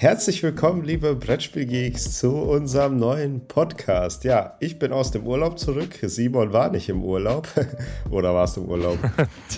[0.00, 4.24] Herzlich willkommen, liebe Brettspielgeeks, zu unserem neuen Podcast.
[4.24, 5.98] Ja, ich bin aus dem Urlaub zurück.
[6.00, 7.46] Simon war nicht im Urlaub.
[8.10, 8.98] Oder warst du im Urlaub?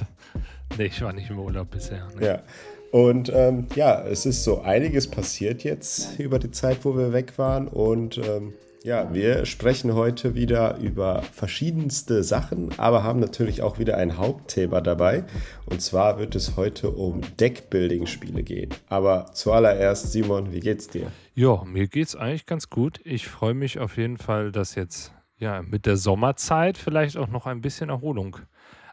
[0.76, 2.08] nee, ich war nicht im Urlaub bisher.
[2.18, 2.26] Nee.
[2.26, 2.43] Ja.
[2.90, 7.38] Und ähm, ja, es ist so einiges passiert jetzt über die Zeit, wo wir weg
[7.38, 7.68] waren.
[7.68, 8.52] Und ähm,
[8.84, 14.80] ja, wir sprechen heute wieder über verschiedenste Sachen, aber haben natürlich auch wieder ein Hauptthema
[14.80, 15.24] dabei.
[15.66, 18.71] Und zwar wird es heute um Deckbuilding-Spiele gehen.
[18.88, 21.12] Aber zuallererst, Simon, wie geht's dir?
[21.34, 23.00] Ja, mir geht's eigentlich ganz gut.
[23.04, 27.46] Ich freue mich auf jeden Fall, dass jetzt ja mit der Sommerzeit vielleicht auch noch
[27.46, 28.36] ein bisschen Erholung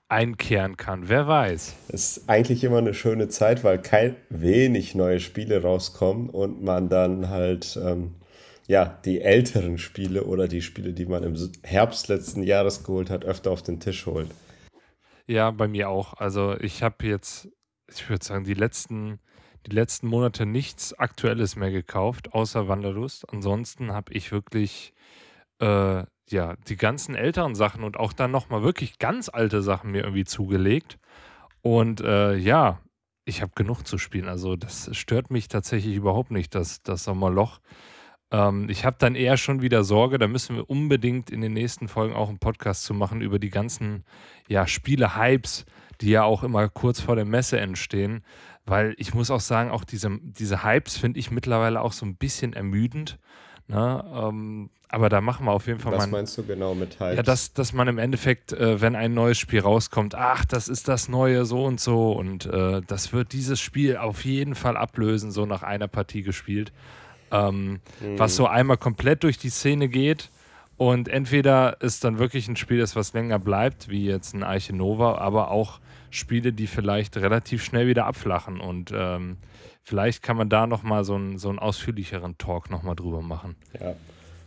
[0.08, 1.08] einkehren kann.
[1.08, 1.76] Wer weiß.
[1.90, 6.90] Es ist eigentlich immer eine schöne Zeit, weil kein wenig neue Spiele rauskommen und man
[6.90, 8.16] dann halt ähm,
[8.70, 13.26] ja, die älteren Spiele oder die Spiele, die man im Herbst letzten Jahres geholt hat,
[13.26, 14.30] öfter auf den Tisch holt.
[15.26, 16.14] Ja, bei mir auch.
[16.14, 17.50] Also ich habe jetzt,
[17.92, 19.20] ich würde sagen, die letzten,
[19.66, 23.28] die letzten Monate nichts Aktuelles mehr gekauft, außer Wanderlust.
[23.34, 24.94] Ansonsten habe ich wirklich
[25.60, 30.04] äh, ja, die ganzen älteren Sachen und auch dann nochmal wirklich ganz alte Sachen mir
[30.04, 31.00] irgendwie zugelegt.
[31.64, 32.80] Und äh, ja,
[33.26, 34.28] ich habe genug zu spielen.
[34.28, 37.62] Also das stört mich tatsächlich überhaupt nicht, das, das Sommerloch.
[38.32, 41.88] Ähm, ich habe dann eher schon wieder Sorge, da müssen wir unbedingt in den nächsten
[41.88, 44.04] Folgen auch einen Podcast zu machen über die ganzen
[44.48, 45.66] ja, Spiele-Hypes,
[46.02, 48.24] die ja auch immer kurz vor der Messe entstehen.
[48.66, 52.16] Weil ich muss auch sagen, auch diese, diese Hypes finde ich mittlerweile auch so ein
[52.16, 53.18] bisschen ermüdend.
[53.68, 54.04] Ne?
[54.14, 56.06] Ähm, aber da machen wir auf jeden Fall Was mal.
[56.06, 57.18] Was meinst du genau mit Hypes?
[57.18, 60.88] Ja, dass, dass man im Endeffekt, äh, wenn ein neues Spiel rauskommt, ach, das ist
[60.88, 65.32] das neue so und so und äh, das wird dieses Spiel auf jeden Fall ablösen,
[65.32, 66.72] so nach einer Partie gespielt
[67.32, 68.18] ähm, mhm.
[68.18, 70.30] was so einmal komplett durch die Szene geht.
[70.78, 74.74] Und entweder ist dann wirklich ein Spiel, das was länger bleibt, wie jetzt ein Arche
[74.74, 78.62] Nova, aber auch Spiele, die vielleicht relativ schnell wieder abflachen.
[78.62, 79.38] Und ähm,
[79.84, 83.56] vielleicht kann man da nochmal so, ein, so einen ausführlicheren Talk nochmal drüber machen.
[83.80, 83.94] Ja,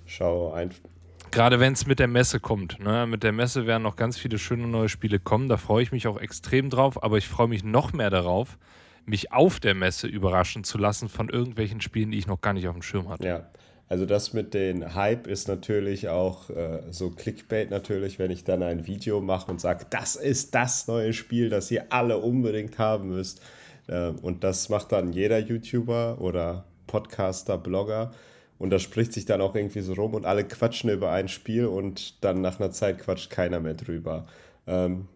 [0.07, 0.89] schau einfach.
[1.31, 2.79] Gerade wenn es mit der Messe kommt.
[2.81, 3.07] Ne?
[3.07, 5.49] Mit der Messe werden noch ganz viele schöne neue Spiele kommen.
[5.49, 8.59] Da freue ich mich auch extrem drauf, aber ich freue mich noch mehr darauf,
[9.05, 12.69] mich auf der Messe überraschen zu lassen von irgendwelchen Spielen, die ich noch gar nicht
[12.69, 13.27] auf dem Schirm hatte.
[13.27, 13.51] Ja,
[13.89, 18.63] also das mit den Hype ist natürlich auch äh, so Clickbait natürlich, wenn ich dann
[18.63, 23.09] ein Video mache und sage, das ist das neue Spiel, das ihr alle unbedingt haben
[23.09, 23.43] müsst.
[23.89, 28.13] Äh, und das macht dann jeder YouTuber oder Podcaster, Blogger.
[28.59, 31.67] Und das spricht sich dann auch irgendwie so rum und alle quatschen über ein Spiel
[31.67, 34.27] und dann nach einer Zeit quatscht keiner mehr drüber.
[34.67, 35.09] Ähm,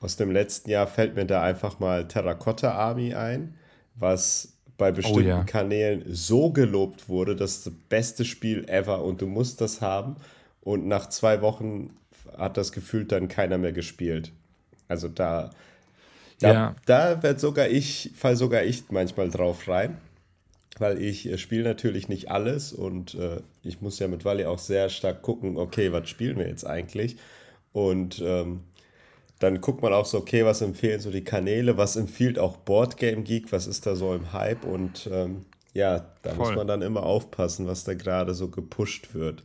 [0.00, 3.54] aus dem letzten Jahr fällt mir da einfach mal Terracotta Army ein,
[3.94, 5.42] was bei bestimmten oh, ja.
[5.42, 10.16] Kanälen so gelobt wurde, das ist das beste Spiel ever und du musst das haben.
[10.60, 11.96] Und nach zwei Wochen
[12.36, 14.30] hat das gefühlt dann keiner mehr gespielt.
[14.86, 15.50] Also da,
[16.38, 16.76] da, ja.
[16.86, 19.98] da wird sogar ich, fall sogar ich manchmal drauf rein,
[20.78, 24.60] weil ich äh, spiele natürlich nicht alles und äh, ich muss ja mit Wally auch
[24.60, 27.16] sehr stark gucken, okay, was spielen wir jetzt eigentlich?
[27.72, 28.60] Und ähm,
[29.38, 33.22] dann guckt man auch so, okay, was empfehlen so die Kanäle, was empfiehlt auch Boardgame
[33.22, 35.44] Geek, was ist da so im Hype und ähm,
[35.74, 36.46] ja, da Voll.
[36.46, 39.44] muss man dann immer aufpassen, was da gerade so gepusht wird.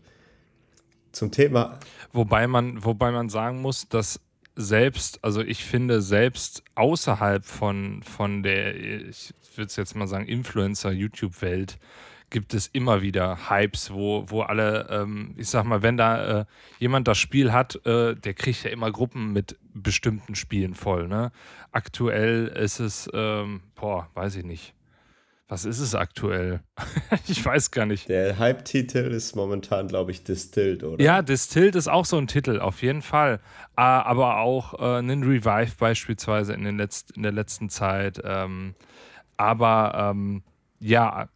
[1.11, 1.79] Zum Thema.
[2.11, 4.19] Wobei man, wobei man sagen muss, dass
[4.55, 10.27] selbst, also ich finde, selbst außerhalb von, von der, ich würde es jetzt mal sagen,
[10.27, 11.77] Influencer-YouTube-Welt,
[12.33, 16.45] gibt es immer wieder Hypes, wo, wo alle, ähm, ich sag mal, wenn da äh,
[16.79, 21.07] jemand das Spiel hat, äh, der kriegt ja immer Gruppen mit bestimmten Spielen voll.
[21.07, 21.31] Ne?
[21.71, 24.73] Aktuell ist es, ähm, boah, weiß ich nicht.
[25.47, 26.61] Was ist es aktuell?
[27.27, 28.09] ich weiß gar nicht.
[28.09, 31.03] Der Hype-Titel ist momentan, glaube ich, Distilled, oder?
[31.03, 33.39] Ja, Distilled ist auch so ein Titel, auf jeden Fall.
[33.75, 38.19] Ah, aber auch äh, einen Revive beispielsweise in, den Letz in der letzten Zeit.
[38.23, 38.73] Ähm,
[39.37, 40.43] aber ähm,
[40.79, 41.29] ja,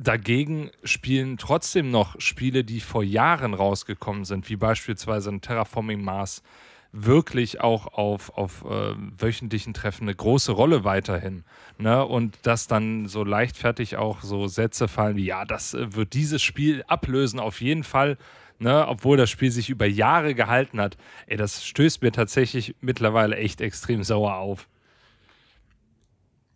[0.00, 6.44] Dagegen spielen trotzdem noch Spiele, die vor Jahren rausgekommen sind, wie beispielsweise ein Terraforming Mars,
[6.92, 11.42] wirklich auch auf, auf äh, wöchentlichen Treffen eine große Rolle weiterhin.
[11.78, 12.04] Ne?
[12.04, 16.44] Und dass dann so leichtfertig auch so Sätze fallen wie, ja, das äh, wird dieses
[16.44, 18.18] Spiel ablösen, auf jeden Fall.
[18.60, 18.86] Ne?
[18.86, 20.96] Obwohl das Spiel sich über Jahre gehalten hat.
[21.26, 24.68] Ey, das stößt mir tatsächlich mittlerweile echt extrem sauer auf.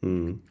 [0.01, 0.43] Mhm.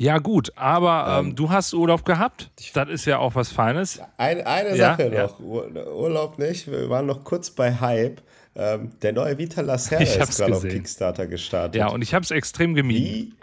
[0.00, 2.50] Ja, gut, aber ähm, ähm, du hast Urlaub gehabt.
[2.72, 4.00] Das ist ja auch was Feines.
[4.16, 5.24] Ein, eine ja, Sache ja.
[5.24, 6.70] noch: Urlaub nicht.
[6.70, 8.22] Wir waren noch kurz bei Hype.
[8.56, 11.74] Ähm, der neue Vita Lacerda ist gerade auf Kickstarter gestartet.
[11.78, 13.36] Ja, und ich habe es extrem gemieden.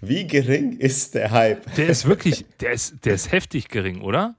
[0.00, 1.74] Wie, wie gering ist der Hype?
[1.74, 4.36] Der ist wirklich, der ist, der ist heftig gering, oder?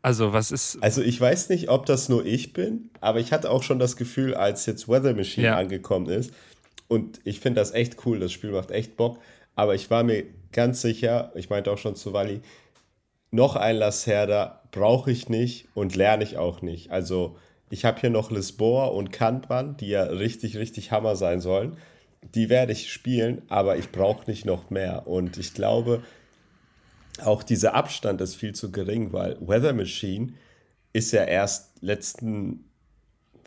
[0.00, 0.80] Also, was ist.
[0.80, 3.96] Also, ich weiß nicht, ob das nur ich bin, aber ich hatte auch schon das
[3.96, 5.56] Gefühl, als jetzt Weather Machine ja.
[5.56, 6.32] angekommen ist.
[6.86, 8.20] Und ich finde das echt cool.
[8.20, 9.18] Das Spiel macht echt Bock.
[9.56, 12.40] Aber ich war mir ganz sicher, ich meinte auch schon zu Wally,
[13.32, 16.90] noch ein Lacerda brauche ich nicht und lerne ich auch nicht.
[16.90, 17.36] Also
[17.70, 21.76] ich habe hier noch Lisboa und Kanban, die ja richtig, richtig Hammer sein sollen.
[22.34, 25.06] Die werde ich spielen, aber ich brauche nicht noch mehr.
[25.06, 26.02] Und ich glaube,
[27.24, 30.34] auch dieser Abstand ist viel zu gering, weil Weather Machine
[30.92, 32.64] ist ja erst letzten,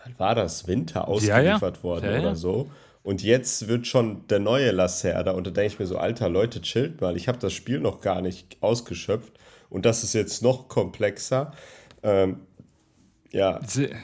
[0.03, 1.83] wann war das, Winter ausgeliefert ja, ja.
[1.83, 2.69] worden ja, oder so.
[3.09, 6.61] Und jetzt wird schon der neue Lacerda und da denke ich mir so, alter Leute,
[6.61, 9.33] chillt mal, ich habe das Spiel noch gar nicht ausgeschöpft
[9.71, 11.51] und das ist jetzt noch komplexer.
[12.03, 12.41] Ähm,
[13.31, 13.59] ja,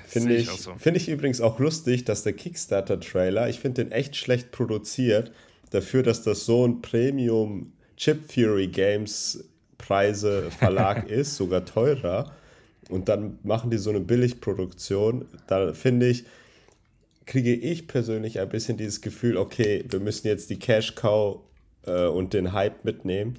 [0.07, 0.73] finde ich, ich, so.
[0.79, 5.31] find ich übrigens auch lustig, dass der Kickstarter-Trailer, ich finde den echt schlecht produziert,
[5.69, 9.47] dafür, dass das so ein Premium Chip Fury Games
[9.77, 12.31] Preise Verlag ist, sogar teurer.
[12.89, 15.25] Und dann machen die so eine Billigproduktion.
[15.45, 16.25] Da finde ich,
[17.25, 21.39] kriege ich persönlich ein bisschen dieses Gefühl, okay, wir müssen jetzt die Cash Cow
[21.86, 23.38] äh, und den Hype mitnehmen.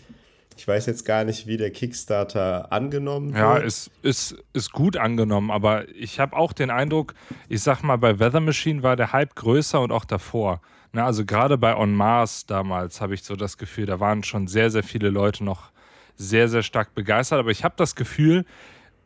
[0.59, 3.38] Ich weiß jetzt gar nicht, wie der Kickstarter angenommen wird.
[3.38, 7.15] Ja, ist, ist, ist gut angenommen, aber ich habe auch den Eindruck,
[7.49, 10.62] ich sag mal, bei Weather Machine war der Hype größer und auch davor.
[10.93, 14.47] Na, also gerade bei On Mars damals habe ich so das Gefühl, da waren schon
[14.47, 15.71] sehr, sehr viele Leute noch
[16.17, 17.38] sehr, sehr stark begeistert.
[17.38, 18.47] Aber ich habe das Gefühl,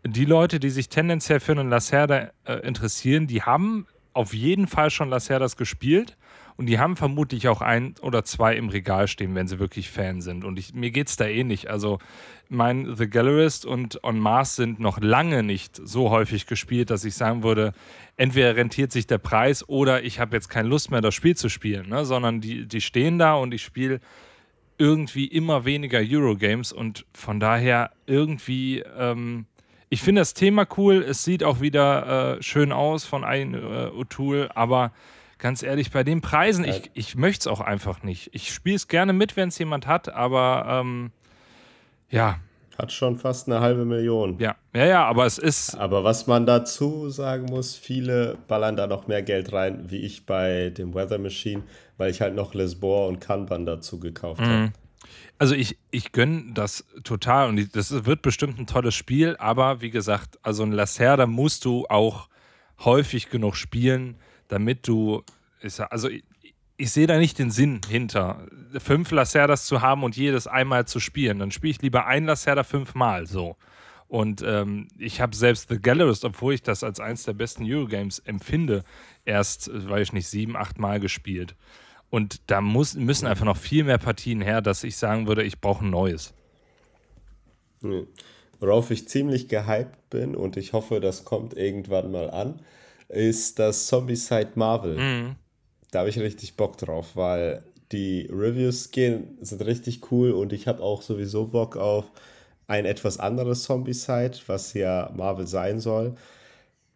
[0.06, 3.86] die Leute, die sich tendenziell für einen Lacerda äh, interessieren, die haben
[4.20, 6.16] auf jeden Fall schon Lacerdas gespielt
[6.56, 10.20] und die haben vermutlich auch ein oder zwei im Regal stehen, wenn sie wirklich Fan
[10.20, 10.44] sind.
[10.44, 11.64] Und ich, mir geht es da ähnlich.
[11.64, 11.98] Eh also
[12.50, 17.14] mein The Gallerist und On Mars sind noch lange nicht so häufig gespielt, dass ich
[17.14, 17.72] sagen würde,
[18.18, 21.48] entweder rentiert sich der Preis oder ich habe jetzt keine Lust mehr, das Spiel zu
[21.48, 22.04] spielen, ne?
[22.04, 24.00] sondern die, die stehen da und ich spiele
[24.76, 29.46] irgendwie immer weniger Eurogames und von daher irgendwie, ähm,
[29.90, 33.58] ich finde das Thema cool, es sieht auch wieder äh, schön aus von ein äh,
[33.58, 34.92] O'Toole, aber
[35.38, 38.30] ganz ehrlich, bei den Preisen, ich, ich möchte es auch einfach nicht.
[38.32, 41.10] Ich spiele es gerne mit, wenn es jemand hat, aber ähm,
[42.08, 42.38] ja.
[42.78, 44.38] Hat schon fast eine halbe Million.
[44.38, 45.74] Ja, ja, ja, aber es ist.
[45.74, 50.24] Aber was man dazu sagen muss, viele ballern da noch mehr Geld rein, wie ich
[50.24, 51.64] bei dem Weather Machine,
[51.98, 54.46] weil ich halt noch Lesbor und Kanban dazu gekauft mhm.
[54.46, 54.72] habe.
[55.40, 59.88] Also ich, ich gönne das total und das wird bestimmt ein tolles Spiel, aber wie
[59.88, 62.28] gesagt, also ein Lacerda musst du auch
[62.80, 64.16] häufig genug spielen,
[64.48, 65.24] damit du,
[65.88, 66.24] also ich,
[66.76, 68.46] ich sehe da nicht den Sinn hinter,
[68.78, 71.38] fünf Lacerdas zu haben und jedes einmal zu spielen.
[71.38, 73.56] Dann spiele ich lieber ein Lacerda fünfmal so.
[74.08, 78.18] Und ähm, ich habe selbst The Gallerist, obwohl ich das als eins der besten Eurogames
[78.18, 78.84] empfinde,
[79.24, 81.56] erst, weiß ich nicht, sieben, acht Mal gespielt.
[82.10, 85.60] Und da muss, müssen einfach noch viel mehr Partien her, dass ich sagen würde, ich
[85.60, 86.34] brauche ein neues.
[88.58, 92.60] Worauf ich ziemlich gehypt bin und ich hoffe, das kommt irgendwann mal an,
[93.08, 94.98] ist das Zombie-Side Marvel.
[94.98, 95.36] Mhm.
[95.90, 97.62] Da habe ich richtig Bock drauf, weil
[97.92, 102.04] die Reviews gehen, sind richtig cool und ich habe auch sowieso Bock auf
[102.66, 106.14] ein etwas anderes Zombie-Side, was ja Marvel sein soll.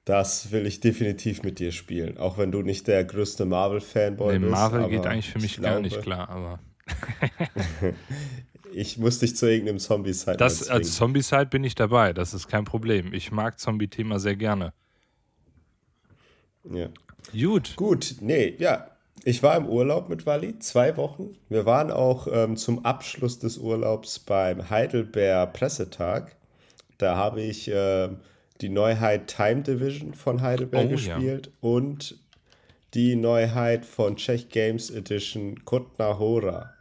[0.05, 4.39] Das will ich definitiv mit dir spielen, auch wenn du nicht der größte Marvel-Fanboy nee,
[4.41, 4.51] bist.
[4.51, 6.61] Marvel geht eigentlich für mich gar nicht klar, aber.
[8.73, 10.39] ich muss dich zu irgendeinem Zombie-Side.
[10.41, 13.15] Als Zombie-Side bin ich dabei, das ist kein Problem.
[13.15, 14.75] Ich mag Zombie-Thema sehr gerne.
[16.71, 16.89] Ja.
[17.33, 17.75] Gut.
[17.77, 18.91] Gut, nee, ja.
[19.25, 21.35] Ich war im Urlaub mit Wally, zwei Wochen.
[21.49, 26.37] Wir waren auch ähm, zum Abschluss des Urlaubs beim Heidelberg Pressetag.
[26.99, 28.11] Da habe ich äh,
[28.61, 31.53] die Neuheit Time Division von Heidelberg oh, gespielt ja.
[31.61, 32.19] und
[32.95, 36.73] die Neuheit von Czech Games Edition Kutna Hora.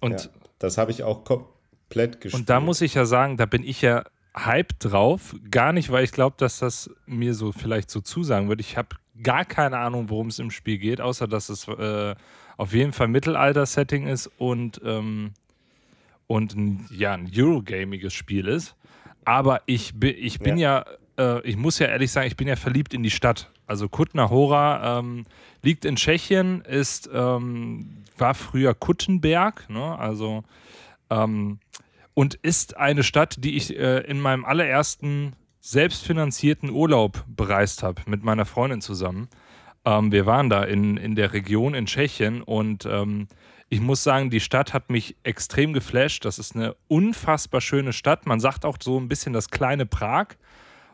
[0.00, 2.40] Und ja, das habe ich auch komplett gespielt.
[2.40, 4.04] Und da muss ich ja sagen, da bin ich ja
[4.36, 5.36] Hype drauf.
[5.50, 8.62] Gar nicht, weil ich glaube, dass das mir so vielleicht so zusagen würde.
[8.62, 12.14] Ich habe gar keine Ahnung, worum es im Spiel geht, außer dass es äh,
[12.56, 15.32] auf jeden Fall Mittelalter-Setting ist und, ähm,
[16.26, 18.74] und ein, ja, ein Eurogamiges Spiel ist.
[19.24, 20.84] Aber ich, ich bin ja,
[21.18, 23.50] ja äh, ich muss ja ehrlich sagen, ich bin ja verliebt in die Stadt.
[23.66, 25.24] Also Kutna Hora ähm,
[25.62, 29.98] liegt in Tschechien, ist, ähm, war früher Kuttenberg, ne?
[29.98, 30.44] also
[31.10, 31.58] ähm,
[32.12, 38.22] und ist eine Stadt, die ich äh, in meinem allerersten selbstfinanzierten Urlaub bereist habe mit
[38.22, 39.28] meiner Freundin zusammen.
[39.84, 43.28] Ähm, wir waren da in, in der Region in Tschechien und ähm,
[43.74, 46.24] ich muss sagen, die Stadt hat mich extrem geflasht.
[46.24, 48.24] Das ist eine unfassbar schöne Stadt.
[48.24, 50.28] Man sagt auch so ein bisschen das kleine Prag.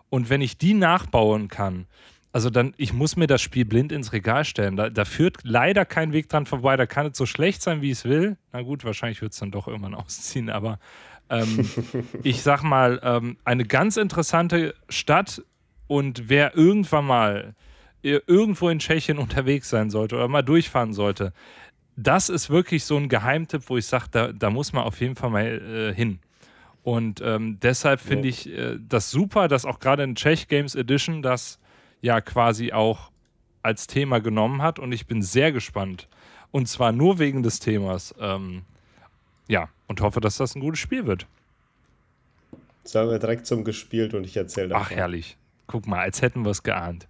[0.09, 1.87] Und wenn ich die nachbauen kann,
[2.33, 4.77] also dann, ich muss mir das Spiel blind ins Regal stellen.
[4.77, 6.79] Da, da führt leider kein Weg dran vorbei.
[6.79, 8.39] Da kann es so schlecht sein, wie es will.
[8.51, 10.79] Na gut, wahrscheinlich wird es dann doch irgendwann ausziehen, aber
[11.29, 11.69] ähm,
[12.23, 15.43] ich sag mal, ähm, eine ganz interessante Stadt
[15.87, 17.55] und wer irgendwann mal
[18.03, 21.35] irgendwo in Tschechien unterwegs sein sollte oder mal durchfahren sollte,
[22.03, 25.17] das ist wirklich so ein Geheimtipp, wo ich sage, da, da muss man auf jeden
[25.17, 26.19] Fall mal äh, hin.
[26.83, 28.31] Und ähm, deshalb finde ja.
[28.31, 31.59] ich äh, das super, dass auch gerade in Czech Games Edition das
[32.01, 33.11] ja quasi auch
[33.63, 34.79] als Thema genommen hat.
[34.79, 36.09] Und ich bin sehr gespannt.
[36.51, 38.15] Und zwar nur wegen des Themas.
[38.19, 38.63] Ähm,
[39.47, 41.27] ja, und hoffe, dass das ein gutes Spiel wird.
[42.85, 44.87] Sagen wir direkt zum gespielt und ich erzähle davon.
[44.87, 45.37] Ach, herrlich.
[45.67, 47.07] Guck mal, als hätten wir es geahnt.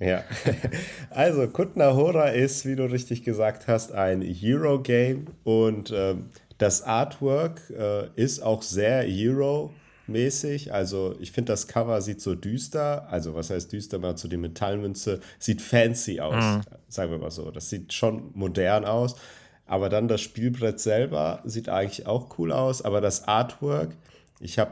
[0.00, 0.22] Ja,
[1.10, 6.26] also Kutna Hora ist, wie du richtig gesagt hast, ein Hero-Game und ähm,
[6.58, 10.72] das Artwork äh, ist auch sehr Hero-mäßig.
[10.72, 14.36] Also ich finde, das Cover sieht so düster, also was heißt düster, mal zu die
[14.36, 16.60] Metallmünze, sieht fancy aus, mhm.
[16.88, 17.50] sagen wir mal so.
[17.50, 19.16] Das sieht schon modern aus.
[19.66, 23.94] Aber dann das Spielbrett selber sieht eigentlich auch cool aus, aber das Artwork,
[24.40, 24.70] ich habe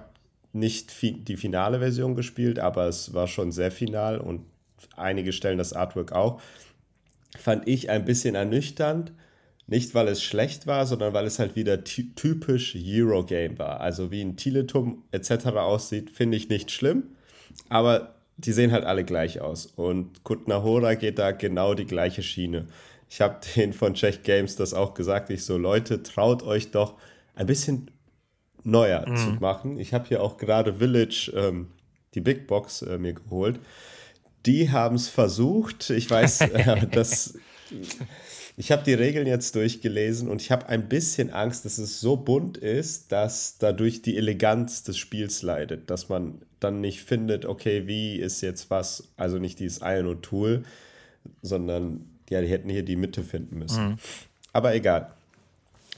[0.55, 4.41] nicht die finale Version gespielt, aber es war schon sehr final und
[4.97, 6.41] einige stellen das Artwork auch,
[7.39, 9.13] fand ich ein bisschen ernüchternd.
[9.69, 13.81] Nicht, weil es schlecht war, sondern weil es halt wieder typisch Eurogame war.
[13.81, 15.47] Also wie ein Tiletum etc.
[15.57, 17.17] aussieht, finde ich nicht schlimm.
[17.69, 19.67] Aber die sehen halt alle gleich aus.
[19.67, 22.67] Und Kutnahora geht da genau die gleiche Schiene.
[23.09, 25.31] Ich habe den von Czech Games das auch gesagt.
[25.31, 26.95] Ich so, Leute, traut euch doch
[27.35, 27.91] ein bisschen
[28.63, 29.17] neuer mhm.
[29.17, 29.79] zu machen.
[29.79, 31.69] Ich habe hier auch gerade Village, ähm,
[32.15, 33.61] die Big Box, äh, mir geholt.
[34.47, 35.91] Die haben es versucht.
[35.91, 37.39] Ich weiß, äh, dass.
[38.59, 42.17] Ich habe die Regeln jetzt durchgelesen und ich habe ein bisschen Angst, dass es so
[42.17, 47.87] bunt ist, dass dadurch die Eleganz des Spiels leidet, dass man dann nicht findet, okay,
[47.87, 50.65] wie ist jetzt was, also nicht dieses Iron und Tool,
[51.43, 53.89] sondern ja, die hätten hier die Mitte finden müssen.
[53.89, 53.99] Mhm.
[54.55, 55.11] Aber egal.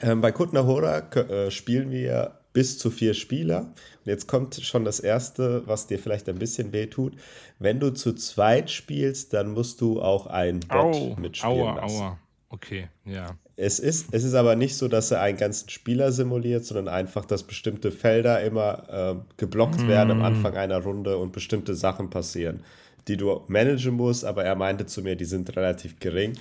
[0.02, 3.60] Ähm, bei Kutnahora äh, spielen wir bis zu vier Spieler.
[3.60, 7.12] Und jetzt kommt schon das Erste, was dir vielleicht ein bisschen wehtut.
[7.60, 12.02] Wenn du zu zweit spielst, dann musst du auch ein Bot Au, mitspielen aua, lassen.
[12.02, 12.18] Aua.
[12.48, 13.36] Okay, ja.
[13.54, 17.26] Es ist, es ist aber nicht so, dass er einen ganzen Spieler simuliert, sondern einfach,
[17.26, 19.86] dass bestimmte Felder immer äh, geblockt mm.
[19.86, 22.64] werden am Anfang einer Runde und bestimmte Sachen passieren,
[23.06, 24.24] die du managen musst.
[24.24, 26.32] Aber er meinte zu mir, die sind relativ gering.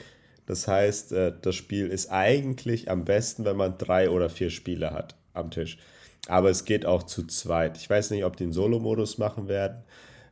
[0.47, 4.95] Das heißt, äh, das Spiel ist eigentlich am besten, wenn man drei oder vier Spieler
[4.95, 5.77] hat am Tisch.
[6.27, 7.77] Aber es geht auch zu zweit.
[7.77, 9.83] Ich weiß nicht, ob die einen Solo-Modus machen werden.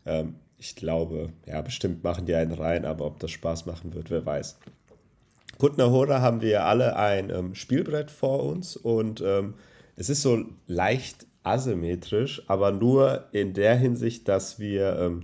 [0.05, 4.09] Ähm, ich glaube, ja, bestimmt machen die einen rein, aber ob das Spaß machen wird,
[4.09, 4.57] wer weiß.
[5.57, 9.53] Kutnahora haben wir alle ein ähm, Spielbrett vor uns und ähm,
[9.95, 15.23] es ist so leicht asymmetrisch, aber nur in der Hinsicht, dass wir ähm,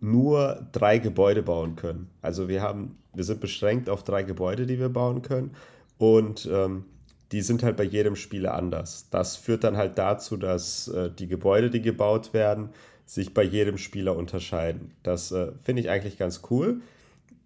[0.00, 2.10] nur drei Gebäude bauen können.
[2.20, 5.52] Also wir haben, wir sind beschränkt auf drei Gebäude, die wir bauen können
[5.96, 6.84] und ähm,
[7.32, 9.08] die sind halt bei jedem Spieler anders.
[9.10, 12.70] Das führt dann halt dazu, dass äh, die Gebäude, die gebaut werden,
[13.04, 14.92] sich bei jedem Spieler unterscheiden.
[15.02, 16.80] Das äh, finde ich eigentlich ganz cool.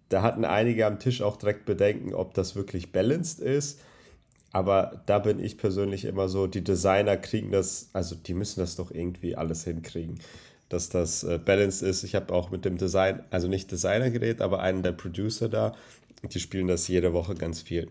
[0.09, 3.79] Da hatten einige am Tisch auch direkt Bedenken, ob das wirklich balanced ist.
[4.51, 8.75] Aber da bin ich persönlich immer so, die Designer kriegen das, also die müssen das
[8.75, 10.19] doch irgendwie alles hinkriegen,
[10.69, 12.03] dass das äh, balanced ist.
[12.03, 15.75] Ich habe auch mit dem Design, also nicht Designer geredet, aber einen der Producer da,
[16.23, 17.89] die spielen das jede Woche ganz viel.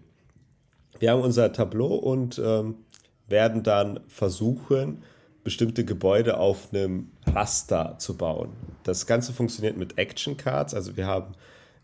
[0.99, 2.77] Wir haben unser Tableau und ähm,
[3.29, 5.03] werden dann versuchen,
[5.45, 8.51] bestimmte Gebäude auf einem Raster zu bauen.
[8.85, 11.35] Das Ganze funktioniert mit Action Cards, also wir haben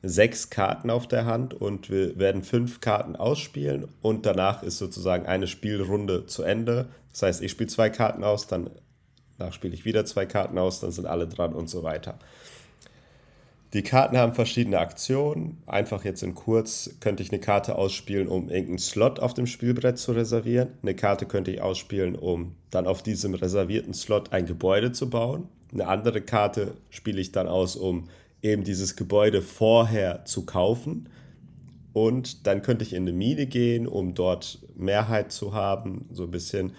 [0.03, 5.27] sechs Karten auf der Hand und wir werden fünf Karten ausspielen und danach ist sozusagen
[5.27, 6.89] eine Spielrunde zu Ende.
[7.11, 8.71] Das heißt, ich spiele zwei Karten aus, dann
[9.51, 12.19] spiele ich wieder zwei Karten aus, dann sind alle dran und so weiter.
[13.75, 15.59] Die Karten haben verschiedene Aktionen.
[15.67, 19.99] Einfach jetzt in kurz könnte ich eine Karte ausspielen, um irgendeinen Slot auf dem Spielbrett
[19.99, 20.69] zu reservieren.
[20.83, 25.49] Eine Karte könnte ich ausspielen, um dann auf diesem reservierten Slot ein Gebäude zu bauen.
[25.71, 28.09] Eine andere Karte spiele ich dann aus, um
[28.41, 31.11] eben dieses Gebäude vorher zu kaufen.
[31.93, 36.31] Und dann könnte ich in eine Mine gehen, um dort Mehrheit zu haben, so ein
[36.31, 36.73] bisschen.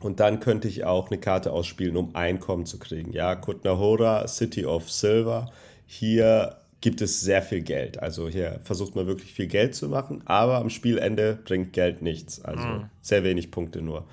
[0.00, 3.14] Und dann könnte ich auch eine Karte ausspielen, um Einkommen zu kriegen.
[3.14, 5.50] Ja, Kutnahora, City of Silver
[5.92, 8.00] hier gibt es sehr viel Geld.
[8.00, 12.40] Also hier versucht man wirklich viel Geld zu machen, aber am Spielende bringt Geld nichts.
[12.44, 12.90] Also mhm.
[13.02, 14.06] sehr wenig Punkte nur.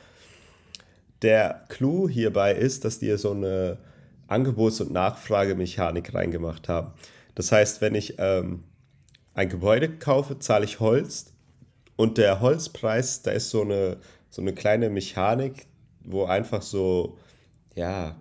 [1.22, 3.78] Der Clou hierbei ist, dass die so eine
[4.28, 6.94] Angebots- und Nachfragemechanik reingemacht haben.
[7.36, 8.64] Das heißt, wenn ich ähm,
[9.36, 11.32] ein Gebäude kaufe, zahle ich Holz
[11.96, 13.98] und der Holzpreis, da ist so eine,
[14.32, 15.68] so eine kleine Mechanik,
[16.04, 17.20] wo einfach so,
[17.76, 18.16] ja,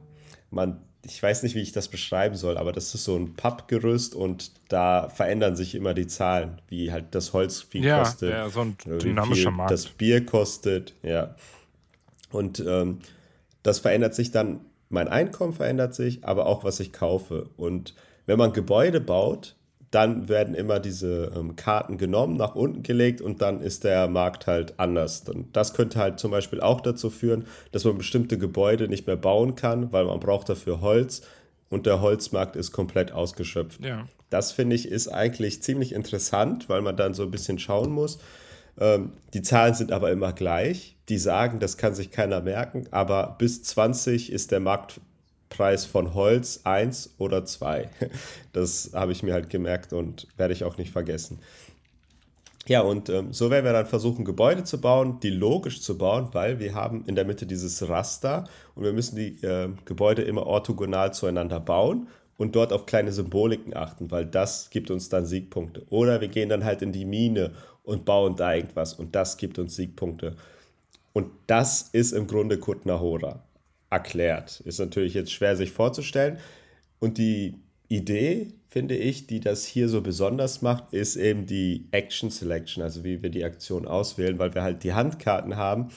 [0.50, 4.14] man ich weiß nicht, wie ich das beschreiben soll, aber das ist so ein Pappgerüst
[4.14, 8.30] und da verändern sich immer die Zahlen, wie halt das Holz viel ja, kostet.
[8.30, 9.70] Ja, so ein dynamischer Markt.
[9.70, 11.34] Das Bier kostet, ja.
[12.30, 12.98] Und ähm,
[13.62, 17.48] das verändert sich dann, mein Einkommen verändert sich, aber auch was ich kaufe.
[17.56, 17.94] Und
[18.26, 19.55] wenn man Gebäude baut,
[19.90, 24.46] dann werden immer diese ähm, Karten genommen, nach unten gelegt und dann ist der Markt
[24.46, 25.28] halt anders.
[25.28, 29.16] Und das könnte halt zum Beispiel auch dazu führen, dass man bestimmte Gebäude nicht mehr
[29.16, 31.22] bauen kann, weil man braucht dafür Holz
[31.68, 33.84] und der Holzmarkt ist komplett ausgeschöpft.
[33.84, 34.06] Ja.
[34.30, 38.18] Das finde ich ist eigentlich ziemlich interessant, weil man dann so ein bisschen schauen muss.
[38.78, 40.96] Ähm, die Zahlen sind aber immer gleich.
[41.08, 45.00] Die sagen, das kann sich keiner merken, aber bis 20 ist der Markt
[45.48, 47.88] Preis von Holz 1 oder 2.
[48.52, 51.40] Das habe ich mir halt gemerkt und werde ich auch nicht vergessen.
[52.68, 56.30] Ja, und ähm, so werden wir dann versuchen, Gebäude zu bauen, die logisch zu bauen,
[56.32, 60.46] weil wir haben in der Mitte dieses Raster und wir müssen die äh, Gebäude immer
[60.46, 65.84] orthogonal zueinander bauen und dort auf kleine Symboliken achten, weil das gibt uns dann Siegpunkte.
[65.90, 67.52] Oder wir gehen dann halt in die Mine
[67.84, 70.34] und bauen da irgendwas und das gibt uns Siegpunkte.
[71.12, 73.45] Und das ist im Grunde Kutnahora
[73.96, 74.60] erklärt.
[74.60, 76.38] Ist natürlich jetzt schwer sich vorzustellen.
[76.98, 77.54] Und die
[77.88, 83.04] Idee, finde ich, die das hier so besonders macht, ist eben die Action Selection, also
[83.04, 85.88] wie wir die Aktion auswählen, weil wir halt die Handkarten haben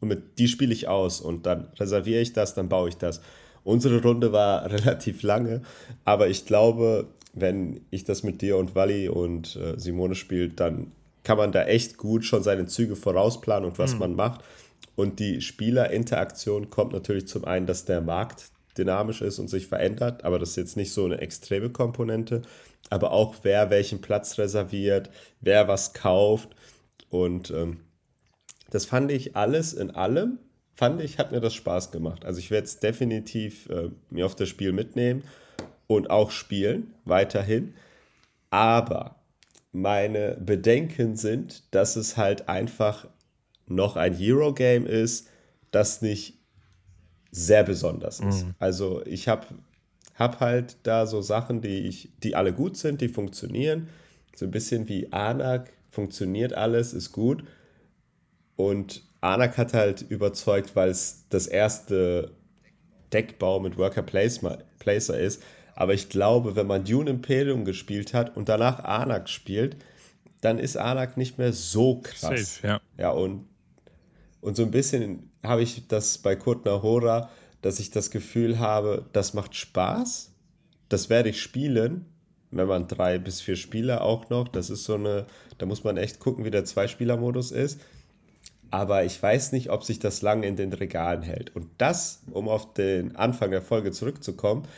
[0.00, 3.22] und mit die spiele ich aus und dann reserviere ich das, dann baue ich das.
[3.64, 5.62] Unsere Runde war relativ lange,
[6.04, 10.92] aber ich glaube, wenn ich das mit dir und Wally und äh, Simone spielt, dann
[11.22, 14.00] kann man da echt gut schon seine Züge vorausplanen und was mhm.
[14.00, 14.42] man macht.
[14.96, 20.24] Und die Spielerinteraktion kommt natürlich zum einen, dass der Markt dynamisch ist und sich verändert,
[20.24, 22.42] aber das ist jetzt nicht so eine extreme Komponente.
[22.90, 25.10] Aber auch wer welchen Platz reserviert,
[25.40, 26.50] wer was kauft.
[27.10, 27.80] Und ähm,
[28.70, 30.38] das fand ich alles in allem,
[30.74, 32.24] fand ich, hat mir das Spaß gemacht.
[32.24, 35.24] Also ich werde es definitiv äh, mir auf das Spiel mitnehmen
[35.86, 37.74] und auch spielen, weiterhin.
[38.50, 39.16] Aber
[39.72, 43.08] meine Bedenken sind, dass es halt einfach
[43.66, 45.28] noch ein Hero-Game ist,
[45.70, 46.38] das nicht
[47.30, 48.46] sehr besonders ist.
[48.46, 48.54] Mhm.
[48.58, 49.46] Also ich habe
[50.14, 53.88] hab halt da so Sachen, die, ich, die alle gut sind, die funktionieren.
[54.34, 57.44] So ein bisschen wie Anak, funktioniert alles, ist gut.
[58.56, 62.32] Und Anak hat halt überzeugt, weil es das erste
[63.12, 65.42] Deckbau mit Worker Placer ist.
[65.74, 69.76] Aber ich glaube, wenn man Dune Imperium gespielt hat und danach Anak spielt,
[70.40, 72.56] dann ist Anak nicht mehr so krass.
[72.56, 72.80] Safe, ja.
[72.98, 73.46] Ja, und
[74.46, 77.30] und so ein bisschen habe ich das bei Kurt Nahora,
[77.62, 80.30] dass ich das Gefühl habe, das macht Spaß,
[80.88, 82.06] das werde ich spielen,
[82.52, 85.26] wenn man drei bis vier Spieler auch noch, das ist so eine,
[85.58, 87.80] da muss man echt gucken, wie der Zwei-Spieler-Modus ist.
[88.70, 91.56] Aber ich weiß nicht, ob sich das lange in den Regalen hält.
[91.56, 94.68] Und das, um auf den Anfang der Folge zurückzukommen,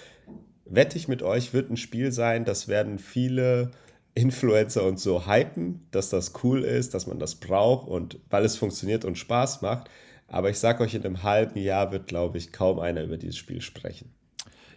[0.65, 3.71] wette ich mit euch, wird ein Spiel sein, das werden viele
[4.19, 8.57] Influencer und so hypen, dass das cool ist, dass man das braucht und weil es
[8.57, 9.89] funktioniert und Spaß macht.
[10.27, 13.37] Aber ich sage euch, in einem halben Jahr wird, glaube ich, kaum einer über dieses
[13.37, 14.13] Spiel sprechen.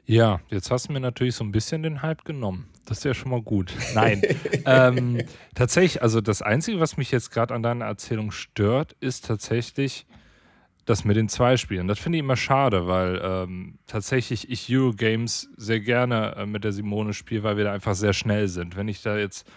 [0.06, 2.67] Ja, jetzt hast du mir natürlich so ein bisschen den Hype genommen.
[2.86, 3.73] Das ist ja schon mal gut.
[3.93, 4.21] Nein.
[4.65, 5.21] ähm,
[5.56, 10.06] tatsächlich, also das Einzige, was mich jetzt gerade an deiner Erzählung stört, ist tatsächlich,
[10.91, 11.88] das mit den zwei Spielen.
[11.88, 16.71] Das finde ich immer schade, weil ähm, tatsächlich ich Eurogames sehr gerne äh, mit der
[16.71, 18.75] Simone spiele, weil wir da einfach sehr schnell sind.
[18.75, 19.47] Wenn ich da jetzt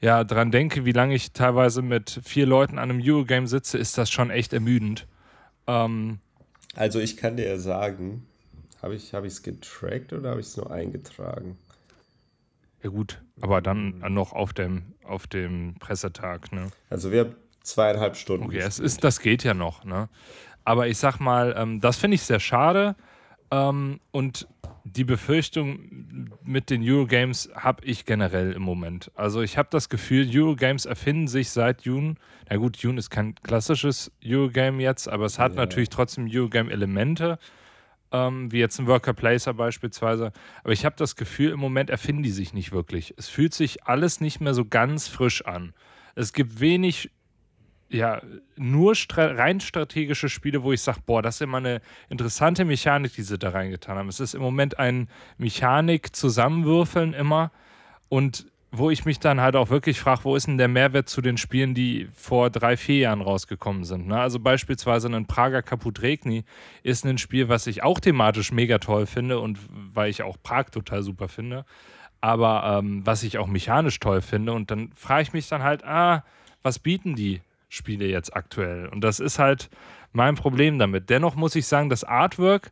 [0.00, 3.96] ja dran denke, wie lange ich teilweise mit vier Leuten an einem Eurogame sitze, ist
[3.96, 5.06] das schon echt ermüdend.
[5.66, 6.18] Ähm,
[6.74, 8.26] also ich kann dir sagen,
[8.82, 11.56] habe ich es hab getrackt oder habe ich es nur eingetragen?
[12.82, 16.52] Ja gut, aber dann noch auf dem, auf dem Pressetag.
[16.52, 16.70] Ne?
[16.90, 18.46] Also wir haben zweieinhalb Stunden.
[18.46, 19.84] Okay, es ist, das geht ja noch.
[19.84, 20.08] Ne?
[20.68, 22.94] Aber ich sag mal, ähm, das finde ich sehr schade.
[23.50, 24.46] Ähm, und
[24.84, 29.10] die Befürchtung mit den Eurogames habe ich generell im Moment.
[29.14, 32.16] Also ich habe das Gefühl, Eurogames erfinden sich seit June.
[32.50, 35.56] Na gut, June ist kein klassisches Eurogame jetzt, aber es hat ja.
[35.56, 37.38] natürlich trotzdem Eurogame-Elemente,
[38.12, 40.32] ähm, wie jetzt ein Worker Placer beispielsweise.
[40.64, 43.14] Aber ich habe das Gefühl, im Moment erfinden die sich nicht wirklich.
[43.16, 45.72] Es fühlt sich alles nicht mehr so ganz frisch an.
[46.14, 47.10] Es gibt wenig
[47.90, 48.20] ja,
[48.56, 53.14] nur stra rein strategische Spiele, wo ich sage, boah, das ist immer eine interessante Mechanik,
[53.14, 54.08] die sie da reingetan haben.
[54.08, 57.50] Es ist im Moment ein Mechanik-Zusammenwürfeln immer
[58.08, 61.22] und wo ich mich dann halt auch wirklich frage, wo ist denn der Mehrwert zu
[61.22, 64.08] den Spielen, die vor drei, vier Jahren rausgekommen sind.
[64.08, 64.20] Ne?
[64.20, 66.44] Also beispielsweise ein Prager Kaput Regni
[66.82, 69.58] ist ein Spiel, was ich auch thematisch mega toll finde und
[69.94, 71.64] weil ich auch Prag total super finde,
[72.20, 74.52] aber ähm, was ich auch mechanisch toll finde.
[74.52, 76.24] Und dann frage ich mich dann halt, ah,
[76.62, 77.40] was bieten die?
[77.68, 78.88] Spiele jetzt aktuell.
[78.88, 79.68] Und das ist halt
[80.12, 81.10] mein Problem damit.
[81.10, 82.70] Dennoch muss ich sagen, das Artwork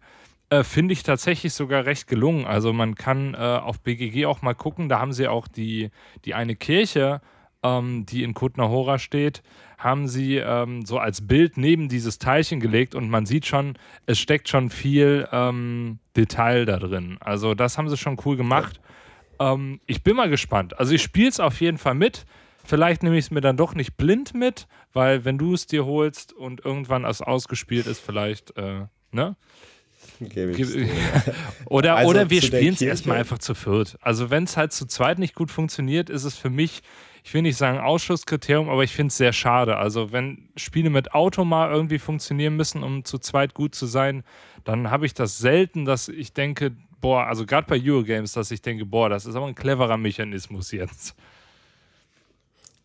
[0.51, 2.45] äh, finde ich tatsächlich sogar recht gelungen.
[2.45, 5.91] Also man kann äh, auf BGG auch mal gucken, da haben sie auch die,
[6.25, 7.21] die eine Kirche,
[7.63, 9.43] ähm, die in Kutnahora steht,
[9.79, 14.19] haben sie ähm, so als Bild neben dieses Teilchen gelegt und man sieht schon, es
[14.19, 17.19] steckt schon viel ähm, Detail da drin.
[17.21, 18.81] Also das haben sie schon cool gemacht.
[19.39, 20.79] Ähm, ich bin mal gespannt.
[20.79, 22.25] Also ich spiele es auf jeden Fall mit.
[22.67, 25.87] Vielleicht nehme ich es mir dann doch nicht blind mit, weil wenn du es dir
[25.87, 29.37] holst und irgendwann es ausgespielt ist, vielleicht, äh, ne?
[31.67, 33.97] oder, also oder wir spielen es erstmal einfach zu viert.
[34.01, 36.83] Also wenn es halt zu zweit nicht gut funktioniert, ist es für mich,
[37.25, 39.77] ich will nicht sagen Ausschlusskriterium, aber ich finde es sehr schade.
[39.77, 44.23] Also wenn Spiele mit Auto mal irgendwie funktionieren müssen, um zu zweit gut zu sein,
[44.65, 48.63] dann habe ich das selten, dass ich denke, boah, also gerade bei Eurogames, dass ich
[48.63, 51.15] denke, boah, das ist aber ein cleverer Mechanismus jetzt.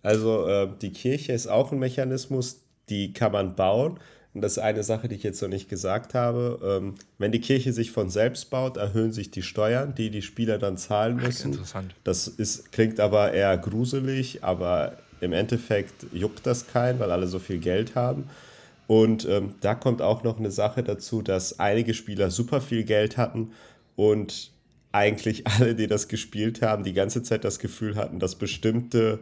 [0.03, 3.99] Also äh, die Kirche ist auch ein Mechanismus, die kann man bauen.
[4.33, 6.59] Und das ist eine Sache, die ich jetzt noch nicht gesagt habe.
[6.63, 10.57] Ähm, wenn die Kirche sich von selbst baut, erhöhen sich die Steuern, die die Spieler
[10.57, 11.51] dann zahlen müssen.
[11.51, 11.95] Ach, interessant.
[12.03, 17.39] Das ist, klingt aber eher gruselig, aber im Endeffekt juckt das keinen, weil alle so
[17.39, 18.29] viel Geld haben.
[18.87, 23.17] Und ähm, da kommt auch noch eine Sache dazu, dass einige Spieler super viel Geld
[23.17, 23.51] hatten
[23.95, 24.51] und
[24.91, 29.19] eigentlich alle, die das gespielt haben, die ganze Zeit das Gefühl hatten, dass bestimmte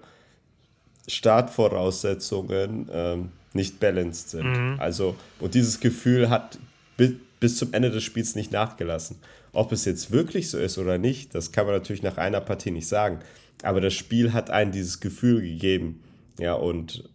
[1.09, 4.51] Startvoraussetzungen ähm, nicht balanced sind.
[4.51, 4.79] Mhm.
[4.79, 6.59] Also, und dieses Gefühl hat
[6.97, 9.17] bis, bis zum Ende des Spiels nicht nachgelassen.
[9.51, 12.71] Ob es jetzt wirklich so ist oder nicht, das kann man natürlich nach einer Partie
[12.71, 13.19] nicht sagen.
[13.63, 16.03] Aber das Spiel hat einen dieses Gefühl gegeben.
[16.37, 17.09] Ja, und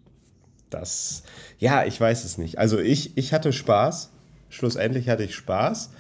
[0.71, 1.23] das,
[1.59, 2.59] ja, ich weiß es nicht.
[2.59, 4.11] Also ich, ich hatte Spaß.
[4.51, 5.93] Schlussendlich hatte ich Spaß.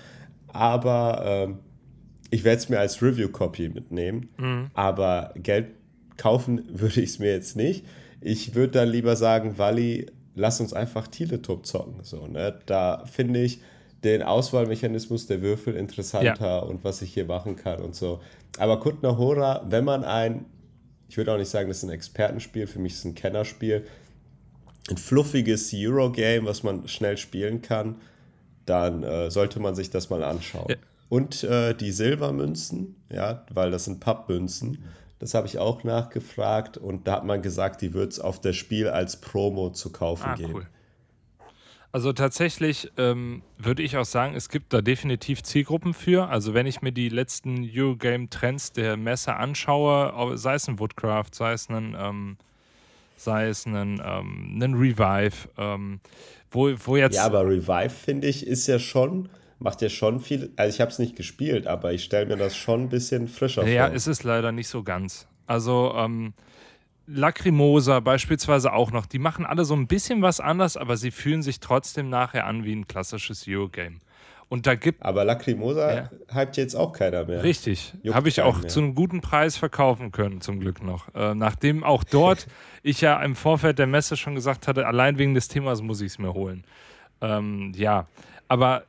[0.48, 1.59] Aber ähm,
[2.30, 4.28] ich werde es mir als Review-Copy mitnehmen.
[4.37, 4.70] Mhm.
[4.74, 5.68] Aber Geld
[6.16, 7.85] kaufen würde ich es mir jetzt nicht.
[8.20, 12.03] Ich würde dann lieber sagen, Wally, lass uns einfach Teletop zocken.
[12.03, 12.59] So, ne?
[12.66, 13.61] Da finde ich
[14.03, 16.59] den Auswahlmechanismus der Würfel interessanter ja.
[16.59, 18.20] und was ich hier machen kann und so.
[18.59, 20.44] Aber Kutna Hora, wenn man ein,
[21.09, 23.87] ich würde auch nicht sagen, das ist ein Expertenspiel, für mich ist es ein Kennerspiel,
[24.90, 27.96] ein fluffiges Eurogame, was man schnell spielen kann,
[28.66, 30.66] dann äh, sollte man sich das mal anschauen.
[30.68, 30.77] Ja.
[31.09, 34.85] Und äh, die Silbermünzen, ja, weil das sind Pappmünzen
[35.24, 38.56] das habe ich auch nachgefragt und da hat man gesagt, die wird es auf das
[38.56, 40.52] Spiel als Promo zu kaufen ah, geben.
[40.52, 40.66] Cool.
[41.92, 46.28] Also tatsächlich ähm, würde ich auch sagen, es gibt da definitiv Zielgruppen für.
[46.28, 51.54] Also wenn ich mir die letzten Eurogame-Trends der Messe anschaue, sei es ein Woodcraft, sei
[51.54, 52.37] es ein, ähm,
[53.16, 56.00] sei es ein, ähm, ein Revive, ähm,
[56.50, 57.16] wo, wo jetzt...
[57.16, 60.52] Ja, aber Revive, finde ich, ist ja schon macht ja schon viel.
[60.56, 63.62] Also ich habe es nicht gespielt, aber ich stelle mir das schon ein bisschen frischer
[63.62, 63.90] ja, vor.
[63.90, 65.26] Ja, es ist leider nicht so ganz.
[65.46, 66.34] Also ähm,
[67.06, 69.06] Lacrimosa beispielsweise auch noch.
[69.06, 72.64] Die machen alle so ein bisschen was anders, aber sie fühlen sich trotzdem nachher an
[72.64, 73.98] wie ein klassisches Eurogame.
[74.48, 75.02] Und da gibt.
[75.02, 76.10] Aber Lacrimosa ja.
[76.32, 77.42] hypt jetzt auch keiner mehr.
[77.42, 77.94] Richtig.
[78.12, 78.68] Habe ich auch mehr.
[78.68, 81.12] zu einem guten Preis verkaufen können, zum Glück noch.
[81.14, 82.46] Äh, nachdem auch dort
[82.82, 86.12] ich ja im Vorfeld der Messe schon gesagt hatte, allein wegen des Themas muss ich
[86.12, 86.64] es mir holen.
[87.20, 88.06] Ähm, ja.
[88.46, 88.84] Aber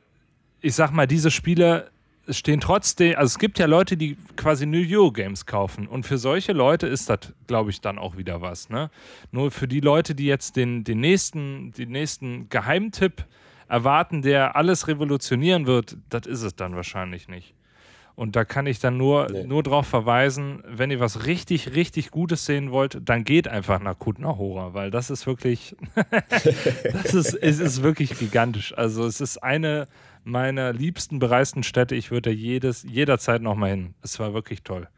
[0.66, 1.92] ich sag mal, diese Spiele
[2.28, 6.52] stehen trotzdem, also es gibt ja Leute, die quasi New Eurogames kaufen und für solche
[6.52, 8.68] Leute ist das, glaube ich, dann auch wieder was.
[8.68, 8.90] Ne?
[9.30, 13.24] Nur für die Leute, die jetzt den, den, nächsten, den nächsten Geheimtipp
[13.68, 17.54] erwarten, der alles revolutionieren wird, das ist es dann wahrscheinlich nicht.
[18.16, 19.44] Und da kann ich dann nur, nee.
[19.44, 23.98] nur darauf verweisen, wenn ihr was richtig, richtig Gutes sehen wollt, dann geht einfach nach
[23.98, 25.76] Kutnahora, weil das ist wirklich,
[26.92, 28.76] das ist, es ist wirklich gigantisch.
[28.76, 29.86] Also es ist eine
[30.26, 31.94] meiner liebsten, bereisten Städte.
[31.94, 33.94] Ich würde jedes, jederzeit nochmal hin.
[34.02, 34.88] Es war wirklich toll.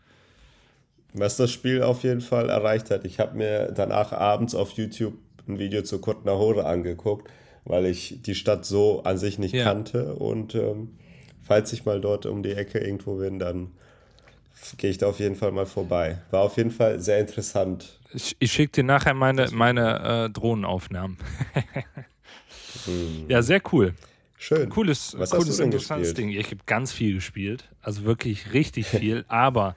[1.13, 3.05] Was das Spiel auf jeden Fall erreicht hat.
[3.05, 5.15] Ich habe mir danach abends auf YouTube
[5.47, 7.31] ein Video zu Kutnahora angeguckt,
[7.65, 9.65] weil ich die Stadt so an sich nicht ja.
[9.65, 10.91] kannte und ähm,
[11.43, 13.73] falls ich mal dort um die Ecke irgendwo bin, dann
[14.77, 16.19] gehe ich da auf jeden Fall mal vorbei.
[16.31, 17.99] War auf jeden Fall sehr interessant.
[18.13, 21.17] Ich, ich schicke dir nachher meine, meine äh, Drohnenaufnahmen.
[22.85, 23.27] hm.
[23.29, 23.95] Ja, sehr cool.
[24.39, 24.69] Schön.
[24.69, 26.31] Cooles, Was cooles interessantes gespielt?
[26.33, 26.41] Ding.
[26.41, 27.69] Ich habe ganz viel gespielt.
[27.83, 29.25] Also wirklich richtig viel.
[29.29, 29.75] aber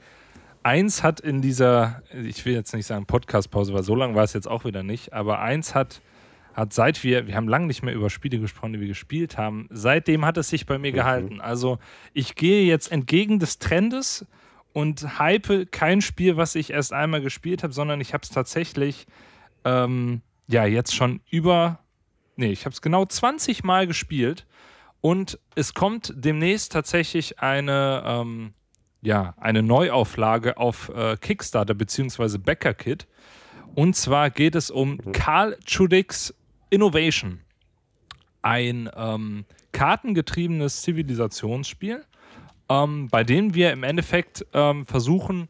[0.63, 4.33] eins hat in dieser, ich will jetzt nicht sagen Podcast-Pause, weil so lange war es
[4.33, 6.01] jetzt auch wieder nicht, aber eins hat
[6.53, 9.67] hat seit wir, wir haben lange nicht mehr über Spiele gesprochen, die wir gespielt haben,
[9.71, 10.95] seitdem hat es sich bei mir mhm.
[10.95, 11.41] gehalten.
[11.41, 11.79] Also
[12.13, 14.25] ich gehe jetzt entgegen des Trendes
[14.73, 19.07] und hype kein Spiel, was ich erst einmal gespielt habe, sondern ich habe es tatsächlich
[19.63, 21.79] ähm, ja jetzt schon über,
[22.35, 24.45] nee, ich habe es genau 20 Mal gespielt
[25.01, 28.53] und es kommt demnächst tatsächlich eine, ähm,
[29.01, 32.37] ja, eine Neuauflage auf äh, Kickstarter bzw.
[32.37, 33.07] Backer Kit.
[33.73, 35.11] Und zwar geht es um mhm.
[35.11, 36.33] Karl Chudicks
[36.69, 37.41] Innovation.
[38.43, 42.05] Ein ähm, kartengetriebenes Zivilisationsspiel,
[42.69, 45.47] ähm, bei dem wir im Endeffekt ähm, versuchen,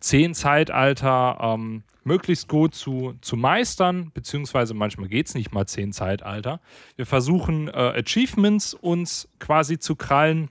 [0.00, 5.92] zehn Zeitalter ähm, möglichst gut zu, zu meistern, beziehungsweise manchmal geht es nicht mal zehn
[5.92, 6.60] Zeitalter.
[6.96, 10.50] Wir versuchen äh, Achievements uns quasi zu krallen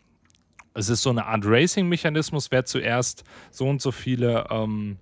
[0.78, 4.98] es ist so eine Art Racing-Mechanismus, wer zuerst so und so viele ähm,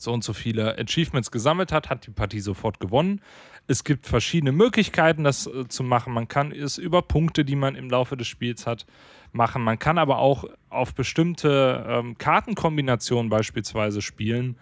[0.00, 3.20] so und so viele Achievements gesammelt hat, hat die Partie sofort gewonnen.
[3.66, 6.14] Es gibt verschiedene Möglichkeiten, das äh, zu machen.
[6.14, 8.86] Man kann es über Punkte, die man im Laufe des Spiels hat,
[9.32, 9.62] machen.
[9.62, 14.56] Man kann aber auch auf bestimmte ähm, Kartenkombinationen beispielsweise spielen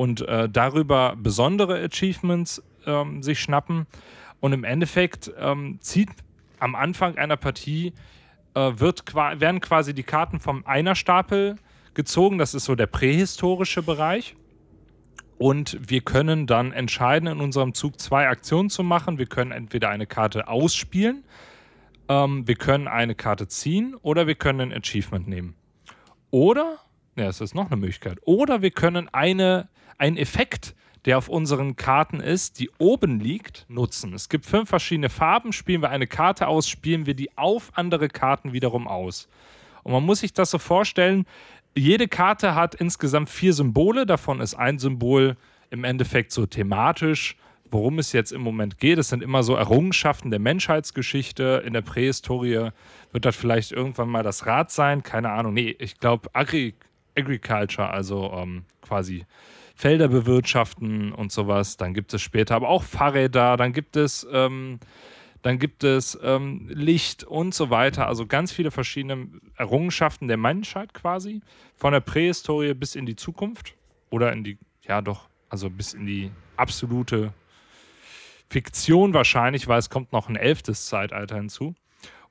[0.00, 3.86] und äh, darüber besondere Achievements ähm, sich schnappen.
[4.40, 6.08] Und im Endeffekt ähm, zieht
[6.58, 7.92] am Anfang einer Partie
[8.54, 11.56] äh, wird, werden quasi die Karten vom Einerstapel
[11.92, 12.38] gezogen.
[12.38, 14.36] Das ist so der prähistorische Bereich.
[15.36, 19.18] Und wir können dann entscheiden, in unserem Zug zwei Aktionen zu machen.
[19.18, 21.24] Wir können entweder eine Karte ausspielen,
[22.08, 25.56] ähm, wir können eine Karte ziehen oder wir können ein Achievement nehmen.
[26.30, 26.78] Oder,
[27.16, 29.68] ja, es ist noch eine Möglichkeit, oder wir können eine,
[30.00, 34.12] einen Effekt, der auf unseren Karten ist, die oben liegt, nutzen.
[34.14, 35.52] Es gibt fünf verschiedene Farben.
[35.52, 39.28] Spielen wir eine Karte aus, spielen wir die auf andere Karten wiederum aus.
[39.82, 41.26] Und man muss sich das so vorstellen,
[41.74, 44.04] jede Karte hat insgesamt vier Symbole.
[44.04, 45.36] Davon ist ein Symbol
[45.70, 47.36] im Endeffekt so thematisch,
[47.70, 48.98] worum es jetzt im Moment geht.
[48.98, 51.62] Es sind immer so Errungenschaften der Menschheitsgeschichte.
[51.64, 52.70] In der Prähistorie
[53.12, 55.02] wird das vielleicht irgendwann mal das Rad sein.
[55.02, 55.54] Keine Ahnung.
[55.54, 56.74] Nee, ich glaube Agri
[57.16, 59.24] Agriculture, also ähm, quasi
[59.80, 61.78] Felder bewirtschaften und sowas.
[61.78, 63.56] Dann gibt es später aber auch Fahrräder.
[63.56, 64.78] Dann gibt es ähm,
[65.40, 68.06] dann gibt es ähm, Licht und so weiter.
[68.06, 71.40] Also ganz viele verschiedene Errungenschaften der Menschheit quasi.
[71.76, 73.74] Von der Prähistorie bis in die Zukunft.
[74.10, 77.32] Oder in die, ja doch, also bis in die absolute
[78.50, 81.74] Fiktion wahrscheinlich, weil es kommt noch ein elftes Zeitalter hinzu.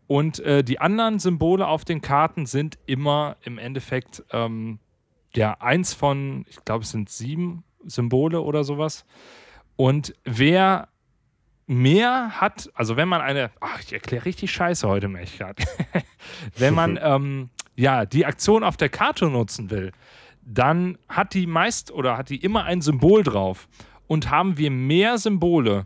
[0.06, 4.78] Und äh, die anderen Symbole auf den Karten sind immer im Endeffekt ähm,
[5.36, 9.06] ja eins von, ich glaube, es sind sieben Symbole oder sowas.
[9.76, 10.90] Und wer
[11.68, 15.62] mehr hat, also wenn man eine, ach, ich erkläre richtig scheiße heute, Mechkat.
[16.58, 19.92] wenn man ähm, ja die Aktion auf der Karte nutzen will,
[20.42, 23.68] dann hat die meist oder hat die immer ein Symbol drauf.
[24.08, 25.86] Und haben wir mehr Symbole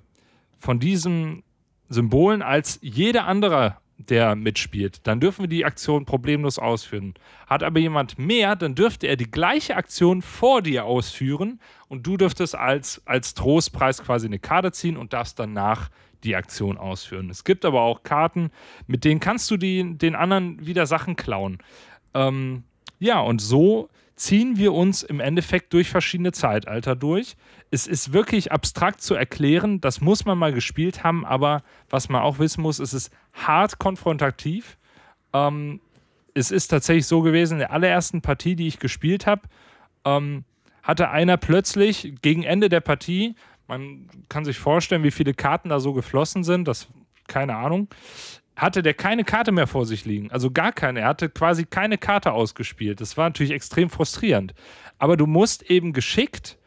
[0.57, 1.43] von diesen
[1.89, 7.13] Symbolen als jeder andere der mitspielt, dann dürfen wir die Aktion problemlos ausführen.
[7.47, 12.17] Hat aber jemand mehr, dann dürfte er die gleiche Aktion vor dir ausführen und du
[12.17, 15.89] dürftest als, als Trostpreis quasi eine Karte ziehen und darfst danach
[16.23, 17.29] die Aktion ausführen.
[17.29, 18.51] Es gibt aber auch Karten,
[18.87, 21.59] mit denen kannst du die, den anderen wieder Sachen klauen.
[22.13, 22.63] Ähm,
[22.99, 27.35] ja, und so ziehen wir uns im Endeffekt durch verschiedene Zeitalter durch.
[27.73, 32.21] Es ist wirklich abstrakt zu erklären, das muss man mal gespielt haben, aber was man
[32.21, 34.77] auch wissen muss, es ist hart konfrontativ.
[35.33, 35.81] Ähm,
[36.35, 39.41] es ist tatsächlich so gewesen, in der allerersten Partie, die ich gespielt habe,
[40.05, 40.43] ähm,
[40.83, 43.33] hatte einer plötzlich gegen Ende der Partie,
[43.67, 46.89] man kann sich vorstellen, wie viele Karten da so geflossen sind, das
[47.25, 47.87] keine Ahnung,
[48.55, 50.29] hatte der keine Karte mehr vor sich liegen.
[50.29, 50.99] Also gar keine.
[50.99, 53.01] Er hatte quasi keine Karte ausgespielt.
[53.01, 54.53] Das war natürlich extrem frustrierend.
[54.99, 56.59] Aber du musst eben geschickt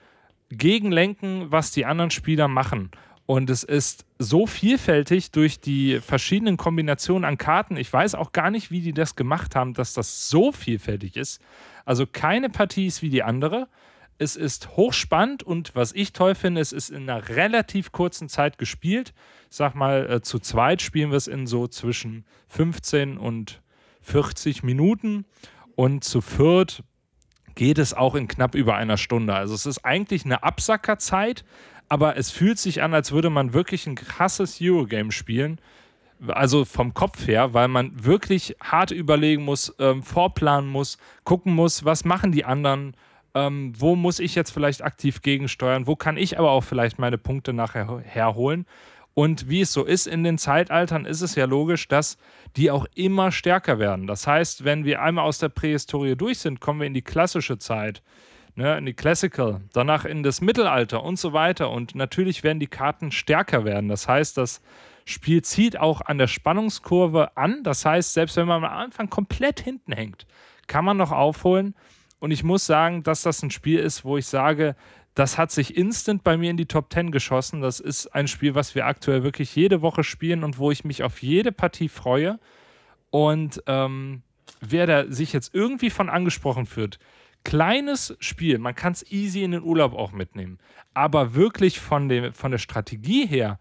[0.51, 2.91] gegenlenken, was die anderen Spieler machen.
[3.27, 7.77] Und es ist so vielfältig durch die verschiedenen Kombinationen an Karten.
[7.77, 11.41] Ich weiß auch gar nicht, wie die das gemacht haben, dass das so vielfältig ist.
[11.85, 13.69] Also keine Partie ist wie die andere.
[14.19, 18.59] Es ist hochspannend und was ich toll finde, es ist in einer relativ kurzen Zeit
[18.59, 19.13] gespielt
[19.57, 23.63] sag mal, äh, zu zweit spielen wir es in so zwischen 15 und
[24.03, 25.25] 40 Minuten
[25.75, 26.83] und zu viert
[27.57, 29.35] geht es auch in knapp über einer Stunde.
[29.35, 31.45] Also es ist eigentlich eine Absackerzeit,
[31.89, 35.59] aber es fühlt sich an, als würde man wirklich ein krasses Eurogame spielen.
[36.29, 41.85] Also vom Kopf her, weil man wirklich hart überlegen muss, ähm, vorplanen muss, gucken muss,
[41.85, 42.95] was machen die anderen,
[43.35, 47.19] ähm, wo muss ich jetzt vielleicht aktiv gegensteuern, wo kann ich aber auch vielleicht meine
[47.19, 48.65] Punkte nachher herholen.
[49.19, 52.19] Und wie es so ist in den Zeitaltern, ist es ja logisch, dass
[52.55, 54.07] die auch immer stärker werden.
[54.07, 57.57] Das heißt, wenn wir einmal aus der Prähistorie durch sind, kommen wir in die klassische
[57.57, 58.03] Zeit,
[58.57, 61.71] ne, in die Classical, danach in das Mittelalter und so weiter.
[61.71, 63.89] Und natürlich werden die Karten stärker werden.
[63.89, 64.61] Das heißt, das
[65.07, 67.63] Spiel zieht auch an der Spannungskurve an.
[67.63, 70.27] Das heißt, selbst wenn man am Anfang komplett hinten hängt,
[70.67, 71.75] kann man noch aufholen.
[72.19, 74.77] Und ich muss sagen, dass das ein Spiel ist, wo ich sage,
[75.17, 77.63] das hat sich instant bei mir in die Top 10 geschossen.
[77.63, 81.03] Das ist ein Spiel, was wir aktuell wirklich jede Woche spielen und wo ich mich
[81.03, 82.39] auf jede Partie freue.
[83.09, 84.23] Und ähm,
[84.61, 86.99] wer da sich jetzt irgendwie von angesprochen fühlt,
[87.45, 90.59] kleines Spiel, man kann es easy in den Urlaub auch mitnehmen,
[90.93, 93.59] aber wirklich von, dem, von der Strategie her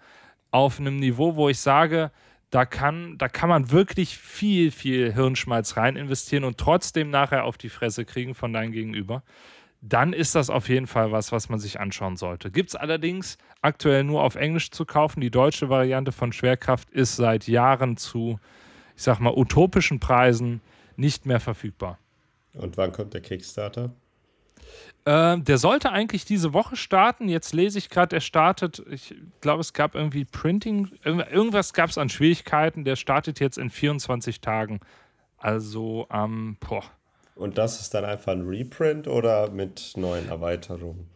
[0.51, 2.11] auf einem Niveau, wo ich sage,
[2.49, 7.57] da kann, da kann man wirklich viel, viel Hirnschmalz rein investieren und trotzdem nachher auf
[7.57, 9.23] die Fresse kriegen von deinem Gegenüber
[9.87, 12.49] dann ist das auf jeden Fall was, was man sich anschauen sollte.
[12.49, 15.21] Gibt es allerdings aktuell nur auf Englisch zu kaufen.
[15.21, 18.39] Die deutsche Variante von Schwerkraft ist seit Jahren zu,
[18.95, 20.61] ich sag mal, utopischen Preisen
[20.95, 21.99] nicht mehr verfügbar.
[22.53, 23.91] Und wann kommt der Kickstarter?
[25.05, 27.29] Äh, der sollte eigentlich diese Woche starten.
[27.29, 31.99] Jetzt lese ich gerade, er startet, ich glaube, es gab irgendwie Printing, irgendwas gab es
[31.99, 32.85] an Schwierigkeiten.
[32.85, 34.79] Der startet jetzt in 24 Tagen.
[35.37, 36.57] Also am, ähm,
[37.35, 41.09] Und das ist dann einfach ein Reprint oder mit neuen Erweiterungen?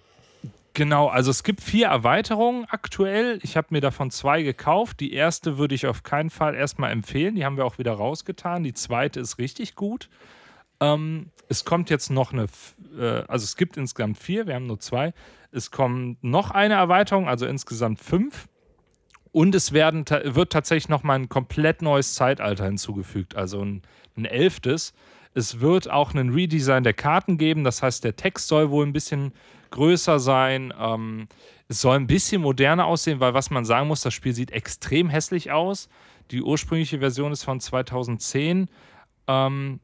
[0.73, 3.39] Genau, also es gibt vier Erweiterungen aktuell.
[3.41, 4.99] Ich habe mir davon zwei gekauft.
[4.99, 7.35] Die erste würde ich auf keinen Fall erstmal empfehlen.
[7.35, 8.63] Die haben wir auch wieder rausgetan.
[8.63, 10.09] Die zweite ist richtig gut.
[10.79, 12.45] Ähm, es kommt jetzt noch eine,
[12.97, 15.13] äh, also es gibt insgesamt vier, wir haben nur zwei.
[15.51, 18.47] Es kommt noch eine Erweiterung, also insgesamt fünf.
[19.31, 23.81] Und es werden, wird tatsächlich nochmal ein komplett neues Zeitalter hinzugefügt, also ein,
[24.15, 24.93] ein elftes.
[25.33, 28.93] Es wird auch einen Redesign der Karten geben, das heißt, der Text soll wohl ein
[28.93, 29.33] bisschen
[29.71, 30.73] größer sein.
[30.79, 31.27] Ähm,
[31.67, 35.09] es soll ein bisschen moderner aussehen, weil was man sagen muss, das Spiel sieht extrem
[35.09, 35.87] hässlich aus.
[36.31, 38.69] Die ursprüngliche Version ist von 2010.
[39.27, 39.79] Ähm,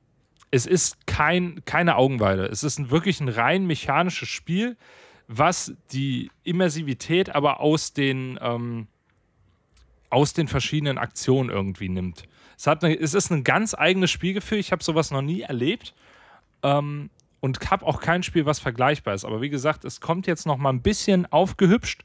[0.52, 2.46] es ist kein, keine Augenweide.
[2.46, 4.78] Es ist ein, wirklich ein rein mechanisches Spiel,
[5.28, 8.88] was die Immersivität aber aus den, ähm,
[10.10, 12.28] aus den verschiedenen Aktionen irgendwie nimmt.
[12.58, 14.58] Es, hat eine, es ist ein ganz eigenes Spielgefühl.
[14.58, 15.94] Ich habe sowas noch nie erlebt.
[16.64, 17.10] Ähm,
[17.46, 19.24] und habe auch kein Spiel, was vergleichbar ist.
[19.24, 22.04] Aber wie gesagt, es kommt jetzt noch mal ein bisschen aufgehübscht.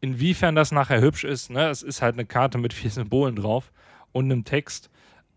[0.00, 1.68] Inwiefern das nachher hübsch ist, ne?
[1.68, 3.70] es ist halt eine Karte mit vier Symbolen drauf
[4.10, 4.90] und einem Text.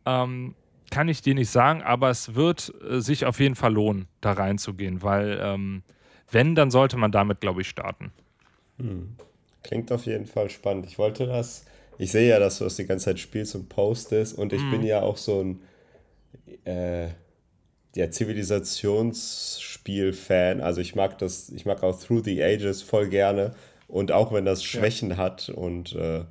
[0.08, 0.56] Ähm,
[0.90, 4.32] kann ich dir nicht sagen, aber es wird äh, sich auf jeden Fall lohnen, da
[4.32, 5.84] reinzugehen, weil ähm,
[6.32, 8.12] wenn, dann sollte man damit, glaube ich, starten.
[8.80, 9.16] Hm.
[9.62, 10.88] Klingt auf jeden Fall spannend.
[10.88, 11.66] Ich wollte das,
[11.98, 14.72] ich sehe ja, dass du das die ganze Zeit spielst und postest und ich hm.
[14.72, 15.62] bin ja auch so ein
[16.66, 17.08] äh,
[17.96, 20.62] ja, Zivilisationsspiel-Fan.
[20.62, 23.56] Also ich mag das, ich mag auch Through the Ages voll gerne.
[23.88, 25.18] Und auch wenn das Schwächen ja.
[25.18, 26.24] hat und äh,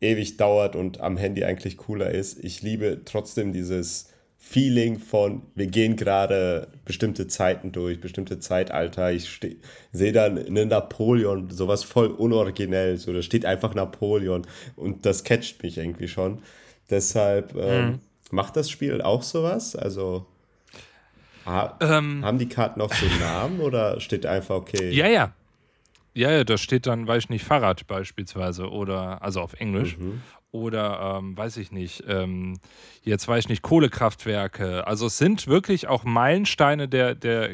[0.00, 4.09] ewig dauert und am Handy eigentlich cooler ist, ich liebe trotzdem dieses
[4.42, 9.12] Feeling von, wir gehen gerade bestimmte Zeiten durch, bestimmte Zeitalter.
[9.12, 9.38] Ich
[9.92, 15.62] sehe dann einen Napoleon, sowas voll unoriginell, so da steht einfach Napoleon und das catcht
[15.62, 16.42] mich irgendwie schon.
[16.88, 17.98] Deshalb ähm, mhm.
[18.30, 19.76] macht das Spiel auch sowas.
[19.76, 20.26] Also
[21.44, 24.90] ha ähm, haben die Karten auch so Namen oder steht einfach okay?
[24.90, 25.34] Ja, ja.
[26.12, 29.96] Ja, ja, da steht dann, weiß ich nicht, Fahrrad beispielsweise oder, also auf Englisch.
[29.96, 30.22] Mhm.
[30.52, 32.58] Oder, ähm, weiß ich nicht, ähm,
[33.02, 34.86] jetzt weiß ich nicht, Kohlekraftwerke.
[34.86, 37.50] Also es sind wirklich auch Meilensteine der, der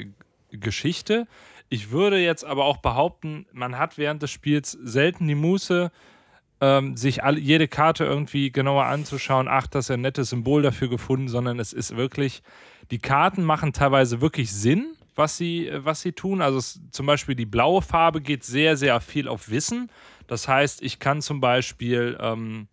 [0.50, 1.26] Geschichte.
[1.68, 5.90] Ich würde jetzt aber auch behaupten, man hat während des Spiels selten die Muße,
[6.60, 10.88] ähm, sich alle, jede Karte irgendwie genauer anzuschauen, ach, das ist ein nettes Symbol dafür
[10.88, 12.42] gefunden, sondern es ist wirklich,
[12.90, 16.40] die Karten machen teilweise wirklich Sinn, was sie, was sie tun.
[16.40, 19.90] Also es, zum Beispiel die blaue Farbe geht sehr, sehr viel auf Wissen.
[20.26, 22.68] Das heißt, ich kann zum Beispiel ähm,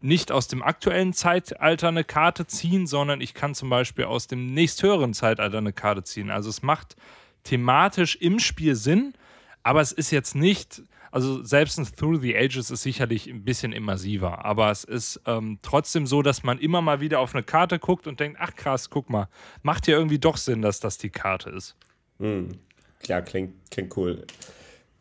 [0.00, 4.52] nicht aus dem aktuellen Zeitalter eine Karte ziehen, sondern ich kann zum Beispiel aus dem
[4.54, 6.30] nächsthöheren Zeitalter eine Karte ziehen.
[6.30, 6.96] Also es macht
[7.44, 9.14] thematisch im Spiel Sinn,
[9.62, 13.72] aber es ist jetzt nicht also selbst ein Through the Ages ist sicherlich ein bisschen
[13.72, 17.78] immersiver, aber es ist ähm, trotzdem so, dass man immer mal wieder auf eine Karte
[17.78, 19.28] guckt und denkt, ach krass, guck mal,
[19.62, 21.76] macht ja irgendwie doch Sinn, dass das die Karte ist.
[22.18, 22.58] Mhm.
[23.06, 24.24] Ja, klingt, klingt cool.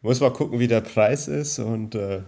[0.02, 2.22] Muss mal gucken, wie der Preis ist und äh,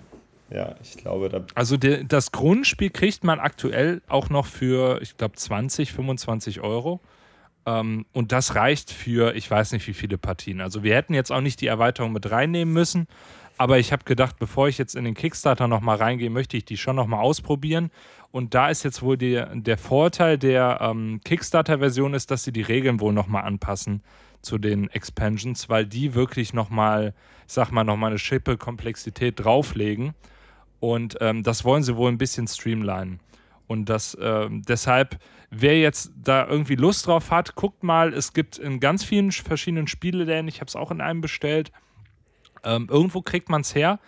[0.51, 1.45] ja, ich glaube, da.
[1.55, 6.99] Also der, das Grundspiel kriegt man aktuell auch noch für, ich glaube, 20, 25 Euro.
[7.65, 10.61] Ähm, und das reicht für, ich weiß nicht, wie viele Partien.
[10.61, 13.07] Also wir hätten jetzt auch nicht die Erweiterung mit reinnehmen müssen.
[13.57, 16.77] Aber ich habe gedacht, bevor ich jetzt in den Kickstarter nochmal reingehe, möchte ich die
[16.77, 17.91] schon nochmal ausprobieren.
[18.31, 22.61] Und da ist jetzt wohl die, der Vorteil der ähm, Kickstarter-Version ist, dass sie die
[22.61, 24.01] Regeln wohl nochmal anpassen
[24.41, 27.13] zu den Expansions, weil die wirklich nochmal,
[27.47, 30.13] ich sag mal, nochmal eine Schippe Komplexität drauflegen.
[30.79, 33.19] Und ähm, das wollen sie wohl ein bisschen streamlinen.
[33.67, 35.19] Und das ähm, deshalb,
[35.51, 39.87] wer jetzt da irgendwie Lust drauf hat, guckt mal, es gibt in ganz vielen verschiedenen
[39.87, 41.71] Spieleläden, ich habe es auch in einem bestellt,
[42.63, 43.99] ähm, irgendwo kriegt man es her,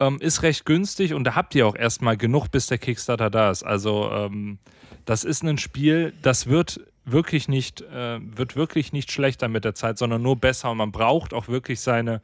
[0.00, 3.50] ähm, ist recht günstig und da habt ihr auch erstmal genug, bis der Kickstarter da
[3.50, 3.62] ist.
[3.62, 4.58] Also ähm,
[5.06, 9.74] das ist ein Spiel, das wird wirklich nicht, äh, wird wirklich nicht schlechter mit der
[9.74, 12.20] Zeit, sondern nur besser und man braucht auch wirklich seine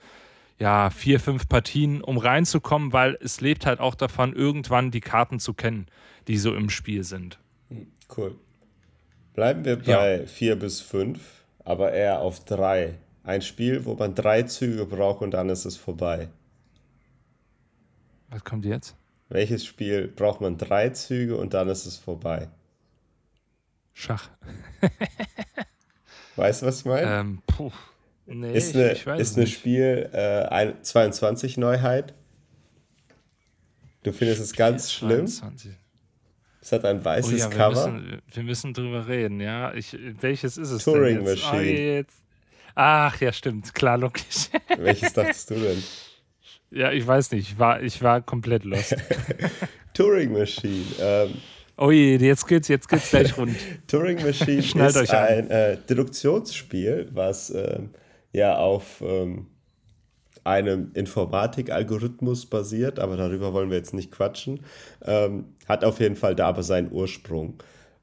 [0.63, 5.41] ja, vier, fünf Partien, um reinzukommen, weil es lebt halt auch davon, irgendwann die Karten
[5.41, 5.87] zu kennen,
[6.29, 7.41] die so im Spiel sind.
[7.69, 8.37] Hm, cool.
[9.35, 10.27] Bleiben wir bei ja.
[10.27, 12.95] vier bis fünf, aber eher auf drei.
[13.25, 16.29] Ein Spiel, wo man drei Züge braucht und dann ist es vorbei.
[18.31, 18.95] Was kommt jetzt?
[19.31, 22.49] Welches Spiel braucht man drei Züge und dann ist es vorbei?
[23.95, 24.31] Schach.
[26.37, 27.19] weißt du, was ich meine?
[27.19, 27.73] Ähm, puh.
[28.27, 32.15] Nee, ist eine, ich, ich ist ein Spiel äh, 22 Neuheit.
[34.03, 35.25] Du findest es ganz schlimm.
[36.61, 37.89] Es hat ein weißes oh ja, wir Cover.
[37.89, 39.75] Müssen, wir müssen drüber reden, ja.
[39.75, 41.45] Ich, welches ist es Turing denn jetzt?
[41.45, 42.05] Machine.
[42.09, 42.23] Oh.
[42.75, 43.75] Ach, ja, stimmt.
[43.75, 44.49] Klar, logisch.
[44.79, 45.83] Welches dachtest du denn?
[46.71, 47.51] Ja, ich weiß nicht.
[47.51, 48.97] Ich war, ich war komplett lost.
[49.95, 50.87] Turing Machine.
[50.99, 51.35] Ähm,
[51.77, 53.57] oh je, jetzt geht's, jetzt geht's gleich rund.
[53.89, 57.81] Turing Machine ist ein äh, Deduktionsspiel, was äh,
[58.33, 59.47] ja auf ähm,
[60.45, 64.61] einem Informatik-Algorithmus basiert, aber darüber wollen wir jetzt nicht quatschen.
[65.05, 67.55] Ähm, hat auf jeden Fall da aber seinen Ursprung.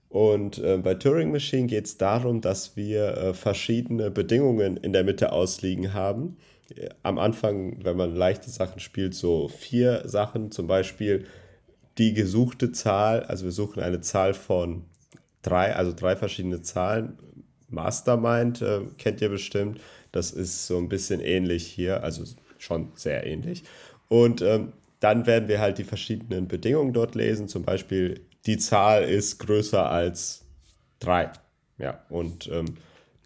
[0.07, 5.03] Und äh, bei Turing Machine geht es darum, dass wir äh, verschiedene Bedingungen in der
[5.03, 6.37] Mitte ausliegen haben.
[7.03, 11.25] Am Anfang, wenn man leichte Sachen spielt, so vier Sachen, zum Beispiel
[11.97, 14.85] die gesuchte Zahl, also wir suchen eine Zahl von
[15.41, 17.17] drei, also drei verschiedene Zahlen.
[17.69, 19.79] Mastermind äh, kennt ihr bestimmt.
[20.11, 22.23] Das ist so ein bisschen ähnlich hier, also
[22.57, 23.63] schon sehr ähnlich.
[24.07, 27.47] Und ähm, dann werden wir halt die verschiedenen Bedingungen dort lesen.
[27.47, 30.45] Zum Beispiel, die Zahl ist größer als
[30.99, 31.31] 3.
[31.77, 32.75] Ja, und ähm,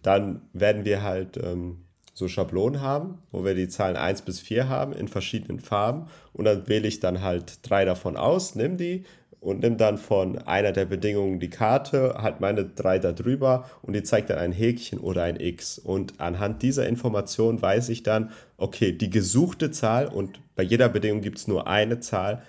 [0.03, 4.69] dann werden wir halt ähm, so Schablonen haben, wo wir die Zahlen 1 bis 4
[4.69, 6.07] haben in verschiedenen Farben.
[6.33, 9.05] Und dann wähle ich dann halt drei davon aus, nimm die
[9.43, 13.93] und nimm dann von einer der Bedingungen die Karte, halt meine drei da drüber und
[13.93, 15.77] die zeigt dann ein Häkchen oder ein X.
[15.77, 21.21] Und anhand dieser Information weiß ich dann, okay, die gesuchte Zahl und bei jeder Bedingung
[21.21, 22.41] gibt es nur eine Zahl,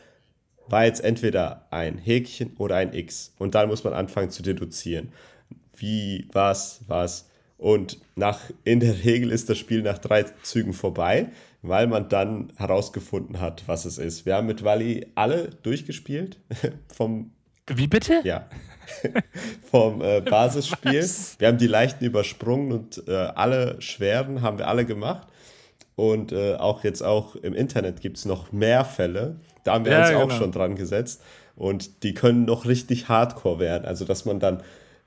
[0.68, 3.34] war jetzt entweder ein Häkchen oder ein X.
[3.38, 5.12] Und dann muss man anfangen zu deduzieren.
[5.76, 7.28] Wie, was, was.
[7.59, 11.26] Und nach, in der Regel ist das Spiel nach drei Zügen vorbei
[11.66, 14.26] weil man dann herausgefunden hat, was es ist.
[14.26, 16.38] Wir haben mit Wally alle durchgespielt.
[16.94, 17.32] Vom,
[17.66, 18.20] Wie bitte?
[18.24, 18.46] Ja.
[19.70, 21.00] vom äh, Basisspiel.
[21.00, 21.40] Was?
[21.40, 25.26] Wir haben die leichten übersprungen und äh, alle schweren haben wir alle gemacht.
[25.96, 29.36] Und äh, auch jetzt auch im Internet gibt es noch mehr Fälle.
[29.62, 30.24] Da haben wir ja, uns genau.
[30.24, 31.22] auch schon dran gesetzt.
[31.56, 33.86] Und die können noch richtig hardcore werden.
[33.86, 34.62] Also, dass man dann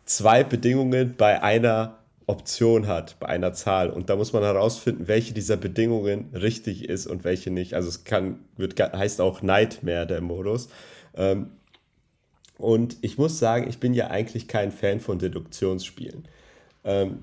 [0.05, 1.97] zwei Bedingungen bei einer
[2.28, 3.90] Option hat bei einer Zahl.
[3.90, 7.74] Und da muss man herausfinden, welche dieser Bedingungen richtig ist und welche nicht.
[7.74, 10.68] Also es kann, wird, heißt auch Nightmare der Modus.
[11.16, 11.52] Ähm,
[12.58, 16.28] und ich muss sagen, ich bin ja eigentlich kein Fan von Deduktionsspielen.
[16.84, 17.20] Ähm,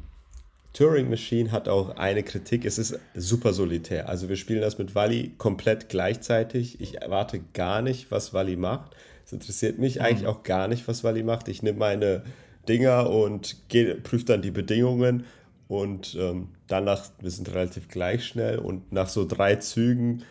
[0.73, 4.09] Turing Machine hat auch eine Kritik, es ist super solitär.
[4.09, 6.81] Also wir spielen das mit Wally komplett gleichzeitig.
[6.81, 8.97] Ich erwarte gar nicht, was Wally macht.
[9.25, 10.03] Es interessiert mich mhm.
[10.03, 11.49] eigentlich auch gar nicht, was Wally macht.
[11.49, 12.25] Ich nehme meine
[12.69, 15.25] Dinger und geht, prüft dann die Bedingungen
[15.69, 20.23] und ähm, danach, wir sind relativ gleich schnell und nach so drei Zügen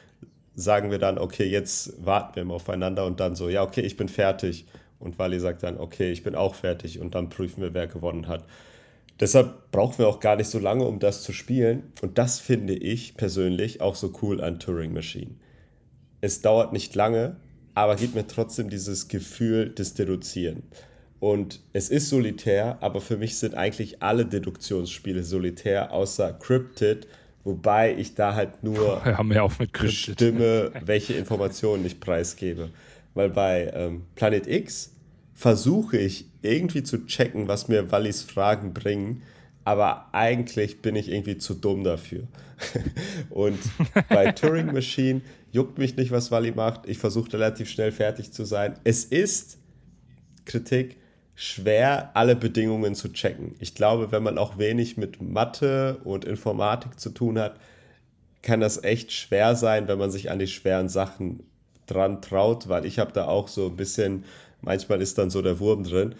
[0.56, 3.98] sagen wir dann, okay, jetzt warten wir mal aufeinander und dann so, ja, okay, ich
[3.98, 4.66] bin fertig.
[5.00, 8.28] Und Wally sagt dann, okay, ich bin auch fertig und dann prüfen wir, wer gewonnen
[8.28, 8.46] hat.
[9.20, 11.92] Deshalb brauchen wir auch gar nicht so lange, um das zu spielen.
[12.02, 15.32] Und das finde ich persönlich auch so cool an Turing Machine.
[16.22, 17.36] Es dauert nicht lange,
[17.74, 20.64] aber gibt mir trotzdem dieses Gefühl des Deduzieren.
[21.24, 27.08] Und es ist solitär, aber für mich sind eigentlich alle Deduktionsspiele solitär, außer Cryptid,
[27.46, 29.02] wobei ich da halt nur
[29.32, 32.72] ja, bestimme, welche Informationen ich preisgebe.
[33.14, 34.92] Weil bei ähm, Planet X
[35.34, 39.22] versuche ich irgendwie zu checken, was mir Wallis Fragen bringen,
[39.64, 42.28] aber eigentlich bin ich irgendwie zu dumm dafür.
[43.30, 43.60] Und
[44.10, 45.22] bei Turing Machine
[45.54, 46.82] juckt mich nicht, was Wally macht.
[46.86, 48.76] Ich versuche relativ schnell fertig zu sein.
[48.84, 49.58] Es ist
[50.44, 50.98] Kritik,
[51.36, 53.56] schwer, alle Bedingungen zu checken.
[53.60, 57.60] Ich glaube, wenn man auch wenig mit Mathe und Informatik zu tun hat,
[58.42, 61.44] kann das echt schwer sein, wenn man sich an die schweren Sachen
[61.86, 64.26] dran traut, weil ich habe da auch so ein bisschen,
[64.62, 66.16] manchmal ist dann so der Wurm drin.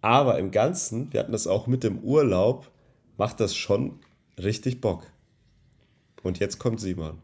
[0.00, 2.70] Aber im Ganzen, wir hatten das auch mit dem Urlaub,
[3.16, 3.98] macht das schon
[4.38, 5.06] richtig Bock.
[6.22, 7.18] Und jetzt kommt Simon.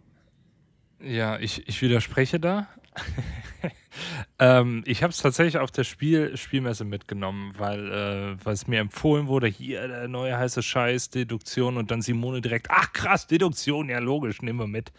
[1.01, 2.67] Ja, ich, ich widerspreche da.
[4.39, 9.27] ähm, ich habe es tatsächlich auf der Spiel Spielmesse mitgenommen, weil, äh, es mir empfohlen
[9.27, 13.99] wurde, hier der neue heiße Scheiß, Deduktion und dann Simone direkt, ach krass, Deduktion, ja
[13.99, 14.93] logisch, nehmen wir mit.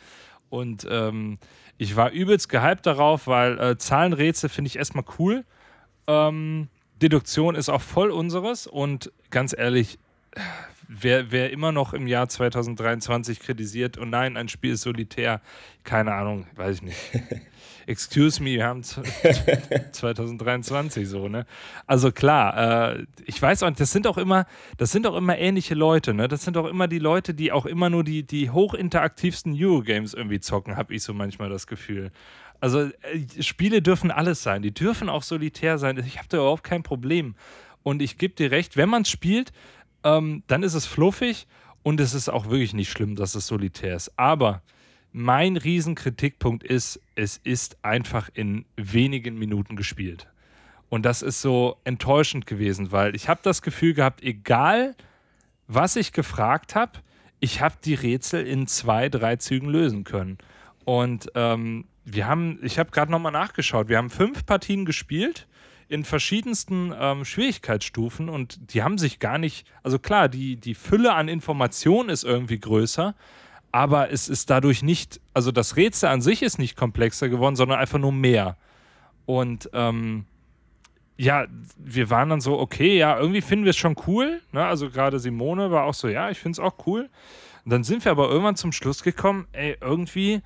[0.49, 1.37] Und ähm,
[1.77, 5.43] ich war übelst gehypt darauf, weil äh, Zahlenrätsel finde ich erstmal cool.
[6.07, 6.69] Ähm,
[7.01, 9.99] Deduktion ist auch voll unseres und ganz ehrlich,
[10.87, 15.41] wer, wer immer noch im Jahr 2023 kritisiert, und nein, ein Spiel ist solitär,
[15.83, 16.97] keine Ahnung, weiß ich nicht.
[17.88, 21.45] excuse me, wir haben 2023 so, ne?
[21.88, 24.45] Also klar, äh, ich weiß auch, das sind auch immer,
[24.77, 26.27] das sind auch immer ähnliche Leute, ne?
[26.27, 30.39] Das sind auch immer die Leute, die auch immer nur die, die hochinteraktivsten Eurogames irgendwie
[30.39, 32.11] zocken, habe ich so manchmal das Gefühl.
[32.59, 36.01] Also äh, Spiele dürfen alles sein, die dürfen auch solitär sein.
[36.05, 37.36] Ich habe da überhaupt kein Problem.
[37.83, 39.51] Und ich gebe dir recht, wenn man es spielt,
[40.03, 41.47] ähm, dann ist es fluffig
[41.83, 44.11] und es ist auch wirklich nicht schlimm, dass es solitär ist.
[44.17, 44.63] Aber
[45.18, 50.28] mein Riesenkritikpunkt ist, es ist einfach in wenigen Minuten gespielt.
[50.89, 54.93] Und das ist so enttäuschend gewesen, weil ich habe das Gefühl gehabt, egal
[55.68, 56.99] was ich gefragt habe,
[57.39, 60.38] ich habe die Rätsel in zwei, drei Zügen lösen können.
[60.84, 65.47] Und ähm, wir haben, ich habe gerade nochmal nachgeschaut, wir haben fünf Partien gespielt
[65.88, 71.13] in verschiedensten ähm, Schwierigkeitsstufen und die haben sich gar nicht, also klar, die, die Fülle
[71.13, 73.16] an Informationen ist irgendwie größer,
[73.76, 77.78] aber es ist dadurch nicht, also das Rätsel an sich ist nicht komplexer geworden, sondern
[77.78, 78.55] einfach nur mehr.
[79.26, 80.23] Und ähm,
[81.17, 81.45] ja,
[81.76, 84.39] wir waren dann so, okay, ja, irgendwie finden wir es schon cool.
[84.53, 84.65] Ne?
[84.65, 87.09] Also gerade Simone war auch so, ja, ich finde es auch cool.
[87.65, 90.41] Und dann sind wir aber irgendwann zum Schluss gekommen, ey, irgendwie,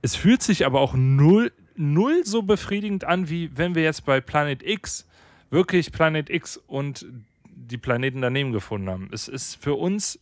[0.00, 4.22] es fühlt sich aber auch null, null so befriedigend an, wie wenn wir jetzt bei
[4.22, 5.06] Planet X
[5.50, 7.04] wirklich Planet X und
[7.44, 9.10] die Planeten daneben gefunden haben.
[9.12, 10.18] Es ist für uns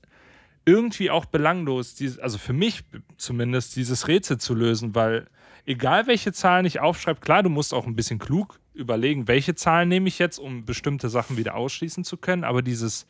[0.69, 2.85] irgendwie auch belanglos, also für mich
[3.16, 5.27] zumindest, dieses Rätsel zu lösen, weil
[5.64, 9.89] egal welche Zahlen ich aufschreibe, klar, du musst auch ein bisschen klug überlegen, welche Zahlen
[9.89, 13.07] nehme ich jetzt, um bestimmte Sachen wieder ausschließen zu können, aber dieses,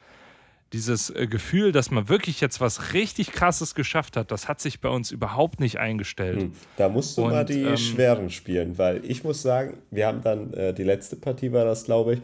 [0.72, 4.80] dieses äh, Gefühl, dass man wirklich jetzt was richtig Krasses geschafft hat, das hat sich
[4.80, 6.42] bei uns überhaupt nicht eingestellt.
[6.42, 10.06] Hm, da musst du Und, mal die ähm, schweren spielen, weil ich muss sagen, wir
[10.06, 12.20] haben dann, äh, die letzte Partie war das, glaube ich,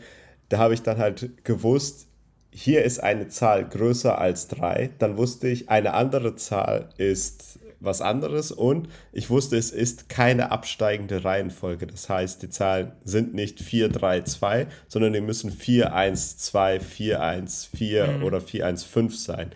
[0.48, 2.06] da habe ich dann halt gewusst,
[2.54, 4.90] hier ist eine Zahl größer als drei.
[5.00, 10.52] Dann wusste ich, eine andere Zahl ist was anderes und ich wusste, es ist keine
[10.52, 11.86] absteigende Reihenfolge.
[11.86, 16.80] Das heißt, die Zahlen sind nicht 4, 3, 2, sondern die müssen 4, 1, 2,
[16.80, 18.22] 4, 1, 4 mhm.
[18.22, 19.50] oder 4, 1, 5 sein.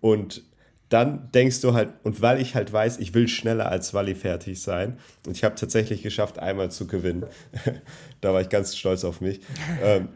[0.00, 0.44] Und
[0.88, 4.62] dann denkst du halt, und weil ich halt weiß, ich will schneller als Wally fertig
[4.62, 7.26] sein, und ich habe tatsächlich geschafft, einmal zu gewinnen,
[8.20, 9.40] da war ich ganz stolz auf mich,
[9.82, 10.08] ähm,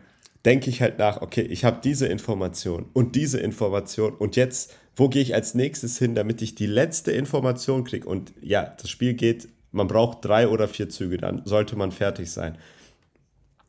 [0.45, 5.09] denke ich halt nach, okay, ich habe diese Information und diese Information und jetzt wo
[5.09, 8.07] gehe ich als nächstes hin, damit ich die letzte Information kriege.
[8.07, 12.31] Und ja, das Spiel geht, man braucht drei oder vier Züge, dann sollte man fertig
[12.33, 12.59] sein.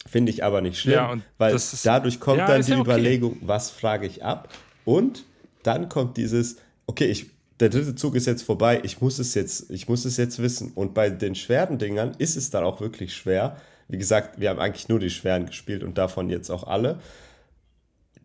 [0.07, 2.89] Finde ich aber nicht schlimm, ja, weil ist, dadurch kommt ja, dann die ja okay.
[2.89, 4.49] Überlegung, was frage ich ab?
[4.85, 5.25] Und
[5.61, 6.55] dann kommt dieses,
[6.87, 7.27] okay, ich,
[7.59, 10.71] der dritte Zug ist jetzt vorbei, ich muss es jetzt, ich muss es jetzt wissen.
[10.73, 13.57] Und bei den schweren Dingern ist es dann auch wirklich schwer.
[13.89, 16.99] Wie gesagt, wir haben eigentlich nur die schweren gespielt und davon jetzt auch alle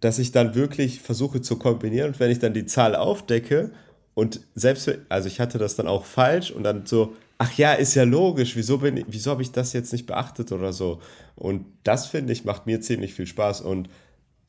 [0.05, 3.71] dass ich dann wirklich versuche zu kombinieren und wenn ich dann die Zahl aufdecke
[4.13, 7.95] und selbst, also ich hatte das dann auch falsch und dann so, ach ja, ist
[7.95, 11.01] ja logisch, wieso, bin wieso habe ich das jetzt nicht beachtet oder so.
[11.37, 13.89] Und das finde ich macht mir ziemlich viel Spaß und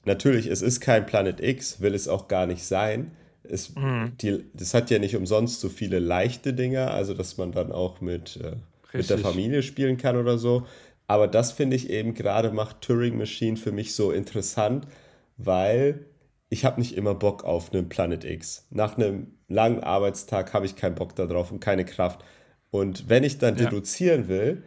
[0.04, 3.12] natürlich, es ist kein Planet X, will es auch gar nicht sein.
[3.44, 4.12] Es, mhm.
[4.20, 8.02] die, das hat ja nicht umsonst so viele leichte Dinge, also dass man dann auch
[8.02, 8.58] mit, äh,
[8.92, 10.66] mit der Familie spielen kann oder so.
[11.08, 14.88] Aber das finde ich eben gerade macht Turing Machine für mich so interessant,
[15.38, 16.06] weil
[16.50, 18.66] ich habe nicht immer Bock auf einen Planet X.
[18.70, 22.24] Nach einem langen Arbeitstag habe ich keinen Bock darauf und keine Kraft.
[22.72, 23.66] Und wenn ich dann ja.
[23.66, 24.64] deduzieren will,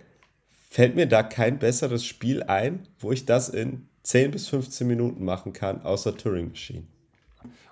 [0.71, 5.25] fällt mir da kein besseres Spiel ein, wo ich das in 10 bis 15 Minuten
[5.25, 6.85] machen kann, außer Turing Machine.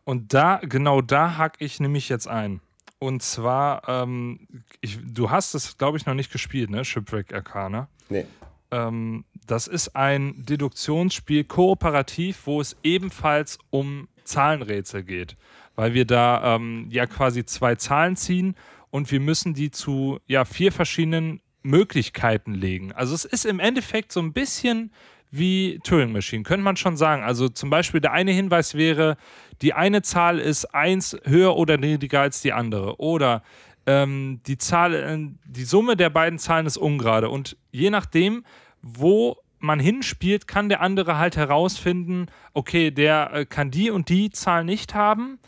[0.05, 2.61] Und da, genau da hack ich nämlich jetzt ein.
[2.99, 4.47] Und zwar, ähm,
[4.81, 6.85] ich, du hast es, glaube ich, noch nicht gespielt, ne?
[6.85, 7.89] Shipwreck Arcana.
[8.09, 8.25] Nee.
[8.71, 15.37] Ähm, das ist ein Deduktionsspiel kooperativ, wo es ebenfalls um Zahlenrätsel geht,
[15.77, 18.57] weil wir da ähm, ja quasi zwei Zahlen ziehen
[18.91, 22.93] und wir müssen die zu ja vier verschiedenen Möglichkeiten legen.
[22.93, 24.93] Also es ist im Endeffekt so ein bisschen
[25.31, 27.23] wie Turing Machine, könnte man schon sagen.
[27.23, 29.17] Also zum Beispiel der eine Hinweis wäre,
[29.63, 32.99] die eine Zahl ist eins höher oder niedriger als die andere.
[33.01, 33.43] Oder
[33.87, 37.31] ähm, die Zahl, äh, die Summe der beiden Zahlen ist ungerade.
[37.31, 38.45] Und je nachdem,
[38.83, 44.31] wo man hinspielt, kann der andere halt herausfinden, okay, der äh, kann die und die
[44.31, 45.39] Zahl nicht haben.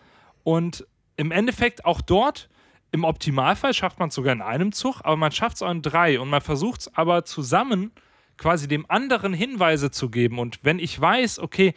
[0.44, 0.86] Und
[1.16, 2.48] im Endeffekt auch dort,
[2.90, 5.82] im Optimalfall schafft man es sogar in einem Zug, aber man schafft es auch in
[5.82, 6.18] drei.
[6.20, 7.92] Und man versucht es aber zusammen
[8.38, 10.38] quasi dem anderen Hinweise zu geben.
[10.38, 11.74] Und wenn ich weiß, okay,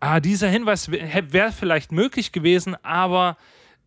[0.00, 3.36] ah, dieser Hinweis wäre vielleicht möglich gewesen, aber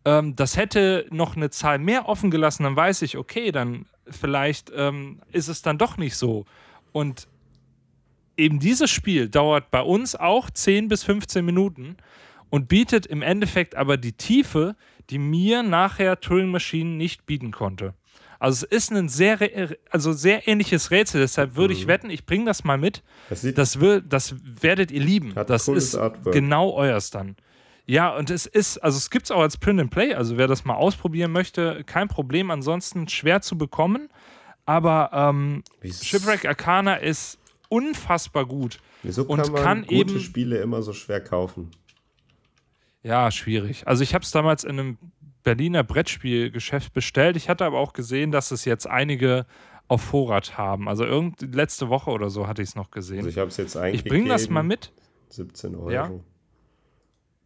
[0.04, 4.72] ähm, das hätte noch eine Zahl mehr offen gelassen, dann weiß ich, okay, dann vielleicht
[4.74, 6.44] ähm, ist es dann doch nicht so.
[6.92, 7.28] Und
[8.36, 11.96] eben dieses Spiel dauert bei uns auch 10 bis 15 Minuten
[12.50, 14.76] und bietet im Endeffekt aber die Tiefe,
[15.10, 17.94] die mir nachher Turing Machine nicht bieten konnte.
[18.38, 19.38] Also es ist ein sehr,
[19.90, 21.80] also sehr ähnliches Rätsel, deshalb würde mhm.
[21.80, 23.04] ich wetten, ich bringe das mal mit.
[23.28, 25.32] Das, das, wird, das werdet ihr lieben.
[25.46, 26.34] das ist Artwork.
[26.34, 27.36] genau euers dann.
[27.86, 30.46] Ja, und es ist, also es gibt es auch als Print and Play, also wer
[30.46, 32.50] das mal ausprobieren möchte, kein Problem.
[32.50, 34.08] Ansonsten schwer zu bekommen.
[34.64, 38.78] Aber ähm, Shipwreck Arcana ist unfassbar gut.
[39.02, 41.70] Wieso kann und man kann gute eben, Spiele immer so schwer kaufen?
[43.02, 43.86] Ja, schwierig.
[43.88, 44.98] Also ich habe es damals in einem
[45.42, 47.36] Berliner Brettspielgeschäft bestellt.
[47.36, 49.46] Ich hatte aber auch gesehen, dass es jetzt einige
[49.88, 50.88] auf Vorrat haben.
[50.88, 53.18] Also irgend, letzte Woche oder so hatte ich es noch gesehen.
[53.18, 54.04] Also ich habe es jetzt eigentlich.
[54.04, 54.92] Ich bringe das mal mit.
[55.30, 55.90] 17 Euro.
[55.90, 56.10] Ja.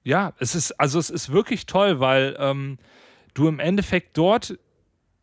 [0.07, 2.79] Ja, es ist, also es ist wirklich toll, weil ähm,
[3.35, 4.57] du im Endeffekt dort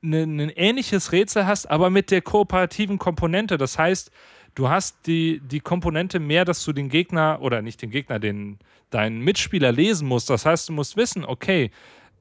[0.04, 3.58] ein ne, ne ähnliches Rätsel hast, aber mit der kooperativen Komponente.
[3.58, 4.12] Das heißt,
[4.56, 8.60] du hast die, die Komponente mehr, dass du den Gegner oder nicht den Gegner, den
[8.90, 10.30] deinen Mitspieler lesen musst.
[10.30, 11.72] Das heißt, du musst wissen, okay,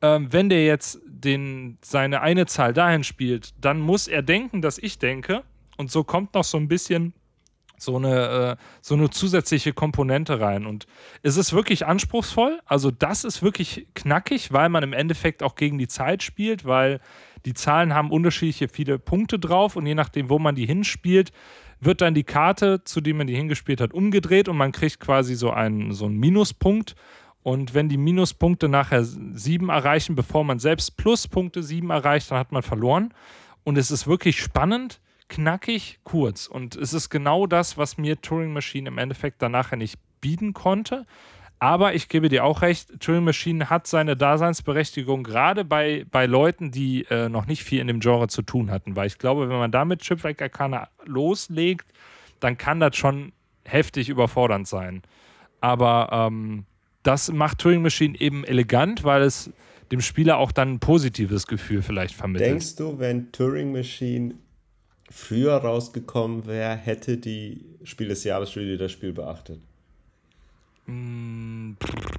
[0.00, 4.78] ähm, wenn der jetzt den, seine eine Zahl dahin spielt, dann muss er denken, dass
[4.78, 5.42] ich denke.
[5.78, 7.12] Und so kommt noch so ein bisschen
[7.82, 10.66] so eine, äh, so eine zusätzliche Komponente rein.
[10.66, 10.86] Und
[11.22, 12.60] es ist wirklich anspruchsvoll.
[12.66, 17.00] Also das ist wirklich knackig, weil man im Endeffekt auch gegen die Zeit spielt, weil
[17.44, 21.32] die Zahlen haben unterschiedliche viele Punkte drauf und je nachdem, wo man die hinspielt,
[21.80, 25.34] wird dann die Karte, zu der man die hingespielt hat, umgedreht und man kriegt quasi
[25.34, 26.94] so einen, so einen Minuspunkt.
[27.42, 32.52] Und wenn die Minuspunkte nachher sieben erreichen, bevor man selbst Pluspunkte sieben erreicht, dann hat
[32.52, 33.12] man verloren.
[33.64, 36.46] Und es ist wirklich spannend, knackig, kurz.
[36.46, 40.52] Und es ist genau das, was mir Turing Machine im Endeffekt dann nachher nicht bieten
[40.52, 41.06] konnte.
[41.58, 46.72] Aber ich gebe dir auch recht, Turing Machine hat seine Daseinsberechtigung gerade bei, bei Leuten,
[46.72, 48.96] die äh, noch nicht viel in dem Genre zu tun hatten.
[48.96, 51.86] Weil ich glaube, wenn man damit Shipwreck Arcana loslegt,
[52.40, 53.32] dann kann das schon
[53.64, 55.02] heftig überfordernd sein.
[55.60, 56.64] Aber ähm,
[57.04, 59.52] das macht Turing Machine eben elegant, weil es
[59.92, 62.50] dem Spieler auch dann ein positives Gefühl vielleicht vermittelt.
[62.50, 64.34] Denkst du, wenn Turing Machine
[65.12, 69.60] früher rausgekommen wäre, hätte die Spiel des Jahres Jury das Spiel beachtet?
[70.86, 71.72] Mm,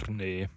[0.09, 0.47] nee.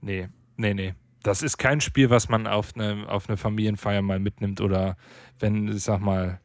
[0.00, 0.94] Nee, nee, nee.
[1.22, 4.96] Das ist kein Spiel, was man auf eine, auf eine Familienfeier mal mitnimmt oder
[5.38, 6.40] wenn, ich sag mal,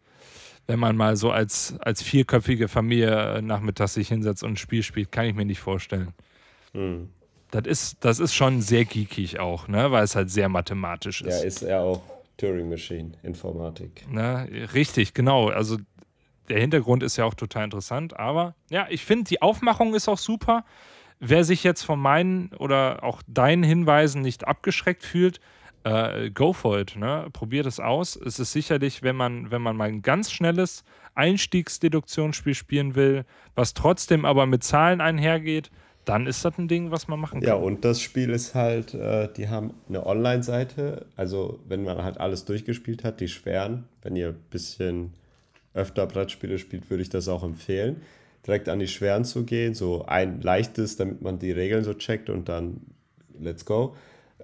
[0.68, 5.12] wenn man mal so als, als vierköpfige Familie nachmittags sich hinsetzt und ein Spiel spielt,
[5.12, 6.14] kann ich mir nicht vorstellen.
[6.74, 7.10] Hm.
[7.52, 9.92] Das, ist, das ist schon sehr geekig auch, ne?
[9.92, 11.42] weil es halt sehr mathematisch ist.
[11.42, 14.06] Ja, ist er auch Turing Machine, Informatik.
[14.12, 14.48] Ne?
[14.74, 15.50] Richtig, genau.
[15.50, 15.78] Also
[16.50, 18.18] der Hintergrund ist ja auch total interessant.
[18.20, 20.66] Aber ja, ich finde, die Aufmachung ist auch super.
[21.20, 25.40] Wer sich jetzt von meinen oder auch deinen Hinweisen nicht abgeschreckt fühlt,
[25.84, 26.96] äh, go for it.
[26.96, 27.28] Ne?
[27.32, 28.16] Probiert es aus.
[28.16, 30.84] Es ist sicherlich, wenn man, wenn man mal ein ganz schnelles
[31.14, 33.24] Einstiegsdeduktionsspiel spielen will,
[33.54, 35.72] was trotzdem aber mit Zahlen einhergeht,
[36.06, 37.48] dann ist das ein Ding, was man machen kann.
[37.48, 41.06] Ja, und das Spiel ist halt, äh, die haben eine Online-Seite.
[41.16, 45.14] Also, wenn man halt alles durchgespielt hat, die schweren, wenn ihr ein bisschen
[45.74, 48.02] öfter Brettspiele spielt, würde ich das auch empfehlen.
[48.46, 52.30] Direkt an die schweren zu gehen, so ein leichtes, damit man die Regeln so checkt
[52.30, 52.82] und dann
[53.40, 53.96] let's go.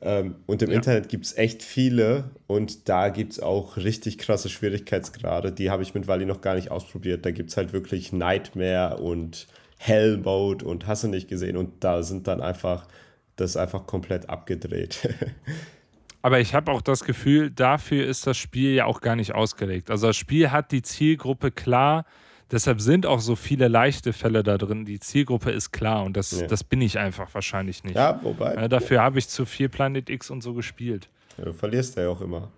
[0.02, 0.78] Ähm, und im ja.
[0.78, 5.52] Internet gibt es echt viele und da gibt es auch richtig krasse Schwierigkeitsgrade.
[5.52, 7.26] Die habe ich mit Wally noch gar nicht ausprobiert.
[7.26, 9.48] Da gibt es halt wirklich Nightmare und
[9.84, 12.88] Hell Mode und hast du nicht gesehen und da sind dann einfach,
[13.36, 15.10] das einfach komplett abgedreht.
[16.22, 19.90] Aber ich habe auch das Gefühl, dafür ist das Spiel ja auch gar nicht ausgelegt.
[19.90, 22.06] Also das Spiel hat die Zielgruppe klar,
[22.52, 24.86] deshalb sind auch so viele leichte Fälle da drin.
[24.86, 26.46] Die Zielgruppe ist klar und das, ja.
[26.46, 27.96] das bin ich einfach wahrscheinlich nicht.
[27.96, 28.54] Ja, wobei.
[28.54, 31.10] Äh, dafür habe ich zu viel Planet X und so gespielt.
[31.40, 32.52] Ja, du verlierst ja auch immer.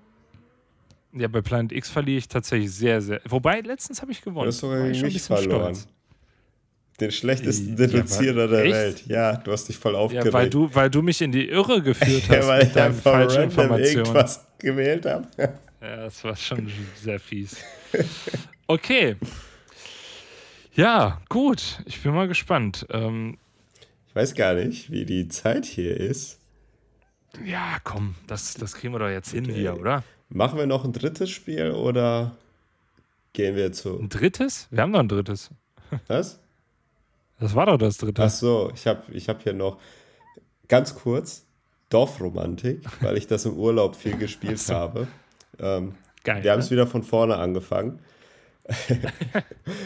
[1.13, 3.21] Ja, bei Planet X verliere ich tatsächlich sehr, sehr.
[3.29, 4.43] Wobei, letztens habe ich gewonnen.
[4.43, 5.73] Du hast sogar nicht verloren.
[5.73, 5.87] Stolz.
[6.99, 8.73] Den schlechtesten Deduzierer der echt?
[8.73, 9.03] Welt.
[9.07, 10.27] Ja, du hast dich voll aufgeregt.
[10.27, 12.93] Ja, weil du, weil du mich in die Irre geführt hast ja, weil mit deinen
[12.93, 13.97] falschen Informationen.
[13.97, 15.27] irgendwas gewählt habe.
[15.37, 16.71] ja, das war schon
[17.01, 17.57] sehr fies.
[18.67, 19.15] Okay.
[20.75, 21.81] Ja, gut.
[21.85, 22.85] Ich bin mal gespannt.
[22.89, 23.37] Ähm,
[24.07, 26.39] ich weiß gar nicht, wie die Zeit hier ist.
[27.43, 29.45] Ja, komm, das, das kriegen wir doch jetzt okay.
[29.45, 30.03] hin hier, oder?
[30.29, 32.37] Machen wir noch ein drittes Spiel oder
[33.33, 33.99] gehen wir zu.
[33.99, 34.67] Ein drittes?
[34.69, 35.49] Wir haben noch ein drittes.
[36.07, 36.39] Was?
[37.43, 38.23] Das war doch das dritte.
[38.23, 39.77] Ach so, ich habe ich hab hier noch
[40.69, 41.45] ganz kurz
[41.89, 44.73] Dorfromantik, weil ich das im Urlaub viel gespielt so.
[44.73, 45.07] habe.
[45.59, 46.41] Ähm, Geil.
[46.41, 46.77] Wir haben es ne?
[46.77, 47.99] wieder von vorne angefangen.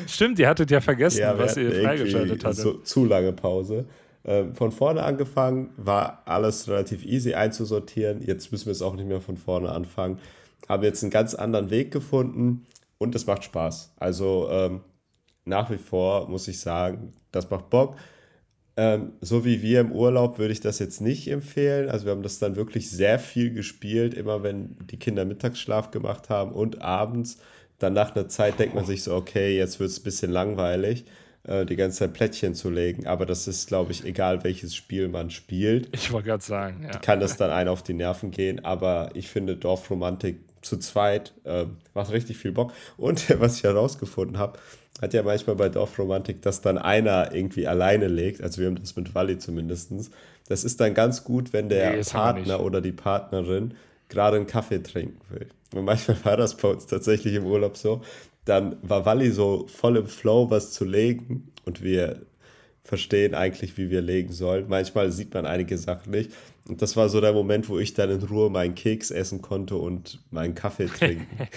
[0.07, 2.59] Stimmt, ihr hattet ja vergessen, ja, was ihr freigeschaltet hattet.
[2.59, 3.85] So, zu lange Pause.
[4.23, 8.21] Ähm, von vorne angefangen, war alles relativ easy einzusortieren.
[8.21, 10.19] Jetzt müssen wir es auch nicht mehr von vorne anfangen.
[10.69, 12.67] Haben jetzt einen ganz anderen Weg gefunden
[12.99, 13.93] und es macht Spaß.
[13.97, 14.81] Also ähm,
[15.45, 17.95] nach wie vor muss ich sagen, das macht Bock.
[18.79, 21.89] Ähm, so wie wir im Urlaub würde ich das jetzt nicht empfehlen.
[21.89, 26.29] Also wir haben das dann wirklich sehr viel gespielt, immer wenn die Kinder Mittagsschlaf gemacht
[26.29, 27.39] haben und abends.
[27.79, 31.05] Dann nach einer Zeit denkt man sich so, okay, jetzt wird es ein bisschen langweilig,
[31.43, 33.07] äh, die ganze Zeit Plättchen zu legen.
[33.07, 35.89] Aber das ist, glaube ich, egal welches Spiel man spielt.
[35.93, 36.99] Ich wollte gerade sagen, ja.
[36.99, 38.63] Kann das dann einen auf die Nerven gehen.
[38.63, 40.37] Aber ich finde Dorfromantik
[40.67, 42.73] zu zweit äh, macht richtig viel Bock.
[42.97, 44.59] Und was ich herausgefunden habe,
[45.01, 48.41] hat ja manchmal bei Dorfromantik, dass dann einer irgendwie alleine legt.
[48.41, 49.91] Also wir haben das mit Wally zumindest.
[50.47, 53.75] Das ist dann ganz gut, wenn der nee, Partner oder die Partnerin
[54.09, 55.47] gerade einen Kaffee trinken will.
[55.73, 58.01] Und manchmal war das bei uns tatsächlich im Urlaub so.
[58.45, 62.21] Dann war Wally so voll im Flow, was zu legen und wir
[62.87, 64.65] verstehen eigentlich, wie wir legen sollen.
[64.69, 66.31] Manchmal sieht man einige Sachen nicht.
[66.69, 69.75] Und das war so der Moment, wo ich dann in Ruhe meinen Keks essen konnte
[69.75, 71.47] und meinen Kaffee trinken.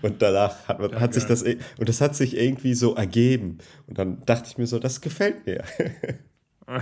[0.00, 3.58] und danach hat, man, hat sich das, und das hat sich irgendwie so ergeben.
[3.86, 5.62] Und dann dachte ich mir so, das gefällt mir.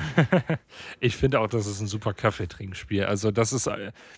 [1.00, 3.04] ich finde auch, das ist ein super Kaffeetrinkspiel.
[3.04, 3.68] Also das ist,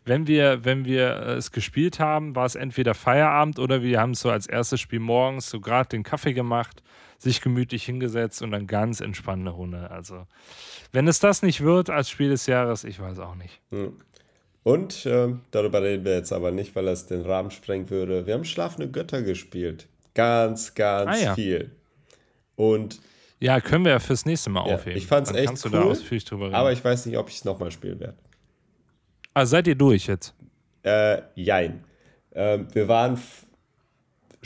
[0.04, 4.20] wenn wir, wenn wir es gespielt haben, war es entweder Feierabend oder wir haben es
[4.20, 6.82] so als erstes Spiel morgens so gerade den Kaffee gemacht
[7.18, 9.90] sich gemütlich hingesetzt und dann ganz entspannende Runde.
[9.90, 10.26] Also,
[10.92, 13.60] wenn es das nicht wird als Spiel des Jahres, ich weiß auch nicht.
[14.62, 18.26] Und äh, darüber reden wir jetzt aber nicht, weil das den Rahmen sprengen würde.
[18.26, 19.88] Wir haben Schlafende Götter gespielt.
[20.14, 21.34] Ganz, ganz ah, ja.
[21.34, 21.72] viel.
[22.54, 23.00] Und
[23.40, 24.98] ja, können wir ja fürs nächste Mal ja, aufheben.
[24.98, 28.16] Ich fand es echt cool, aber ich weiß nicht, ob ich es nochmal spielen werde.
[29.32, 30.34] Also seid ihr durch jetzt?
[30.82, 31.84] Äh, jein.
[32.32, 33.18] Ähm, wir waren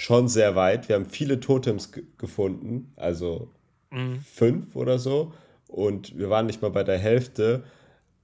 [0.03, 0.88] schon sehr weit.
[0.88, 3.48] Wir haben viele Totems gefunden, also
[3.90, 4.18] mhm.
[4.20, 5.32] fünf oder so.
[5.68, 7.62] Und wir waren nicht mal bei der Hälfte.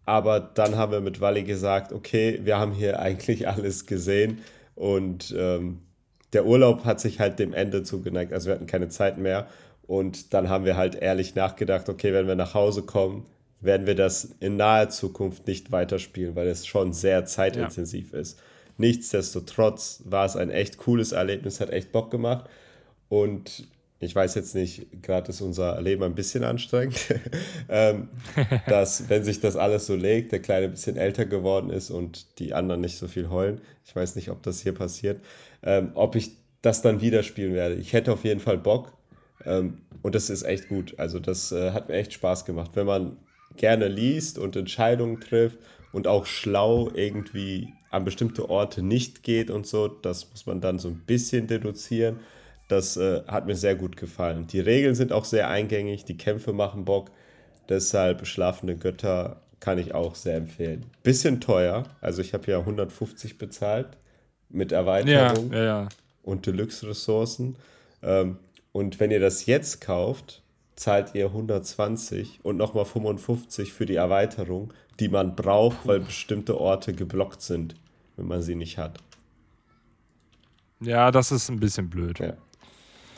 [0.05, 4.39] Aber dann haben wir mit Wally gesagt, okay, wir haben hier eigentlich alles gesehen.
[4.75, 5.79] Und ähm,
[6.33, 8.33] der Urlaub hat sich halt dem Ende zugeneigt.
[8.33, 9.47] Also wir hatten keine Zeit mehr.
[9.87, 13.25] Und dann haben wir halt ehrlich nachgedacht, okay, wenn wir nach Hause kommen,
[13.61, 18.19] werden wir das in naher Zukunft nicht weiterspielen, weil es schon sehr zeitintensiv ja.
[18.19, 18.41] ist.
[18.79, 22.49] Nichtsdestotrotz war es ein echt cooles Erlebnis, hat echt Bock gemacht.
[23.09, 23.67] Und
[24.01, 26.97] ich weiß jetzt nicht, gerade ist unser Leben ein bisschen anstrengend,
[27.69, 28.09] ähm,
[28.69, 32.39] dass, wenn sich das alles so legt, der Kleine ein bisschen älter geworden ist und
[32.39, 33.61] die anderen nicht so viel heulen.
[33.85, 35.21] Ich weiß nicht, ob das hier passiert,
[35.63, 36.31] ähm, ob ich
[36.63, 37.75] das dann wieder spielen werde.
[37.75, 38.93] Ich hätte auf jeden Fall Bock
[39.45, 40.95] ähm, und das ist echt gut.
[40.99, 42.73] Also, das äh, hat mir echt Spaß gemacht.
[42.75, 43.17] Wenn man
[43.57, 45.59] gerne liest und Entscheidungen trifft
[45.93, 49.89] und auch schlau irgendwie an bestimmte Orte nicht geht und so.
[49.89, 52.21] Das muss man dann so ein bisschen deduzieren.
[52.69, 54.47] Das äh, hat mir sehr gut gefallen.
[54.47, 57.11] Die Regeln sind auch sehr eingängig, die Kämpfe machen Bock.
[57.69, 60.87] Deshalb Schlafende Götter kann ich auch sehr empfehlen.
[61.03, 63.89] Bisschen teuer, also ich habe ja 150 bezahlt
[64.49, 65.89] mit Erweiterung ja, ja, ja.
[66.23, 67.57] und Deluxe-Ressourcen.
[68.03, 68.39] Ähm,
[68.73, 70.43] und wenn ihr das jetzt kauft,
[70.77, 76.93] zahlt ihr 120 und nochmal 55 für die Erweiterung die man braucht, weil bestimmte Orte
[76.93, 77.75] geblockt sind,
[78.17, 78.99] wenn man sie nicht hat.
[80.81, 82.19] Ja, das ist ein bisschen blöd.
[82.19, 82.35] Ja.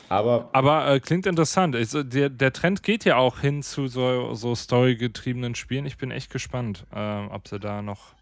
[0.09, 1.75] Aber, Aber äh, klingt interessant.
[1.75, 5.85] Also, der, der Trend geht ja auch hin zu so, so storygetriebenen Spielen.
[5.85, 8.13] Ich bin echt gespannt, äh, ob sie da noch,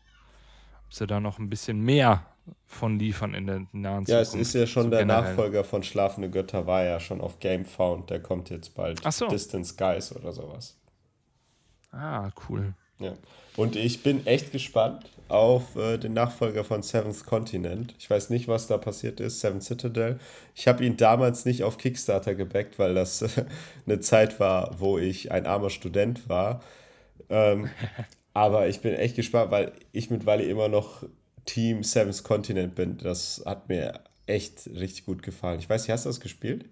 [0.86, 2.26] ob sie da noch ein bisschen mehr
[2.68, 4.10] von liefern in der nahen Zukunft.
[4.10, 5.24] Ja, es ist ja schon so der generell.
[5.24, 8.10] Nachfolger von Schlafende Götter, war ja schon auf GameFound.
[8.12, 9.02] Der kommt jetzt bald.
[9.04, 9.28] Ach so.
[9.28, 10.78] Distance Guys oder sowas.
[11.92, 12.76] Ah, cool.
[13.00, 13.14] Ja.
[13.60, 17.94] Und ich bin echt gespannt auf äh, den Nachfolger von Seventh Continent.
[18.00, 20.18] Ich weiß nicht, was da passiert ist, Seventh Citadel.
[20.56, 23.28] Ich habe ihn damals nicht auf Kickstarter gebackt, weil das äh,
[23.86, 26.64] eine Zeit war, wo ich ein armer Student war.
[27.30, 27.70] Ähm,
[28.34, 31.04] aber ich bin echt gespannt, weil ich mittlerweile immer noch
[31.44, 32.98] Team Seventh Continent bin.
[32.98, 35.60] Das hat mir echt richtig gut gefallen.
[35.60, 36.64] Ich weiß hast du das gespielt?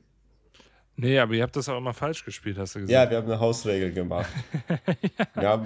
[0.99, 2.91] Nee, aber ihr habt das auch immer falsch gespielt, hast du gesagt.
[2.91, 4.29] Ja, wir haben eine Hausregel gemacht.
[4.67, 4.75] ja.
[5.41, 5.65] wir haben,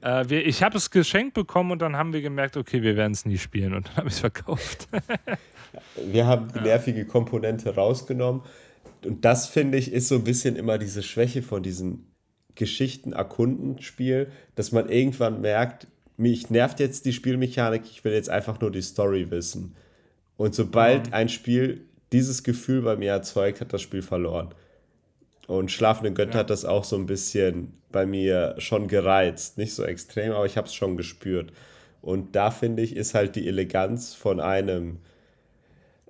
[0.00, 3.12] äh, wir, ich habe es geschenkt bekommen und dann haben wir gemerkt, okay, wir werden
[3.12, 4.88] es nie spielen und dann habe ich es verkauft.
[5.96, 8.42] wir haben die nervige Komponente rausgenommen
[9.04, 12.04] und das, finde ich, ist so ein bisschen immer diese Schwäche von diesem
[12.54, 18.70] Geschichten-Erkunden-Spiel, dass man irgendwann merkt, mich nervt jetzt die Spielmechanik, ich will jetzt einfach nur
[18.70, 19.74] die Story wissen.
[20.36, 21.14] Und sobald mhm.
[21.14, 24.54] ein Spiel dieses Gefühl bei mir erzeugt, hat das Spiel verloren.
[25.48, 26.38] Und Schlafende Götter ja.
[26.40, 29.56] hat das auch so ein bisschen bei mir schon gereizt.
[29.56, 31.52] Nicht so extrem, aber ich habe es schon gespürt.
[32.02, 34.98] Und da finde ich, ist halt die Eleganz von einem,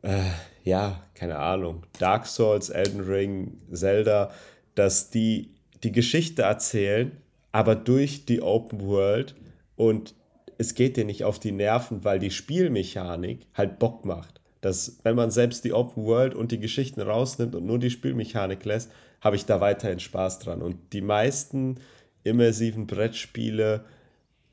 [0.02, 0.24] äh,
[0.64, 4.32] ja, keine Ahnung, Dark Souls, Elden Ring, Zelda,
[4.74, 7.12] dass die die Geschichte erzählen,
[7.52, 9.36] aber durch die Open World
[9.76, 10.16] und
[10.58, 14.40] es geht dir nicht auf die Nerven, weil die Spielmechanik halt Bock macht.
[14.60, 18.64] Dass, wenn man selbst die Open World und die Geschichten rausnimmt und nur die Spielmechanik
[18.64, 18.90] lässt,
[19.20, 20.62] habe ich da weiterhin Spaß dran.
[20.62, 21.80] Und die meisten
[22.24, 23.84] immersiven Brettspiele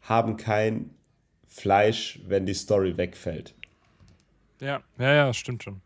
[0.01, 0.91] haben kein
[1.47, 3.53] Fleisch, wenn die Story wegfällt.
[4.59, 5.81] Ja, ja, ja, stimmt schon.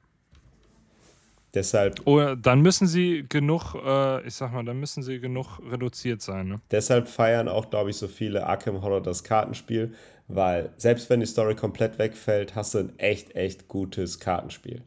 [1.54, 2.02] Deshalb.
[2.06, 6.48] Oh, dann müssen sie genug, äh, ich sag mal, dann müssen sie genug reduziert sein.
[6.48, 6.62] Ne?
[6.70, 9.96] Deshalb feiern auch, glaube ich, so viele Arkham Horror das Kartenspiel,
[10.28, 14.84] weil selbst wenn die Story komplett wegfällt, hast du ein echt, echt gutes Kartenspiel.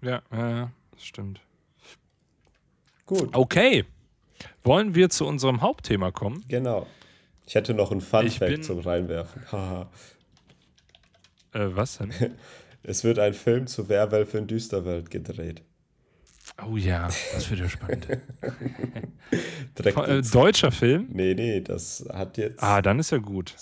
[0.00, 1.40] Ja, ja, ja, das stimmt.
[3.08, 3.30] Gut.
[3.34, 3.86] Okay.
[4.62, 6.44] Wollen wir zu unserem Hauptthema kommen?
[6.46, 6.86] Genau.
[7.46, 9.42] Ich hätte noch ein Fun Fact zum Reinwerfen.
[11.54, 12.12] Äh, was denn?
[12.82, 15.62] Es wird ein Film zu Werwölfe in Düsterwelt gedreht.
[16.62, 18.06] Oh ja, das wird ja spannend.
[19.84, 21.08] äh, deutscher Film?
[21.10, 22.62] Nee, nee, das hat jetzt.
[22.62, 23.54] Ah, dann ist ja gut.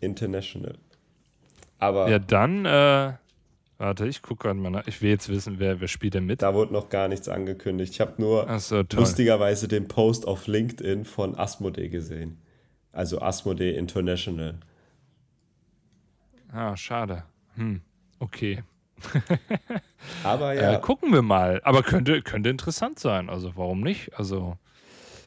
[0.00, 0.78] International.
[1.80, 2.08] Aber.
[2.08, 3.14] Ja, dann, äh,
[3.78, 4.86] warte, ich gucke gerade mal nach.
[4.86, 6.42] Ich will jetzt wissen, wer, wer spielt denn mit.
[6.42, 7.92] Da wurde noch gar nichts angekündigt.
[7.94, 12.38] Ich habe nur so, lustigerweise den Post auf LinkedIn von Asmodee gesehen.
[12.92, 14.54] Also Asmodee International.
[16.52, 17.24] Ah, schade.
[17.56, 17.80] Hm,
[18.20, 18.62] okay.
[20.24, 20.74] Aber ja.
[20.74, 21.60] Äh, gucken wir mal.
[21.64, 23.28] Aber könnte, könnte interessant sein.
[23.28, 24.16] Also warum nicht?
[24.16, 24.56] Also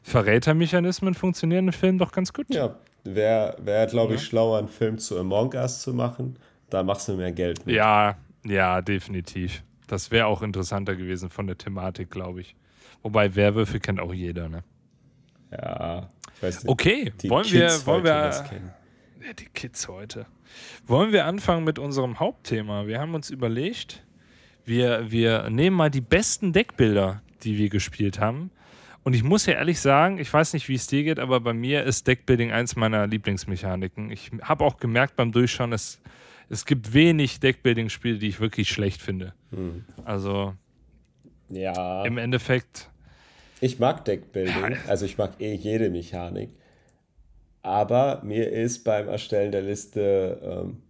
[0.02, 2.46] Verrätermechanismen funktionieren im Film doch ganz gut.
[2.48, 4.26] Ja, wäre, wär, glaube ich, ja.
[4.26, 6.38] schlauer, einen Film zu Among Us zu machen.
[6.70, 7.74] Da machst du mehr Geld mit.
[7.74, 8.16] Ja,
[8.48, 9.62] ja, definitiv.
[9.86, 12.56] Das wäre auch interessanter gewesen von der Thematik, glaube ich.
[13.02, 14.64] Wobei Werwölfe kennt auch jeder, ne?
[15.50, 16.70] Ja, ich weiß nicht.
[16.70, 20.26] Okay, wollen Kids wir, wollen wir, ja, die Kids heute.
[20.86, 22.86] Wollen wir anfangen mit unserem Hauptthema?
[22.86, 24.04] Wir haben uns überlegt,
[24.64, 28.50] wir, wir nehmen mal die besten Deckbilder, die wir gespielt haben.
[29.04, 31.54] Und ich muss ja ehrlich sagen, ich weiß nicht, wie es dir geht, aber bei
[31.54, 34.10] mir ist Deckbuilding eins meiner Lieblingsmechaniken.
[34.10, 36.00] Ich habe auch gemerkt beim Durchschauen, es,
[36.48, 39.34] es gibt wenig Deckbuilding-Spiele, die ich wirklich schlecht finde.
[39.50, 39.84] Hm.
[40.04, 40.54] Also,
[41.48, 42.04] ja.
[42.04, 42.88] im Endeffekt.
[43.60, 44.78] Ich mag Deckbuilding, ja.
[44.88, 46.50] also ich mag eh jede Mechanik.
[47.62, 50.82] Aber mir ist beim Erstellen der Liste ähm,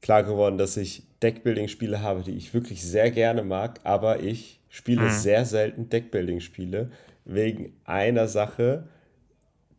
[0.00, 5.02] klar geworden, dass ich Deckbuilding-Spiele habe, die ich wirklich sehr gerne mag, aber ich spiele
[5.02, 5.10] mhm.
[5.10, 6.90] sehr selten Deckbuilding-Spiele
[7.24, 8.88] wegen einer Sache,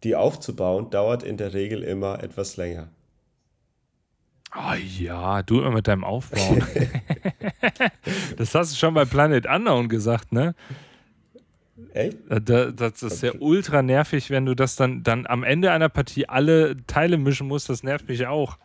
[0.03, 2.89] die aufzubauen, dauert in der Regel immer etwas länger.
[4.55, 6.63] Oh ja, du immer mit deinem Aufbauen.
[8.37, 10.55] das hast du schon bei Planet Unknown gesagt, ne?
[11.93, 12.17] Echt?
[12.29, 16.27] Äh, das ist ja ultra nervig, wenn du das dann, dann am Ende einer Partie
[16.27, 17.69] alle Teile mischen musst.
[17.69, 18.57] Das nervt mich auch.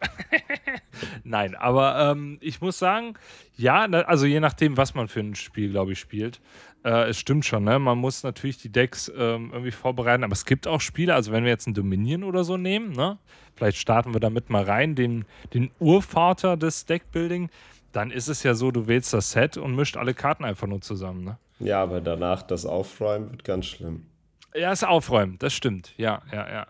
[1.24, 3.14] Nein, aber ähm, ich muss sagen,
[3.57, 6.41] ja, also je nachdem, was man für ein Spiel, glaube ich, spielt.
[6.85, 7.78] Äh, es stimmt schon, ne?
[7.78, 11.45] Man muss natürlich die Decks ähm, irgendwie vorbereiten, aber es gibt auch Spiele, also wenn
[11.45, 13.18] wir jetzt ein Dominion oder so nehmen, ne?
[13.55, 15.24] Vielleicht starten wir damit mal rein, den,
[15.55, 17.51] den Urvater des Deckbuilding,
[17.93, 20.80] dann ist es ja so, du wählst das Set und mischt alle Karten einfach nur
[20.80, 21.39] zusammen, ne?
[21.61, 24.07] Ja, aber danach das Aufräumen wird ganz schlimm.
[24.55, 25.95] Ja, das Aufräumen, das stimmt.
[25.97, 26.66] Ja, ja, ja.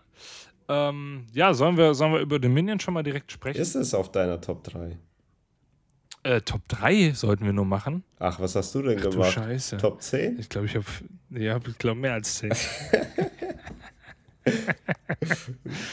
[0.69, 3.59] Ähm, ja, sollen wir, sollen wir über Dominion schon mal direkt sprechen?
[3.59, 4.97] Ist es auf deiner Top 3?
[6.23, 8.03] Äh, Top 3 sollten wir nur machen.
[8.19, 9.35] Ach, was hast du denn Ach, gemacht?
[9.35, 9.77] Du Scheiße.
[9.77, 10.39] Top 10?
[10.39, 10.85] Ich glaube, ich habe
[11.31, 12.53] ja, ich glaube mehr als 10.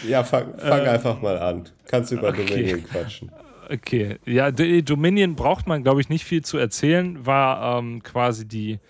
[0.08, 1.68] ja, fang, fang äh, einfach mal an.
[1.86, 2.46] Kannst über okay.
[2.46, 3.32] Dominion quatschen.
[3.72, 7.24] Okay, ja, Dominion braucht man, glaube ich, nicht viel zu erzählen.
[7.24, 8.80] War ähm, quasi die,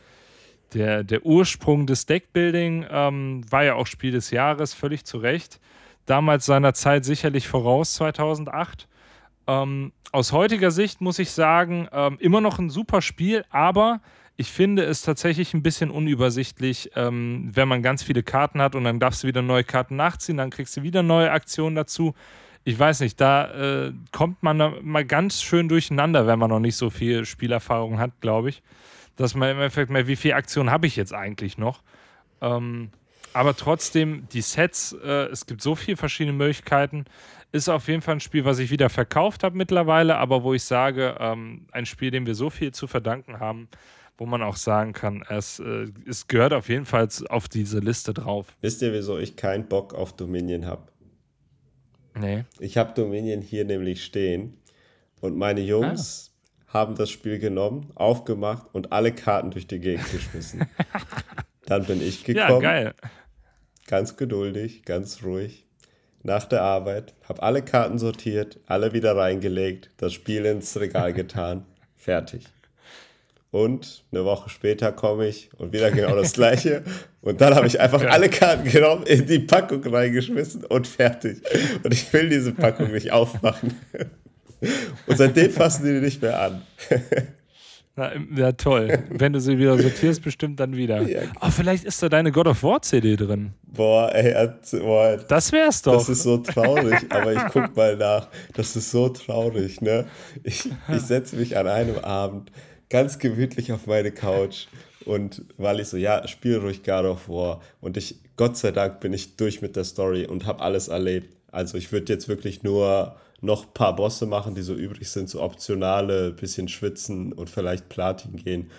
[0.72, 5.60] der, der Ursprung des Deckbuilding, ähm, war ja auch Spiel des Jahres, völlig zu Recht.
[6.06, 8.88] Damals seiner Zeit sicherlich voraus, 2008.
[9.46, 14.00] Ähm, aus heutiger Sicht muss ich sagen, ähm, immer noch ein super Spiel, aber
[14.36, 18.84] ich finde es tatsächlich ein bisschen unübersichtlich, ähm, wenn man ganz viele Karten hat und
[18.84, 22.14] dann darfst du wieder neue Karten nachziehen, dann kriegst du wieder neue Aktionen dazu
[22.64, 26.76] ich weiß nicht, da äh, kommt man mal ganz schön durcheinander, wenn man noch nicht
[26.76, 28.62] so viel Spielerfahrung hat, glaube ich.
[29.16, 31.82] Dass man im Endeffekt mehr, wie viele Aktionen habe ich jetzt eigentlich noch?
[32.40, 32.90] Ähm,
[33.32, 37.04] aber trotzdem, die Sets, äh, es gibt so viele verschiedene Möglichkeiten.
[37.52, 40.62] Ist auf jeden Fall ein Spiel, was ich wieder verkauft habe mittlerweile, aber wo ich
[40.62, 43.68] sage, ähm, ein Spiel, dem wir so viel zu verdanken haben,
[44.18, 48.14] wo man auch sagen kann, es, äh, es gehört auf jeden Fall auf diese Liste
[48.14, 48.54] drauf.
[48.60, 50.82] Wisst ihr, wieso ich keinen Bock auf Dominion habe?
[52.18, 52.44] Nee.
[52.58, 54.58] Ich habe Dominion hier nämlich stehen
[55.20, 56.34] und meine Jungs
[56.68, 56.74] ah.
[56.74, 60.66] haben das Spiel genommen, aufgemacht und alle Karten durch die Gegend geschmissen.
[61.66, 62.62] Dann bin ich gekommen.
[62.62, 62.94] Ja, geil.
[63.86, 65.66] Ganz geduldig, ganz ruhig.
[66.22, 71.64] Nach der Arbeit, habe alle Karten sortiert, alle wieder reingelegt, das Spiel ins Regal getan,
[71.96, 72.44] fertig.
[73.50, 76.84] Und eine Woche später komme ich und wieder genau das gleiche.
[77.20, 81.42] Und dann habe ich einfach alle Karten genommen, in die Packung reingeschmissen und fertig.
[81.82, 83.74] Und ich will diese Packung nicht aufmachen.
[85.06, 86.62] Und seitdem fassen die nicht mehr an.
[87.96, 89.04] Na, ja, toll.
[89.10, 91.02] Wenn du sie wieder sortierst, bestimmt dann wieder.
[91.02, 91.22] Ja.
[91.40, 93.52] Aber vielleicht ist da deine God of War CD drin.
[93.62, 94.48] Boah, ey,
[94.80, 95.94] boah, das wär's doch.
[95.94, 98.28] Das ist so traurig, aber ich guck mal nach.
[98.54, 100.06] Das ist so traurig, ne?
[100.44, 102.50] Ich, ich setze mich an einem Abend
[102.88, 104.66] ganz gemütlich auf meine Couch
[105.04, 109.00] und weil ich so, ja, spiel ruhig God of War und ich, Gott sei Dank
[109.00, 111.36] bin ich durch mit der Story und habe alles erlebt.
[111.52, 115.28] Also ich würde jetzt wirklich nur noch ein paar Bosse machen, die so übrig sind,
[115.28, 118.70] so optionale, bisschen schwitzen und vielleicht Platin gehen.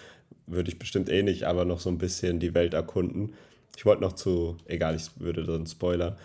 [0.48, 3.34] Würde ich bestimmt eh nicht, aber noch so ein bisschen die Welt erkunden.
[3.76, 6.18] Ich wollte noch zu, egal, ich würde dann spoilern.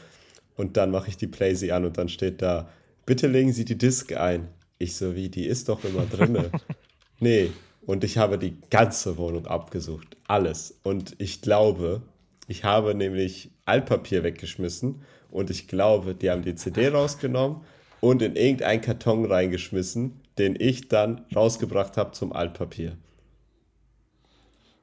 [0.57, 2.69] Und dann mache ich die Playsee an und dann steht da,
[3.05, 4.49] bitte legen Sie die Disk ein.
[4.79, 6.51] Ich so, wie, die ist doch immer drinne.
[7.21, 7.51] nee,
[7.87, 10.17] und ich habe die ganze Wohnung abgesucht.
[10.27, 10.79] Alles.
[10.83, 12.03] Und ich glaube,
[12.49, 17.61] ich habe nämlich Altpapier weggeschmissen und ich glaube, die haben die CD rausgenommen
[18.01, 22.97] und in irgendeinen Karton reingeschmissen, den ich dann rausgebracht habe zum Altpapier.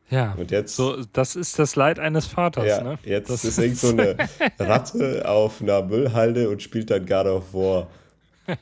[0.09, 2.67] Ja, und jetzt, so, das ist das Leid eines Vaters.
[2.67, 2.99] Ja, ne?
[3.03, 4.15] jetzt das ist irgend so eine
[4.59, 7.87] Ratte auf einer Müllhalde und spielt dann God of War.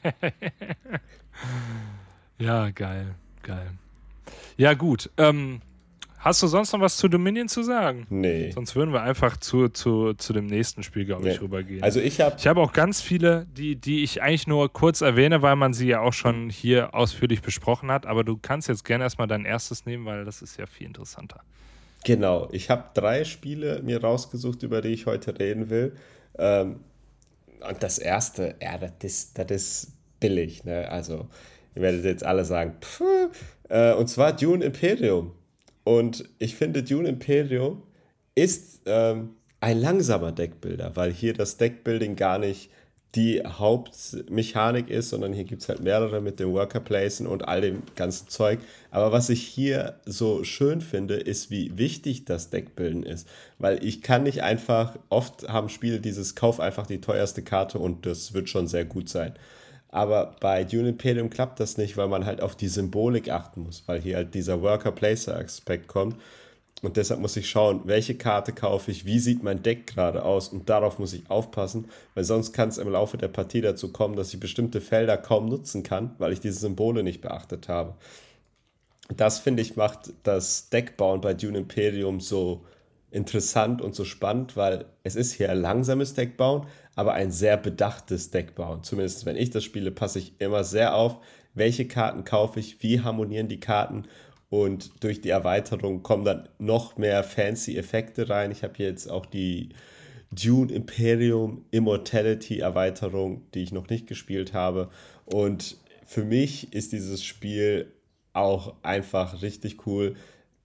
[2.39, 3.71] ja, geil, geil.
[4.55, 5.09] Ja, gut.
[5.17, 5.61] Ähm,
[6.21, 8.05] Hast du sonst noch was zu Dominion zu sagen?
[8.11, 8.51] Nee.
[8.51, 11.41] Sonst würden wir einfach zu, zu, zu dem nächsten Spiel, glaube ich, nee.
[11.41, 11.81] rübergehen.
[11.81, 12.35] Also ich habe.
[12.37, 15.87] Ich habe auch ganz viele, die, die ich eigentlich nur kurz erwähne, weil man sie
[15.87, 18.05] ja auch schon hier ausführlich besprochen hat.
[18.05, 21.41] Aber du kannst jetzt gerne erstmal dein erstes nehmen, weil das ist ja viel interessanter.
[22.03, 22.49] Genau.
[22.51, 25.95] Ich habe drei Spiele mir rausgesucht, über die ich heute reden will.
[26.37, 26.81] Ähm,
[27.67, 30.65] und das erste, ja, das ist, das ist billig.
[30.65, 30.87] Ne?
[30.87, 31.29] Also,
[31.73, 33.01] ihr werdet jetzt alle sagen, pff,
[33.69, 35.31] äh, und zwar Dune Imperium.
[35.83, 37.83] Und ich finde, Dune Imperium
[38.35, 42.69] ist ähm, ein langsamer Deckbilder, weil hier das Deckbuilding gar nicht
[43.15, 47.59] die Hauptmechanik ist, sondern hier gibt es halt mehrere mit den Worker Placen und all
[47.59, 48.59] dem ganzen Zeug.
[48.89, 53.27] Aber was ich hier so schön finde, ist, wie wichtig das Deckbilden ist.
[53.59, 58.05] Weil ich kann nicht einfach, oft haben Spiele dieses Kauf einfach die teuerste Karte und
[58.05, 59.33] das wird schon sehr gut sein.
[59.91, 63.83] Aber bei Dune Imperium klappt das nicht, weil man halt auf die Symbolik achten muss,
[63.87, 66.15] weil hier halt dieser Worker-Placer-Aspekt kommt.
[66.81, 70.47] Und deshalb muss ich schauen, welche Karte kaufe ich, wie sieht mein Deck gerade aus
[70.47, 74.15] und darauf muss ich aufpassen, weil sonst kann es im Laufe der Partie dazu kommen,
[74.15, 77.93] dass ich bestimmte Felder kaum nutzen kann, weil ich diese Symbole nicht beachtet habe.
[79.15, 82.65] Das finde ich macht das Deckbauen bei Dune Imperium so
[83.11, 86.65] interessant und so spannend, weil es ist hier ein langsames Deckbauen,
[86.95, 88.83] aber ein sehr bedachtes Deckbauen.
[88.83, 91.17] Zumindest wenn ich das spiele, passe ich immer sehr auf,
[91.53, 94.05] welche Karten kaufe ich, wie harmonieren die Karten
[94.49, 98.51] und durch die Erweiterung kommen dann noch mehr fancy Effekte rein.
[98.51, 99.69] Ich habe hier jetzt auch die
[100.31, 104.89] Dune Imperium Immortality Erweiterung, die ich noch nicht gespielt habe.
[105.25, 107.93] Und für mich ist dieses Spiel
[108.33, 110.15] auch einfach richtig cool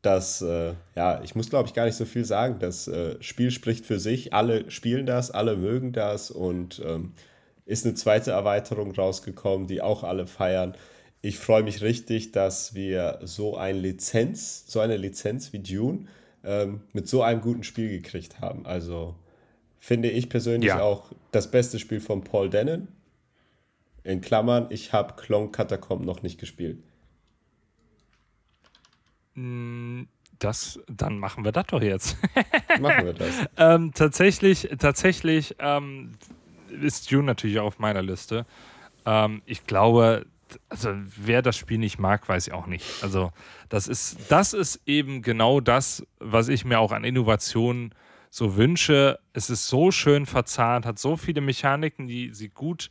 [0.06, 2.58] das, äh, ja, ich muss glaube ich gar nicht so viel sagen.
[2.60, 4.32] Das äh, Spiel spricht für sich.
[4.32, 7.12] Alle spielen das, alle mögen das und ähm,
[7.64, 10.74] ist eine zweite Erweiterung rausgekommen, die auch alle feiern.
[11.22, 16.06] Ich freue mich richtig, dass wir so eine Lizenz, so eine Lizenz wie Dune
[16.44, 18.64] ähm, mit so einem guten Spiel gekriegt haben.
[18.64, 19.16] Also
[19.80, 20.80] finde ich persönlich ja.
[20.80, 22.88] auch das beste Spiel von Paul Dennen.
[24.04, 26.78] In Klammern, ich habe Clone Catacomb noch nicht gespielt.
[29.36, 30.08] Hm,
[30.38, 32.16] das, dann machen wir das doch jetzt.
[32.80, 33.34] machen wir das.
[33.56, 36.12] ähm, tatsächlich, tatsächlich ähm,
[36.82, 38.44] ist Dune natürlich auch auf meiner Liste.
[39.04, 40.26] Ähm, ich glaube,
[40.68, 43.02] also wer das Spiel nicht mag, weiß ich auch nicht.
[43.02, 43.32] Also
[43.68, 47.94] das ist, das ist eben genau das, was ich mir auch an Innovationen
[48.30, 49.18] so wünsche.
[49.32, 52.90] Es ist so schön verzahnt, hat so viele Mechaniken, die sie gut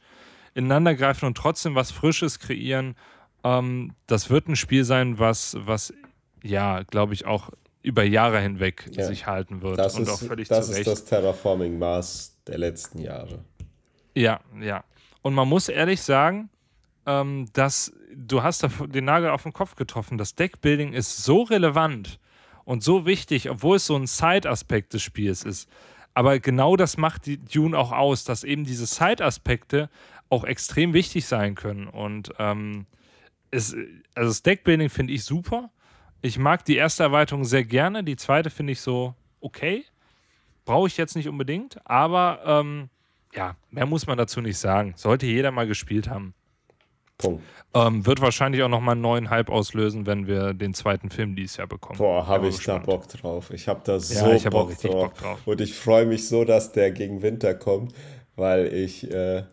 [0.53, 2.95] ineinander greifen und trotzdem was Frisches kreieren.
[3.43, 5.93] Ähm, das wird ein Spiel sein, was, was
[6.45, 7.49] ja, glaube ich, auch
[7.81, 9.05] über Jahre hinweg ja.
[9.05, 9.77] sich halten wird.
[9.77, 13.43] Das und ist, auch völlig das ist das Terraforming-Maß der letzten Jahre.
[14.15, 14.83] Ja, ja.
[15.21, 16.49] Und man muss ehrlich sagen,
[17.05, 20.17] ähm, dass du hast da den Nagel auf den Kopf getroffen.
[20.17, 22.19] Das Deckbuilding ist so relevant
[22.63, 25.69] und so wichtig, obwohl es so ein Side-Aspekt des Spiels ist.
[26.13, 29.89] Aber genau das macht die Dune auch aus, dass eben diese Side-Aspekte
[30.29, 31.87] auch extrem wichtig sein können.
[31.87, 32.85] Und ähm,
[33.51, 33.75] es,
[34.15, 35.69] also das Deckbuilding finde ich super.
[36.21, 38.03] Ich mag die erste Erweiterung sehr gerne.
[38.03, 39.85] Die zweite finde ich so okay.
[40.65, 41.79] Brauche ich jetzt nicht unbedingt.
[41.85, 42.89] Aber ähm,
[43.33, 44.93] ja, mehr muss man dazu nicht sagen.
[44.95, 46.33] Sollte jeder mal gespielt haben.
[47.17, 47.43] Punkt.
[47.73, 51.57] Ähm, wird wahrscheinlich auch nochmal einen neuen Hype auslösen, wenn wir den zweiten Film dieses
[51.57, 51.97] Jahr bekommen.
[51.97, 52.87] Boah, habe ich gespannt.
[52.87, 53.51] da Bock drauf.
[53.51, 54.91] Ich habe da so ja, Bock, drauf.
[54.91, 55.39] Bock, drauf.
[55.45, 57.93] Und ich freue mich so, dass der gegen Winter kommt,
[58.35, 59.43] weil ich, äh,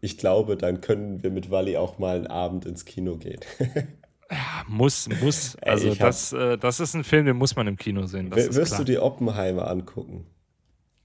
[0.00, 3.40] ich glaube, dann können wir mit Wally auch mal einen Abend ins Kino gehen.
[4.30, 5.56] Ja, muss, muss.
[5.56, 8.30] Also das, äh, das ist ein Film, den muss man im Kino sehen.
[8.34, 10.26] wirst du die Oppenheimer angucken?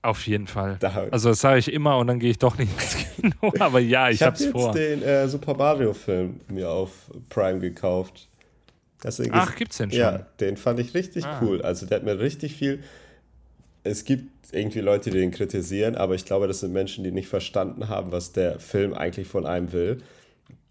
[0.06, 0.78] Auf jeden Fall.
[0.80, 3.52] Da, also das sage ich immer und dann gehe ich doch nicht ins Kino.
[3.60, 4.68] Aber ja, ich, ich habe es vor.
[4.68, 6.92] Jetzt den äh, Super Mario Film mir auf
[7.30, 8.30] Prime gekauft.
[9.04, 10.00] Deswegen Ach, ist, gibt's den schon?
[10.00, 11.40] Ja, den fand ich richtig ah.
[11.42, 11.64] cool.
[11.64, 12.84] Also der hat mir richtig viel.
[13.84, 17.28] Es gibt irgendwie Leute, die den kritisieren, aber ich glaube, das sind Menschen, die nicht
[17.28, 20.04] verstanden haben, was der Film eigentlich von einem will.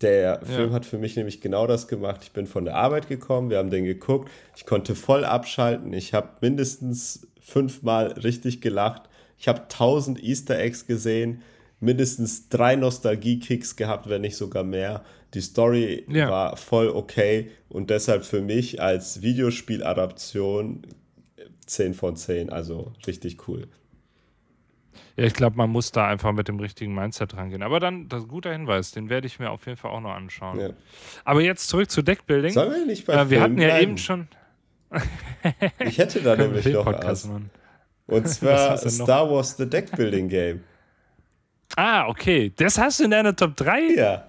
[0.04, 0.74] Der Film ja.
[0.74, 2.20] hat für mich nämlich genau das gemacht.
[2.22, 6.12] Ich bin von der Arbeit gekommen, wir haben den geguckt, ich konnte voll abschalten, ich
[6.12, 11.40] habe mindestens fünfmal richtig gelacht, ich habe tausend Easter Eggs gesehen,
[11.80, 15.04] mindestens drei Nostalgie-Kicks gehabt, wenn nicht sogar mehr.
[15.32, 16.28] Die Story ja.
[16.28, 20.82] war voll okay und deshalb für mich als Videospieladaption
[21.64, 23.68] 10 von 10, also richtig cool.
[25.16, 27.62] Ja, ich glaube, man muss da einfach mit dem richtigen Mindset rangehen.
[27.62, 30.00] Aber dann, das ist ein guter Hinweis, den werde ich mir auf jeden Fall auch
[30.00, 30.58] noch anschauen.
[30.58, 30.70] Ja.
[31.24, 32.52] Aber jetzt zurück zu Deckbuilding.
[32.52, 33.82] Sollen wir nicht bei äh, Wir hatten ja bleiben?
[33.82, 34.28] eben schon.
[35.78, 37.28] ich hätte da nämlich noch was.
[38.06, 40.64] Und zwar Star Wars The Deckbuilding Game.
[41.76, 42.52] Ah, okay.
[42.56, 43.94] Das hast du in deiner Top 3?
[43.96, 44.28] Ja.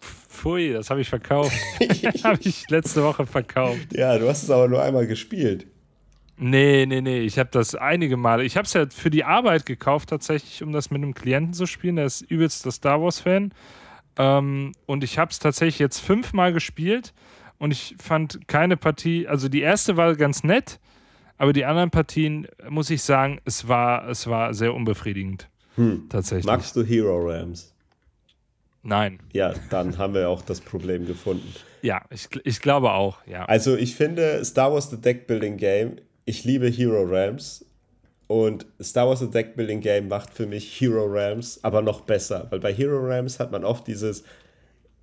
[0.00, 1.52] Pfui, das habe ich verkauft.
[2.24, 3.92] habe ich letzte Woche verkauft.
[3.92, 5.66] Ja, du hast es aber nur einmal gespielt.
[6.42, 7.20] Nee, nee, nee.
[7.20, 8.44] Ich habe das einige Male.
[8.44, 11.66] Ich habe es ja für die Arbeit gekauft, tatsächlich, um das mit einem Klienten zu
[11.66, 11.96] spielen.
[11.96, 13.52] Der ist übelst der Star Wars-Fan.
[14.16, 17.12] Ähm, und ich habe es tatsächlich jetzt fünfmal gespielt.
[17.58, 20.80] Und ich fand keine Partie, also die erste war ganz nett,
[21.36, 25.46] aber die anderen Partien, muss ich sagen, es war, es war sehr unbefriedigend.
[25.76, 26.06] Hm.
[26.08, 26.46] Tatsächlich.
[26.46, 27.74] Magst du Hero Rams?
[28.82, 29.18] Nein.
[29.34, 31.52] Ja, dann haben wir auch das Problem gefunden.
[31.82, 33.44] Ja, ich, ich glaube auch, ja.
[33.44, 37.64] Also ich finde Star Wars The Deck Building Game ich liebe Hero Realms
[38.26, 42.46] und Star Wars The Deck Building Game macht für mich Hero Realms aber noch besser,
[42.50, 44.22] weil bei Hero Realms hat man oft dieses,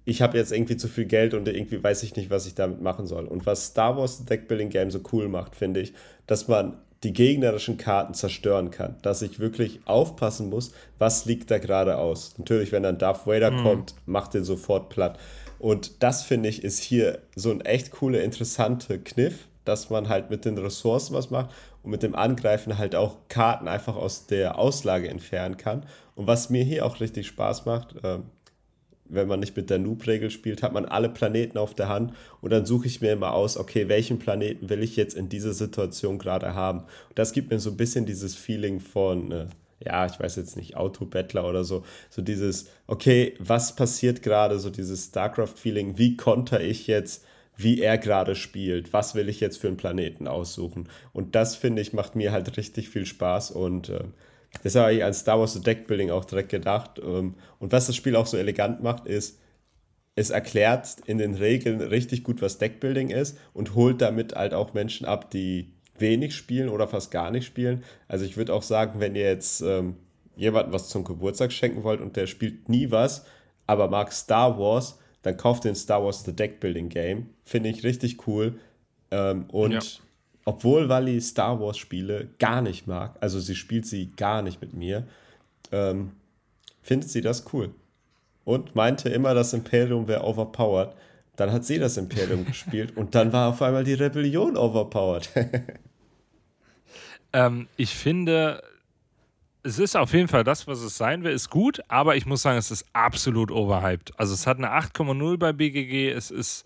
[0.05, 2.81] ich habe jetzt irgendwie zu viel Geld und irgendwie weiß ich nicht, was ich damit
[2.81, 3.25] machen soll.
[3.25, 5.93] Und was Star Wars The Deck Building Game so cool macht, finde ich,
[6.27, 8.95] dass man die gegnerischen Karten zerstören kann.
[9.01, 12.35] Dass ich wirklich aufpassen muss, was liegt da gerade aus.
[12.37, 13.63] Natürlich, wenn dann Darth Vader mhm.
[13.63, 15.19] kommt, macht den sofort platt.
[15.59, 20.29] Und das finde ich ist hier so ein echt cooler, interessanter Kniff, dass man halt
[20.29, 21.49] mit den Ressourcen was macht
[21.83, 25.85] und mit dem Angreifen halt auch Karten einfach aus der Auslage entfernen kann.
[26.15, 28.19] Und was mir hier auch richtig Spaß macht, äh,
[29.09, 32.51] wenn man nicht mit der Noob-Regel spielt, hat man alle Planeten auf der Hand und
[32.51, 36.17] dann suche ich mir immer aus, okay, welchen Planeten will ich jetzt in dieser Situation
[36.17, 36.79] gerade haben.
[36.79, 39.45] Und das gibt mir so ein bisschen dieses Feeling von, äh,
[39.79, 44.69] ja, ich weiß jetzt nicht, Autobattler oder so, so dieses, okay, was passiert gerade, so
[44.69, 47.23] dieses StarCraft-Feeling, wie konter ich jetzt
[47.57, 50.87] wie er gerade spielt, was will ich jetzt für einen Planeten aussuchen.
[51.11, 54.05] Und das, finde ich, macht mir halt richtig viel Spaß und äh,
[54.63, 56.99] das habe ich als Star Wars Deckbuilding auch direkt gedacht.
[57.03, 59.39] Ähm, und was das Spiel auch so elegant macht, ist,
[60.15, 64.73] es erklärt in den Regeln richtig gut, was Deckbuilding ist und holt damit halt auch
[64.73, 67.83] Menschen ab, die wenig spielen oder fast gar nicht spielen.
[68.07, 69.95] Also ich würde auch sagen, wenn ihr jetzt ähm,
[70.35, 73.25] jemandem was zum Geburtstag schenken wollt und der spielt nie was,
[73.67, 77.29] aber mag Star Wars, dann kauft den Star Wars The Deck Building Game.
[77.43, 78.59] Finde ich richtig cool.
[79.11, 79.79] Ähm, und ja.
[80.45, 84.73] obwohl Wally Star Wars Spiele gar nicht mag, also sie spielt sie gar nicht mit
[84.73, 85.07] mir,
[85.71, 86.11] ähm,
[86.81, 87.73] findet sie das cool.
[88.43, 90.93] Und meinte immer, das Imperium wäre overpowered.
[91.35, 95.29] Dann hat sie das Imperium gespielt und dann war auf einmal die Rebellion overpowered.
[97.33, 98.61] ähm, ich finde,
[99.67, 102.41] es ist auf jeden Fall das, was es sein will, ist gut, aber ich muss
[102.41, 104.17] sagen, es ist absolut overhyped.
[104.17, 106.65] Also es hat eine 8,0 bei BGG, es ist,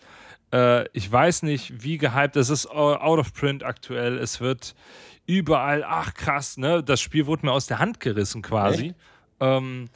[0.54, 4.76] äh, ich weiß nicht, wie gehypt, es ist out of print aktuell, es wird
[5.26, 8.94] überall, ach krass, ne, das Spiel wurde mir aus der Hand gerissen quasi.
[9.40, 9.90] Ähm,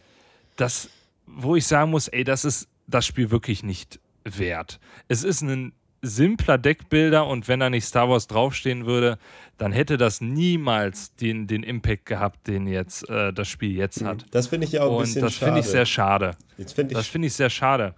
[0.56, 0.90] das,
[1.28, 4.80] wo ich sagen muss, ey, das ist das Spiel wirklich nicht wert.
[5.08, 5.74] Es ist ein
[6.06, 9.18] simpler Deckbilder und wenn da nicht Star Wars draufstehen würde,
[9.58, 14.18] dann hätte das niemals den, den Impact gehabt, den jetzt äh, das Spiel jetzt hat.
[14.18, 14.32] Mhm.
[14.32, 16.36] Das finde ich ja auch ein und bisschen das finde ich sehr schade.
[16.58, 17.96] Find ich das finde ich sehr schade.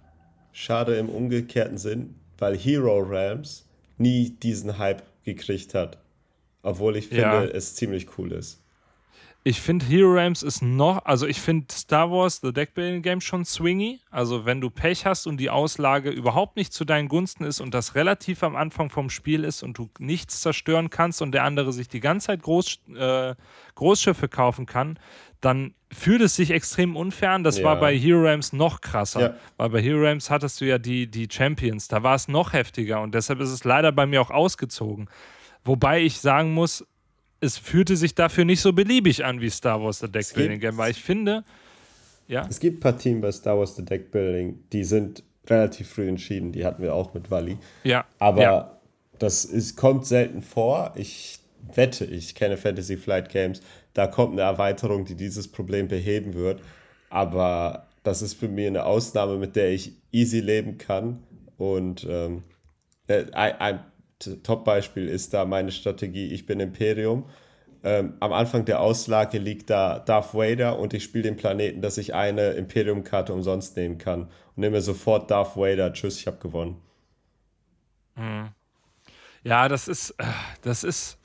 [0.52, 5.98] Schade im umgekehrten Sinn, weil Hero Realms nie diesen Hype gekriegt hat.
[6.62, 7.44] Obwohl ich finde, ja.
[7.44, 8.62] es ziemlich cool ist.
[9.44, 13.44] Ich finde Hero Realms ist noch, also ich finde Star Wars The Deckbuilding Game schon
[13.44, 14.00] swingy.
[14.10, 17.72] Also wenn du Pech hast und die Auslage überhaupt nicht zu deinen Gunsten ist und
[17.72, 21.72] das relativ am Anfang vom Spiel ist und du nichts zerstören kannst und der andere
[21.72, 23.36] sich die ganze Zeit Groß, äh,
[23.76, 24.98] Großschiffe kaufen kann,
[25.40, 27.44] dann fühlt es sich extrem unfair an.
[27.44, 27.64] Das ja.
[27.64, 29.20] war bei Hero Realms noch krasser.
[29.20, 29.34] Ja.
[29.56, 33.00] Weil bei Hero Realms hattest du ja die, die Champions, da war es noch heftiger
[33.00, 35.08] und deshalb ist es leider bei mir auch ausgezogen.
[35.64, 36.84] Wobei ich sagen muss,
[37.40, 40.76] es fühlte sich dafür nicht so beliebig an wie Star Wars The Deck Building Game,
[40.76, 41.44] weil ich finde,
[42.26, 42.46] ja.
[42.48, 46.08] Es gibt ein paar Teams bei Star Wars The Deck Building, die sind relativ früh
[46.08, 46.52] entschieden.
[46.52, 47.58] Die hatten wir auch mit Wally.
[47.84, 48.04] Ja.
[48.18, 48.80] Aber ja.
[49.18, 50.92] das ist, kommt selten vor.
[50.96, 51.40] Ich
[51.74, 53.60] wette, ich kenne Fantasy Flight Games.
[53.94, 56.60] Da kommt eine Erweiterung, die dieses Problem beheben wird.
[57.10, 61.22] Aber das ist für mich eine Ausnahme, mit der ich easy leben kann.
[61.56, 62.42] Und ähm,
[63.08, 63.80] äh, ein,
[64.18, 67.28] Top-Beispiel ist da meine Strategie, ich bin Imperium.
[67.84, 71.96] Ähm, am Anfang der Auslage liegt da Darth Vader und ich spiele den Planeten, dass
[71.96, 74.22] ich eine Imperium-Karte umsonst nehmen kann.
[74.22, 75.92] Und nehme sofort Darth Vader.
[75.92, 76.80] Tschüss, ich habe gewonnen.
[78.16, 78.48] Hm.
[79.44, 80.14] Ja, das ist,
[80.62, 81.18] das ist,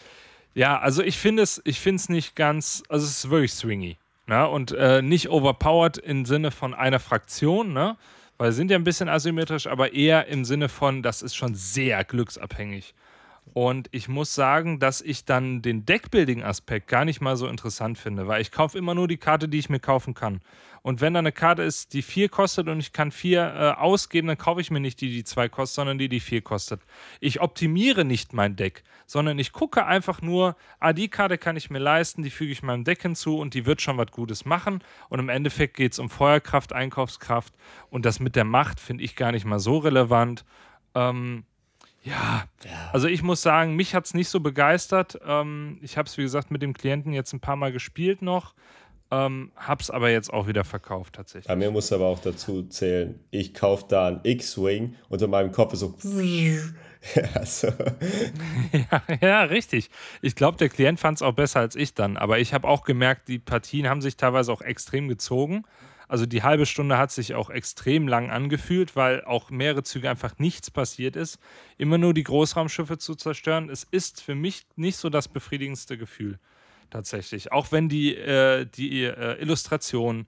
[0.54, 3.98] ja, also ich finde es, ich finde es nicht ganz, also es ist wirklich swingy.
[4.28, 4.48] Ne?
[4.48, 7.98] Und äh, nicht overpowered im Sinne von einer Fraktion, ne?
[8.38, 11.56] Weil sie sind ja ein bisschen asymmetrisch, aber eher im Sinne von, das ist schon
[11.56, 12.94] sehr glücksabhängig.
[13.54, 18.28] Und ich muss sagen, dass ich dann den Deckbuilding-Aspekt gar nicht mal so interessant finde,
[18.28, 20.42] weil ich kaufe immer nur die Karte, die ich mir kaufen kann.
[20.82, 24.28] Und wenn da eine Karte ist, die vier kostet und ich kann vier äh, ausgeben,
[24.28, 26.82] dann kaufe ich mir nicht die, die zwei kostet, sondern die, die vier kostet.
[27.22, 31.70] Ich optimiere nicht mein Deck, sondern ich gucke einfach nur, ah, die Karte kann ich
[31.70, 34.84] mir leisten, die füge ich meinem Deck hinzu und die wird schon was Gutes machen.
[35.08, 37.54] Und im Endeffekt geht es um Feuerkraft, Einkaufskraft
[37.90, 40.44] und das mit der Macht finde ich gar nicht mal so relevant.
[40.96, 41.46] Ähm,
[42.04, 45.20] ja, ja, also ich muss sagen, mich hat es nicht so begeistert.
[45.26, 48.54] Ähm, ich habe es, wie gesagt, mit dem Klienten jetzt ein paar Mal gespielt noch.
[49.12, 51.48] Ähm, hab's aber jetzt auch wieder verkauft tatsächlich.
[51.48, 55.52] Bei mir muss aber auch dazu zählen, ich kaufe da einen X-Wing und in meinem
[55.52, 55.96] Kopf ist so.
[57.16, 57.68] ja, so.
[58.72, 59.90] ja, ja, richtig.
[60.22, 62.18] Ich glaube, der Klient fand es auch besser als ich dann.
[62.18, 65.64] Aber ich habe auch gemerkt, die Partien haben sich teilweise auch extrem gezogen.
[66.14, 70.38] Also die halbe Stunde hat sich auch extrem lang angefühlt, weil auch mehrere Züge einfach
[70.38, 71.40] nichts passiert ist.
[71.80, 73.68] Immer nur die Großraumschiffe zu zerstören.
[73.68, 76.38] Es ist für mich nicht so das befriedigendste Gefühl
[76.92, 77.52] tatsächlich.
[77.52, 80.28] Auch wenn die, äh, die äh, Illustration,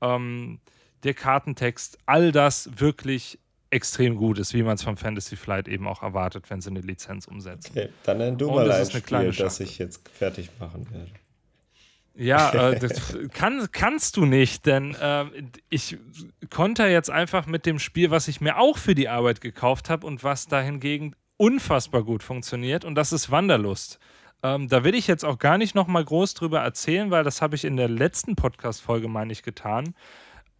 [0.00, 0.60] ähm,
[1.02, 3.40] der Kartentext, all das wirklich
[3.70, 6.80] extrem gut ist, wie man es von Fantasy Flight eben auch erwartet, wenn sie eine
[6.80, 7.72] Lizenz umsetzen.
[7.72, 8.38] Okay, dann ein
[8.88, 11.10] Spiel, das ich jetzt fertig machen werde.
[12.16, 15.24] Ja, äh, das kann, kannst du nicht, denn äh,
[15.68, 15.98] ich
[16.50, 20.06] konnte jetzt einfach mit dem Spiel, was ich mir auch für die Arbeit gekauft habe
[20.06, 23.98] und was da hingegen unfassbar gut funktioniert, und das ist Wanderlust.
[24.42, 27.56] Ähm, da will ich jetzt auch gar nicht nochmal groß drüber erzählen, weil das habe
[27.56, 29.94] ich in der letzten Podcast-Folge, meine ich, getan.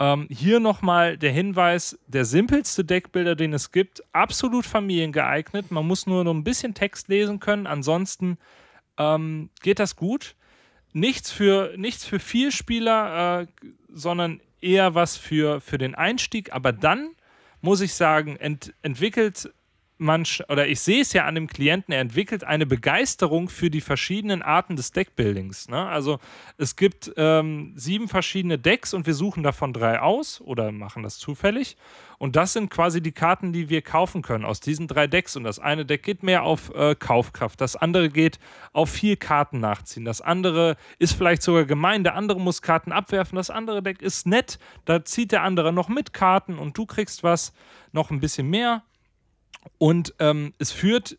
[0.00, 5.70] Ähm, hier nochmal der Hinweis: der simpelste Deckbilder, den es gibt, absolut familiengeeignet.
[5.70, 7.66] Man muss nur noch ein bisschen Text lesen können.
[7.66, 8.38] Ansonsten
[8.98, 10.34] ähm, geht das gut.
[10.94, 13.46] Nichts für, nichts für Vielspieler, äh,
[13.92, 16.54] sondern eher was für, für den Einstieg.
[16.54, 17.10] Aber dann
[17.60, 19.52] muss ich sagen, ent, entwickelt
[19.96, 23.80] man, oder ich sehe es ja an dem Klienten, er entwickelt eine Begeisterung für die
[23.80, 25.68] verschiedenen Arten des Deckbuildings.
[25.68, 25.86] Ne?
[25.86, 26.18] Also
[26.58, 31.18] es gibt ähm, sieben verschiedene Decks und wir suchen davon drei aus oder machen das
[31.18, 31.76] zufällig.
[32.18, 35.36] Und das sind quasi die Karten, die wir kaufen können aus diesen drei Decks.
[35.36, 38.38] Und das eine Deck geht mehr auf äh, Kaufkraft, das andere geht
[38.72, 43.36] auf viel Karten nachziehen, das andere ist vielleicht sogar gemein, der andere muss Karten abwerfen,
[43.36, 47.22] das andere Deck ist nett, da zieht der andere noch mit Karten und du kriegst
[47.22, 47.52] was,
[47.92, 48.82] noch ein bisschen mehr
[49.78, 51.18] und ähm, es führt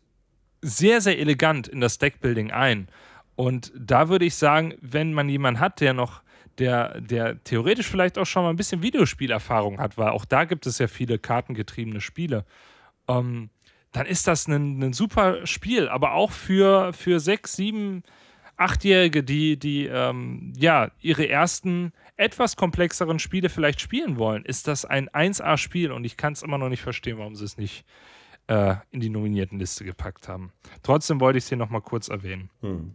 [0.62, 2.88] sehr, sehr elegant in das Deckbuilding ein.
[3.36, 6.22] Und da würde ich sagen, wenn man jemanden hat, der noch,
[6.58, 10.66] der, der theoretisch vielleicht auch schon mal ein bisschen Videospielerfahrung hat, weil auch da gibt
[10.66, 12.44] es ja viele kartengetriebene Spiele,
[13.08, 13.50] ähm,
[13.92, 15.88] dann ist das ein, ein super Spiel.
[15.88, 18.02] Aber auch für, für sechs, sieben,
[18.56, 24.84] achtjährige, die, die ähm, ja, ihre ersten etwas komplexeren Spiele vielleicht spielen wollen, ist das
[24.84, 27.84] ein 1A-Spiel und ich kann es immer noch nicht verstehen, warum sie es nicht
[28.48, 30.52] äh, in die nominierten Liste gepackt haben.
[30.82, 32.50] Trotzdem wollte ich es hier nochmal kurz erwähnen.
[32.60, 32.94] Hm.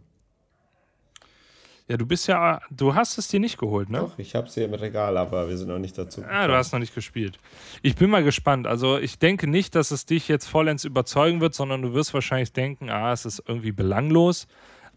[1.88, 3.98] Ja, du bist ja, du hast es dir nicht geholt, ne?
[3.98, 6.38] Doch, ich habe es hier im Regal, aber wir sind noch nicht dazu gekommen.
[6.38, 7.38] Ah, du hast noch nicht gespielt.
[7.82, 8.66] Ich bin mal gespannt.
[8.66, 12.52] Also ich denke nicht, dass es dich jetzt vollends überzeugen wird, sondern du wirst wahrscheinlich
[12.52, 14.46] denken, ah, es ist irgendwie belanglos.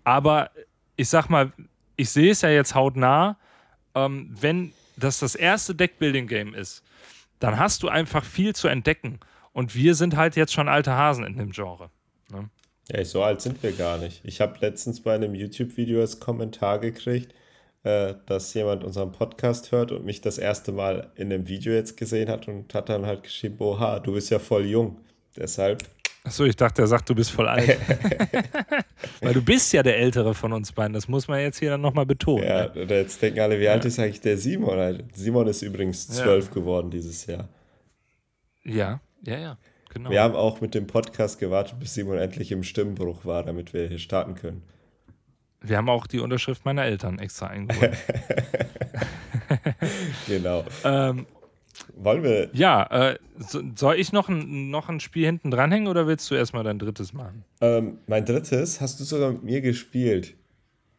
[0.03, 0.51] Aber
[0.95, 1.51] ich sag mal,
[1.97, 3.37] ich sehe es ja jetzt hautnah,
[3.95, 6.83] ähm, wenn das das erste Deckbuilding-Game ist,
[7.39, 9.19] dann hast du einfach viel zu entdecken.
[9.55, 11.89] Und wir sind halt jetzt schon alte Hasen in dem Genre.
[12.29, 12.49] Ne?
[12.91, 14.19] Ja, so alt sind wir gar nicht.
[14.25, 17.33] Ich habe letztens bei einem YouTube-Video als Kommentar gekriegt,
[17.83, 21.95] äh, dass jemand unseren Podcast hört und mich das erste Mal in einem Video jetzt
[21.95, 24.97] gesehen hat und hat dann halt geschrieben, oha, du bist ja voll jung.
[25.37, 25.83] Deshalb.
[26.25, 27.77] Achso, ich dachte, er sagt, du bist voll alt.
[29.21, 30.91] Weil du bist ja der Ältere von uns beiden.
[30.91, 32.43] Das muss man jetzt hier dann nochmal betonen.
[32.43, 32.83] Ja, ne?
[32.89, 35.01] jetzt denken alle, wie alt ist eigentlich der Simon?
[35.13, 36.51] Simon ist übrigens zwölf ja.
[36.51, 37.47] geworden dieses Jahr.
[38.65, 39.57] Ja, ja, ja,
[39.93, 40.09] genau.
[40.09, 43.87] Wir haben auch mit dem Podcast gewartet, bis Simon endlich im Stimmbruch war, damit wir
[43.87, 44.63] hier starten können.
[45.61, 47.97] Wir haben auch die Unterschrift meiner Eltern extra eingeholt.
[50.27, 50.63] genau.
[50.83, 51.25] ähm,
[51.95, 52.49] Wollen wir.
[52.53, 56.35] Ja, äh, so, soll ich noch ein, noch ein Spiel hinten dranhängen oder willst du
[56.35, 57.43] erstmal dein drittes machen?
[57.61, 60.35] Ähm, mein drittes hast du sogar mit mir gespielt.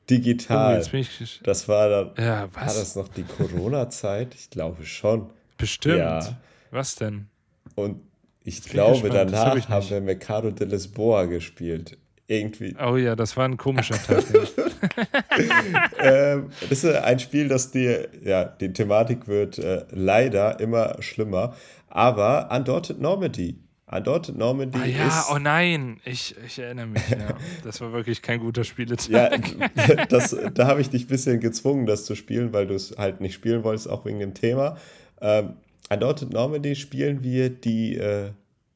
[0.09, 0.81] Digital.
[0.81, 2.11] Oh, das war dann.
[2.17, 2.55] Ja, was?
[2.55, 4.35] War das noch die Corona-Zeit?
[4.35, 5.31] Ich glaube schon.
[5.59, 5.99] Bestimmt.
[5.99, 6.39] Ja.
[6.71, 7.29] Was denn?
[7.75, 8.01] Und
[8.47, 11.99] ich glaube, danach hab haben wir Mercado de Lisboa gespielt.
[12.29, 12.77] Irgendwie.
[12.85, 14.25] Oh ja, das war ein komischer Tag.
[16.01, 21.55] ähm, das ist ein Spiel, das dir, ja, die Thematik wird äh, leider immer schlimmer,
[21.89, 23.59] aber Undaunted Normandy.
[23.89, 25.31] Undaunted Normandy ah, ja, ist.
[25.33, 27.09] oh nein, ich, ich erinnere mich.
[27.09, 27.37] Ja.
[27.65, 29.41] Das war wirklich kein guter Spieletag.
[29.77, 32.97] ja, das, da habe ich dich ein bisschen gezwungen, das zu spielen, weil du es
[32.97, 34.77] halt nicht spielen wolltest, auch wegen dem Thema.
[35.21, 35.55] Ähm,
[35.91, 38.31] Undaunted Normandy spielen wir die äh,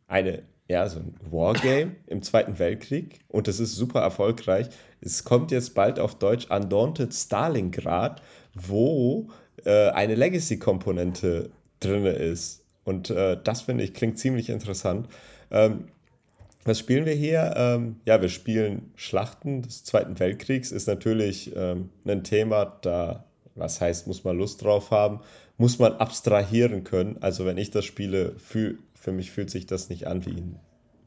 [0.06, 4.68] eine ja, so ein Wargame im Zweiten Weltkrieg und das ist super erfolgreich.
[5.00, 8.22] Es kommt jetzt bald auf Deutsch Undaunted Stalingrad,
[8.54, 9.28] wo
[9.64, 11.50] äh, eine Legacy-Komponente
[11.80, 12.64] drin ist.
[12.84, 15.08] Und äh, das finde ich klingt ziemlich interessant.
[15.50, 15.86] Ähm,
[16.64, 17.54] was spielen wir hier?
[17.56, 20.70] Ähm, ja, wir spielen Schlachten des Zweiten Weltkriegs.
[20.70, 23.24] Ist natürlich ähm, ein Thema, da,
[23.56, 25.20] was heißt, muss man Lust drauf haben,
[25.60, 27.18] muss man abstrahieren können.
[27.20, 30.58] Also, wenn ich das spiele, fühl, für mich fühlt sich das nicht an wie ein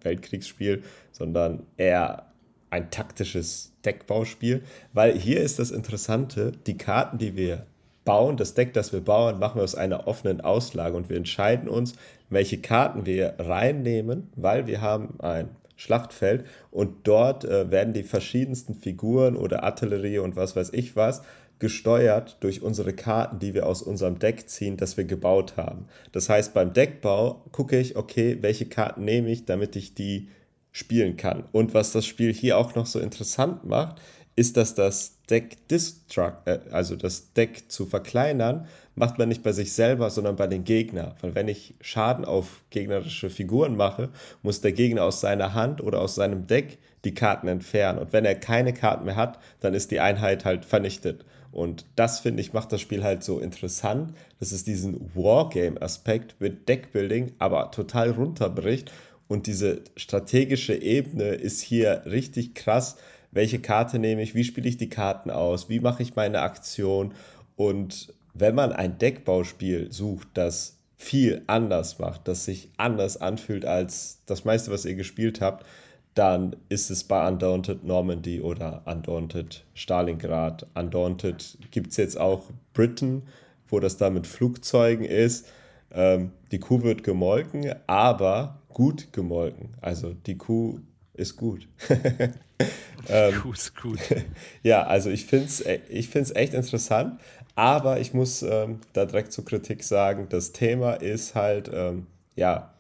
[0.03, 2.27] Weltkriegsspiel, sondern eher
[2.69, 4.61] ein taktisches Deckbauspiel.
[4.93, 7.65] Weil hier ist das Interessante: die Karten, die wir
[8.05, 11.67] bauen, das Deck, das wir bauen, machen wir aus einer offenen Auslage und wir entscheiden
[11.67, 11.95] uns,
[12.29, 18.75] welche Karten wir reinnehmen, weil wir haben ein Schlachtfeld und dort äh, werden die verschiedensten
[18.75, 21.23] Figuren oder Artillerie und was weiß ich was
[21.63, 25.85] gesteuert durch unsere Karten, die wir aus unserem Deck ziehen, das wir gebaut haben.
[26.11, 30.27] Das heißt, beim Deckbau gucke ich, okay, welche Karten nehme ich, damit ich die
[30.73, 31.45] spielen kann.
[31.53, 34.01] Und was das Spiel hier auch noch so interessant macht,
[34.35, 39.53] ist, dass das Deck Destruct, äh, also das Deck zu verkleinern, macht man nicht bei
[39.53, 41.15] sich selber, sondern bei den Gegnern.
[41.21, 44.09] Weil wenn ich Schaden auf gegnerische Figuren mache,
[44.41, 47.99] muss der Gegner aus seiner Hand oder aus seinem Deck die Karten entfernen.
[47.99, 51.23] Und wenn er keine Karten mehr hat, dann ist die Einheit halt vernichtet.
[51.53, 56.67] Und das finde ich macht das Spiel halt so interessant, dass es diesen Wargame-Aspekt mit
[56.67, 58.91] Deckbuilding aber total runterbricht.
[59.27, 62.97] Und diese strategische Ebene ist hier richtig krass,
[63.31, 67.13] welche Karte nehme ich, wie spiele ich die Karten aus, wie mache ich meine Aktion.
[67.55, 74.21] Und wenn man ein Deckbauspiel sucht, das viel anders macht, das sich anders anfühlt als
[74.25, 75.65] das meiste, was ihr gespielt habt,
[76.13, 80.67] dann ist es bei Undaunted Normandy oder Undaunted Stalingrad.
[80.75, 83.23] Undaunted gibt es jetzt auch Britain,
[83.67, 85.47] wo das da mit Flugzeugen ist.
[85.91, 89.69] Ähm, die Kuh wird gemolken, aber gut gemolken.
[89.81, 90.79] Also die Kuh
[91.13, 91.67] ist gut.
[93.09, 93.99] ähm, Kuh ist gut.
[94.63, 97.19] ja, also ich finde es äh, ich find's echt interessant,
[97.55, 102.72] aber ich muss ähm, da direkt zur Kritik sagen, das Thema ist halt, ähm, ja,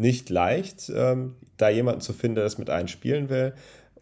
[0.00, 3.54] nicht leicht, ähm, da jemanden zu finden, der das mit einem spielen will.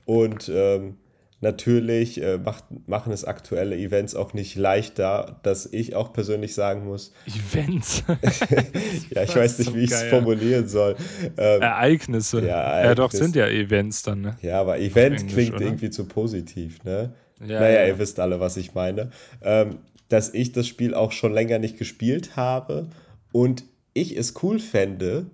[0.06, 0.96] Und ähm,
[1.40, 6.84] Natürlich äh, macht, machen es aktuelle Events auch nicht leichter, dass ich auch persönlich sagen
[6.84, 7.12] muss.
[7.26, 8.02] Events?
[9.10, 10.96] ja, ich weiß nicht, so wie ich es formulieren soll.
[11.36, 12.44] Ähm, Ereignisse.
[12.44, 12.88] Ja, Ereignisse.
[12.88, 14.36] ja, doch, sind ja Events dann, ne?
[14.42, 15.66] Ja, aber Event Englisch, klingt oder?
[15.66, 17.12] irgendwie zu positiv, ne?
[17.40, 17.86] Ja, naja, ja.
[17.86, 19.10] ihr wisst alle, was ich meine.
[19.40, 22.88] Ähm, dass ich das Spiel auch schon länger nicht gespielt habe
[23.30, 23.62] und
[23.94, 25.26] ich es cool fände,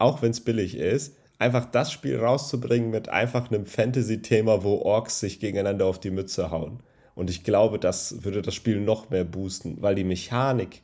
[0.00, 5.20] auch wenn es billig ist, einfach das Spiel rauszubringen mit einfach einem Fantasy-Thema, wo Orks
[5.20, 6.80] sich gegeneinander auf die Mütze hauen.
[7.14, 10.82] Und ich glaube, das würde das Spiel noch mehr boosten, weil die Mechanik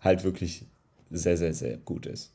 [0.00, 0.64] halt wirklich
[1.10, 2.32] sehr, sehr, sehr gut ist.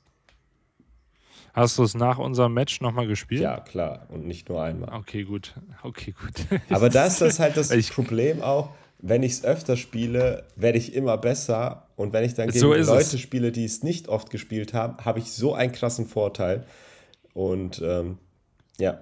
[1.54, 3.42] Hast du es nach unserem Match nochmal gespielt?
[3.42, 4.08] Ja, klar.
[4.10, 4.94] Und nicht nur einmal.
[4.98, 5.54] Okay, gut.
[5.84, 6.62] Okay, gut.
[6.70, 8.70] Aber da ist das halt das ich Problem auch,
[9.02, 11.88] wenn ich es öfter spiele, werde ich immer besser.
[11.96, 13.20] Und wenn ich dann gegen so Leute es.
[13.20, 16.66] spiele, die es nicht oft gespielt haben, habe ich so einen krassen Vorteil.
[17.34, 18.18] Und ähm,
[18.80, 19.00] ja.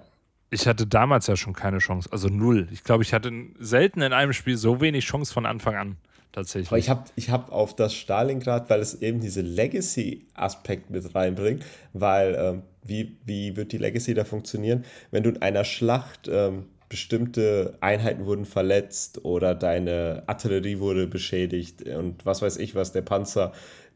[0.50, 2.68] Ich hatte damals ja schon keine Chance, also null.
[2.72, 5.96] Ich glaube, ich hatte selten in einem Spiel so wenig Chance von Anfang an.
[6.32, 6.68] Tatsächlich.
[6.68, 11.64] Aber ich habe ich hab auf das Stalingrad, weil es eben diese Legacy-Aspekt mit reinbringt,
[11.92, 14.84] weil ähm, wie, wie wird die Legacy da funktionieren?
[15.10, 21.88] Wenn du in einer Schlacht ähm, bestimmte Einheiten wurden verletzt oder deine Artillerie wurde beschädigt
[21.88, 23.52] und was weiß ich was, der Panzer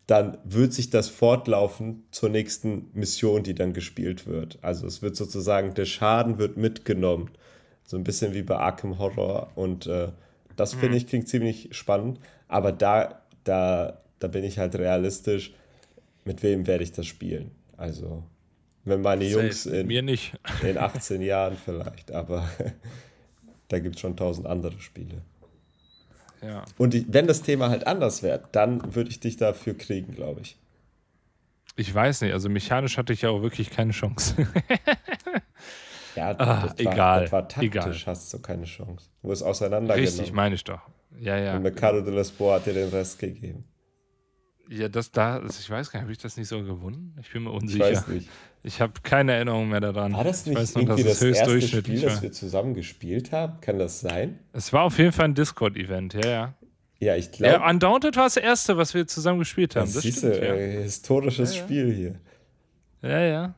[0.07, 4.59] dann wird sich das fortlaufen zur nächsten Mission, die dann gespielt wird.
[4.61, 7.31] Also es wird sozusagen, der Schaden wird mitgenommen.
[7.85, 9.51] So ein bisschen wie bei Arkham Horror.
[9.55, 10.09] Und äh,
[10.57, 10.81] das mhm.
[10.81, 12.21] finde ich klingt ziemlich spannend.
[12.49, 15.55] Aber da, da, da bin ich halt realistisch,
[16.25, 17.51] mit wem werde ich das spielen?
[17.77, 18.25] Also,
[18.85, 19.43] wenn meine Safe.
[19.43, 20.35] Jungs in, Mir nicht.
[20.63, 22.49] in 18 Jahren vielleicht, aber
[23.69, 25.23] da gibt es schon tausend andere Spiele.
[26.43, 26.65] Ja.
[26.77, 30.43] Und ich, wenn das Thema halt anders wäre, dann würde ich dich dafür kriegen, glaube
[30.43, 30.59] ich.
[31.77, 34.37] Ich weiß nicht, also mechanisch hatte ich ja auch wirklich keine Chance.
[36.15, 37.97] ja, das, ah, war, egal, das war taktisch, egal.
[38.07, 39.09] hast du keine Chance.
[39.23, 40.19] Du wirst auseinandergenommen.
[40.19, 40.81] Richtig, meine ich doch.
[41.19, 41.57] Ja, ja.
[41.57, 43.65] Und Mercado de Sport hat dir den Rest gegeben.
[44.69, 47.17] Ja, das da, ich weiß gar nicht, habe ich das nicht so gewonnen?
[47.21, 47.91] Ich bin mir unsicher.
[47.91, 48.29] Ich weiß nicht.
[48.63, 50.15] Ich habe keine Erinnerung mehr daran.
[50.15, 53.31] War das nicht ich weiß noch, irgendwie das, das erste Spiel, das wir zusammen gespielt
[53.31, 53.61] haben?
[53.61, 54.39] Kann das sein?
[54.55, 56.55] Es war auf jeden Fall ein Discord-Event, ja, ja.
[56.99, 57.55] Ja, ich glaube.
[57.55, 59.85] Ja, Undaunted war das erste, was wir zusammen gespielt haben.
[59.85, 60.55] Das, das siehste, ja.
[60.55, 61.65] äh, historisches ja, ja.
[61.67, 62.15] Spiel hier.
[63.03, 63.55] Ja, ja.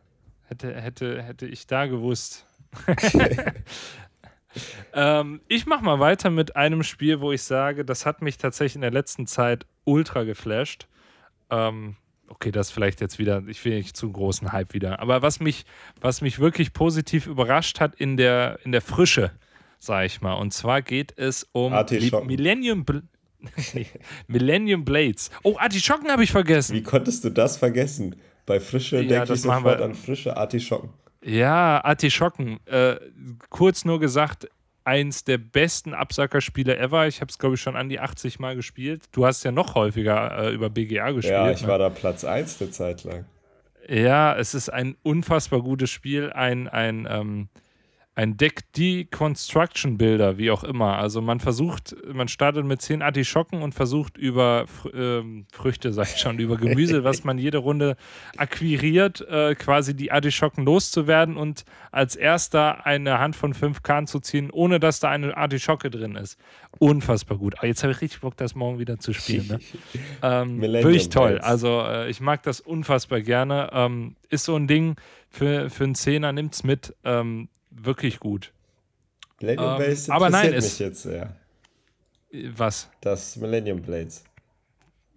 [0.49, 2.45] Hätte, hätte, hätte ich da gewusst.
[4.93, 8.75] ähm, ich mache mal weiter mit einem Spiel, wo ich sage, das hat mich tatsächlich
[8.75, 10.89] in der letzten Zeit ultra geflasht.
[11.51, 11.97] Ähm,
[12.29, 15.01] okay, das vielleicht jetzt wieder, ich will nicht zu großen Hype wieder.
[15.01, 15.65] Aber was mich,
[16.01, 19.33] was mich wirklich positiv überrascht hat in der, in der Frische,
[19.79, 20.35] sag ich mal.
[20.35, 21.73] Und zwar geht es um
[22.27, 23.03] Millennium, Bl
[24.27, 25.31] Millennium Blades.
[25.43, 26.75] Oh, Artischocken habe ich vergessen.
[26.75, 28.17] Wie konntest du das vergessen?
[28.45, 30.91] Bei Frische ja, denke ich sofort an frische Artischocken.
[31.23, 32.61] Ja, Artischocken.
[32.67, 32.97] Äh,
[33.51, 34.49] kurz nur gesagt,
[34.87, 37.07] eins der besten Absackerspiele ever.
[37.07, 39.05] Ich habe es, glaube ich, schon an die 80 Mal gespielt.
[39.13, 41.37] Du hast ja noch häufiger äh, über BGA gespielt.
[41.37, 41.69] Ja, ich ne?
[41.69, 43.27] war da Platz 1 eine Zeit lang.
[43.89, 46.33] Ja, es ist ein unfassbar gutes Spiel.
[46.33, 47.49] Ein, ein ähm,
[48.17, 50.97] ein Deck Deconstruction Builder, wie auch immer.
[50.97, 54.65] Also man versucht, man startet mit zehn Artischocken und versucht über
[54.95, 57.99] ähm, Früchte, sag ich schon, über Gemüse, was man jede Runde
[58.39, 64.21] akquiriert, äh, quasi die Artischocken loszuwerden und als erster eine Hand von fünf Karten zu
[64.21, 66.39] ziehen, ohne dass da eine Artischocke drin ist.
[66.79, 67.59] Unfassbar gut.
[67.59, 69.47] Aber jetzt habe ich richtig Bock, das morgen wieder zu spielen.
[69.47, 69.61] Ne?
[70.23, 71.39] ähm, wirklich toll.
[71.39, 73.69] Also äh, ich mag das unfassbar gerne.
[73.75, 74.97] Ähm, ist so ein Ding
[75.29, 76.95] für, für einen Zehner, nimmt es mit.
[77.05, 77.51] Ähm,
[77.83, 78.53] wirklich gut.
[79.41, 81.37] Millennium ähm, Blades aber nein, mich es, jetzt sehr.
[82.33, 82.91] Was?
[83.01, 84.25] Das Millennium Blades.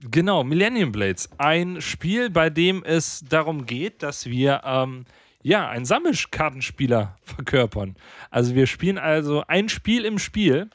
[0.02, 1.30] Genau, Millennium Blades.
[1.38, 5.06] Ein Spiel, bei dem es darum geht, dass wir ähm,
[5.42, 7.96] ja einen Sammelkartenspieler verkörpern.
[8.30, 10.70] Also wir spielen also ein Spiel im Spiel.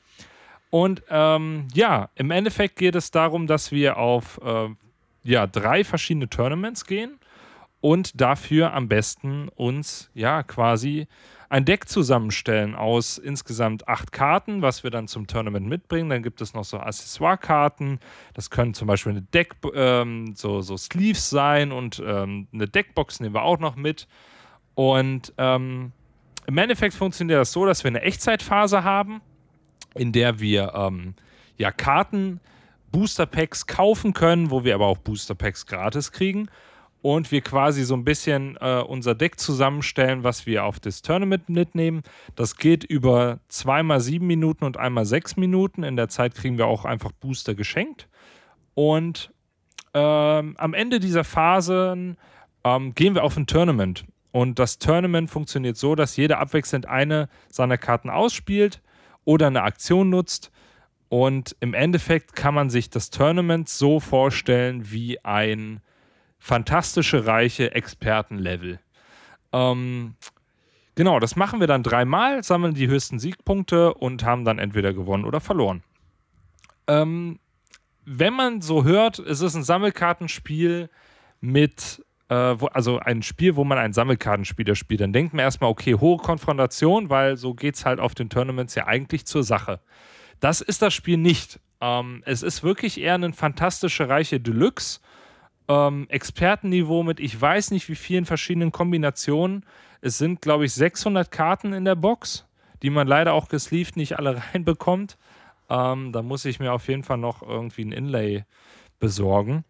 [0.71, 4.69] Und ähm, ja, im Endeffekt geht es darum, dass wir auf äh,
[5.23, 7.19] ja, drei verschiedene Tournaments gehen
[7.81, 11.07] und dafür am besten uns ja quasi
[11.55, 16.11] ein Deck zusammenstellen aus insgesamt acht Karten, was wir dann zum Tournament mitbringen.
[16.11, 18.01] Dann gibt es noch so Accessoire-Karten.
[18.33, 23.21] Das können zum Beispiel eine Deck, ähm, so, so Sleeves sein und ähm, eine Deckbox
[23.21, 24.09] nehmen wir auch noch mit.
[24.75, 25.93] Und ähm,
[26.49, 29.21] im Endeffekt funktioniert das so, dass wir eine Echtzeitphase haben,
[29.95, 31.15] in der wir ähm,
[31.57, 32.41] ja Karten,
[32.91, 36.49] Booster Packs kaufen können, wo wir aber auch Booster Packs gratis kriegen
[37.05, 41.51] und wir quasi so ein bisschen äh, unser Deck zusammenstellen, was wir auf das Tournament
[41.51, 42.03] mitnehmen.
[42.35, 45.83] Das geht über zweimal sieben Minuten und einmal sechs Minuten.
[45.83, 48.09] In der Zeit kriegen wir auch einfach Booster geschenkt.
[48.73, 49.35] Und
[49.93, 52.17] ähm, am Ende dieser Phasen
[52.65, 54.07] ähm, gehen wir auf ein Tournament.
[54.33, 58.81] Und das Tournament funktioniert so, dass jeder abwechselnd eine seiner Karten ausspielt
[59.25, 60.51] oder eine Aktion nutzt.
[61.11, 65.83] Und im Endeffekt kann man sich das Tournament so vorstellen wie ein
[66.45, 68.79] fantastische, reiche Expertenlevel.
[69.55, 70.15] Ähm,
[70.95, 75.25] genau, das machen wir dann dreimal, sammeln die höchsten Siegpunkte und haben dann entweder gewonnen
[75.25, 75.83] oder verloren.
[76.87, 77.39] Ähm,
[78.05, 80.91] wenn man so hört, es ist ein Sammelkartenspiel
[81.41, 85.71] mit, äh, wo, also ein Spiel, wo man einen Sammelkartenspieler spielt, dann denkt man erstmal,
[85.71, 89.81] okay, hohe Konfrontation, weil so geht es halt auf den Tournaments ja eigentlich zur Sache.
[90.41, 91.59] Das ist das Spiel nicht.
[91.81, 95.01] Ähm, es ist wirklich eher eine fantastische, reiche Deluxe
[95.69, 99.65] ähm, Expertenniveau mit ich weiß nicht wie vielen verschiedenen Kombinationen.
[100.01, 102.47] Es sind, glaube ich, 600 Karten in der Box,
[102.83, 105.17] die man leider auch gesleeved nicht alle reinbekommt.
[105.71, 108.45] Ähm, da muss ich mir auf jeden Fall noch irgendwie ein Inlay
[108.99, 109.65] besorgen.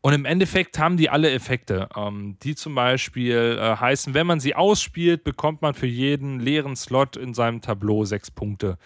[0.00, 4.38] Und im Endeffekt haben die alle Effekte, ähm, die zum Beispiel äh, heißen, wenn man
[4.40, 8.78] sie ausspielt, bekommt man für jeden leeren Slot in seinem Tableau sechs Punkte.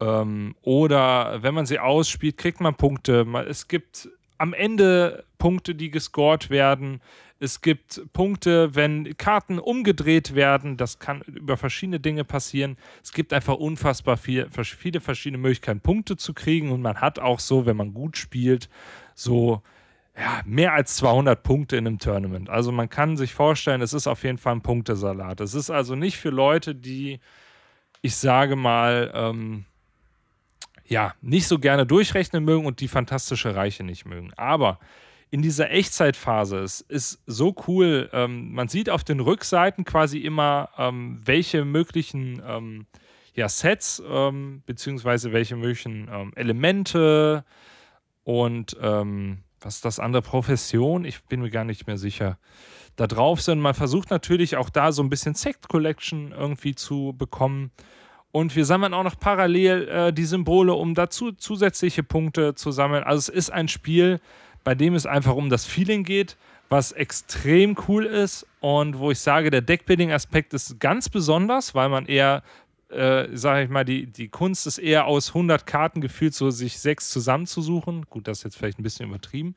[0.00, 3.26] Ähm, oder wenn man sie ausspielt, kriegt man Punkte.
[3.46, 4.08] Es gibt
[4.38, 7.00] am Ende Punkte, die gescored werden.
[7.40, 10.76] Es gibt Punkte, wenn Karten umgedreht werden.
[10.76, 12.76] Das kann über verschiedene Dinge passieren.
[13.02, 16.72] Es gibt einfach unfassbar viel, viele verschiedene Möglichkeiten, Punkte zu kriegen.
[16.72, 18.68] Und man hat auch so, wenn man gut spielt,
[19.14, 19.62] so
[20.16, 22.50] ja, mehr als 200 Punkte in einem Tournament.
[22.50, 25.40] Also man kann sich vorstellen, es ist auf jeden Fall ein Punktesalat.
[25.40, 27.20] Es ist also nicht für Leute, die,
[28.02, 29.64] ich sage mal, ähm,
[30.88, 34.32] ja, nicht so gerne durchrechnen mögen und die fantastische Reiche nicht mögen.
[34.36, 34.78] Aber
[35.30, 38.08] in dieser Echtzeitphase es ist so cool.
[38.12, 42.86] Ähm, man sieht auf den Rückseiten quasi immer, ähm, welche möglichen ähm,
[43.34, 47.44] ja, Sets ähm, beziehungsweise welche möglichen ähm, Elemente
[48.24, 51.04] und ähm, was ist das andere Profession?
[51.04, 52.38] Ich bin mir gar nicht mehr sicher.
[52.96, 53.60] Da drauf sind.
[53.60, 57.70] Man versucht natürlich auch da so ein bisschen Sect Collection irgendwie zu bekommen.
[58.30, 63.02] Und wir sammeln auch noch parallel äh, die Symbole, um dazu zusätzliche Punkte zu sammeln.
[63.04, 64.20] Also es ist ein Spiel,
[64.64, 66.36] bei dem es einfach um das Feeling geht,
[66.68, 72.04] was extrem cool ist und wo ich sage, der Deckbuilding-Aspekt ist ganz besonders, weil man
[72.04, 72.42] eher,
[72.90, 76.78] äh, sage ich mal, die, die Kunst ist eher aus 100 Karten gefühlt, so sich
[76.78, 78.04] sechs zusammenzusuchen.
[78.10, 79.54] Gut, das ist jetzt vielleicht ein bisschen übertrieben,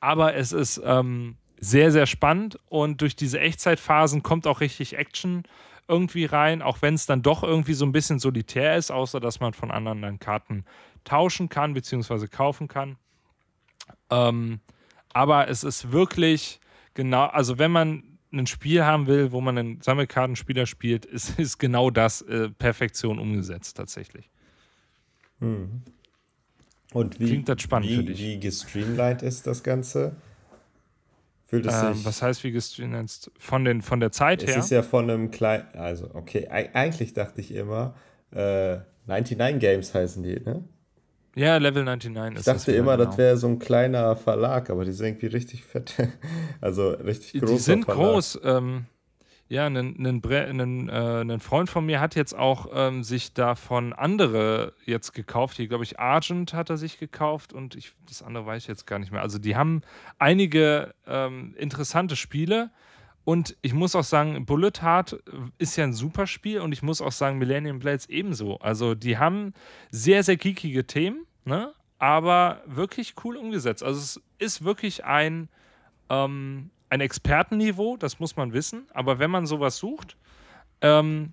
[0.00, 5.44] aber es ist ähm, sehr, sehr spannend und durch diese Echtzeitphasen kommt auch richtig Action
[5.88, 9.40] irgendwie rein, auch wenn es dann doch irgendwie so ein bisschen solitär ist, außer dass
[9.40, 10.64] man von anderen dann Karten
[11.04, 12.96] tauschen kann, beziehungsweise kaufen kann.
[14.10, 14.60] Ähm,
[15.12, 16.60] aber es ist wirklich
[16.94, 18.02] genau, also wenn man
[18.32, 23.18] ein Spiel haben will, wo man einen Sammelkartenspieler spielt, ist, ist genau das äh, Perfektion
[23.18, 24.30] umgesetzt tatsächlich.
[25.38, 25.82] Mhm.
[26.92, 28.18] Und wie, Klingt das spannend wie, für dich?
[28.18, 30.16] wie gestreamlined ist das Ganze?
[31.48, 32.04] Fühlt es Ähm, sich.
[32.04, 33.30] was heißt wie gestreamt?
[33.38, 34.58] Von, den, von der Zeit es her?
[34.58, 35.64] ist ja von einem kleinen.
[35.74, 37.94] Also, okay, ei- eigentlich dachte ich immer,
[38.32, 40.64] äh, 99 Games heißen die, ne?
[41.36, 42.56] ja, Level 99 Ich ist das.
[42.56, 43.08] dachte wieder, immer, genau.
[43.10, 45.94] das wäre so ein kleiner Verlag, aber die sind irgendwie richtig fett.
[46.60, 47.50] Also richtig groß.
[47.50, 48.40] Die sind groß.
[48.42, 48.86] Ähm,
[49.48, 55.56] ja, ein, äh, Freund von mir hat jetzt auch ähm, sich davon andere jetzt gekauft.
[55.56, 58.86] Hier, glaube ich, Argent hat er sich gekauft und ich, das andere weiß ich jetzt
[58.86, 59.22] gar nicht mehr.
[59.22, 59.82] Also die haben
[60.18, 62.70] einige ähm, interessante Spiele.
[63.24, 65.20] Und ich muss auch sagen, Bullet Heart
[65.58, 68.58] ist ja ein super Spiel und ich muss auch sagen, Millennium Blades ebenso.
[68.58, 69.52] Also die haben
[69.90, 71.72] sehr, sehr geekige Themen, ne?
[71.98, 73.82] aber wirklich cool umgesetzt.
[73.82, 75.48] Also es ist wirklich ein,
[76.08, 78.86] ähm, ein Expertenniveau, das muss man wissen.
[78.94, 80.16] Aber wenn man sowas sucht,
[80.80, 81.32] ähm,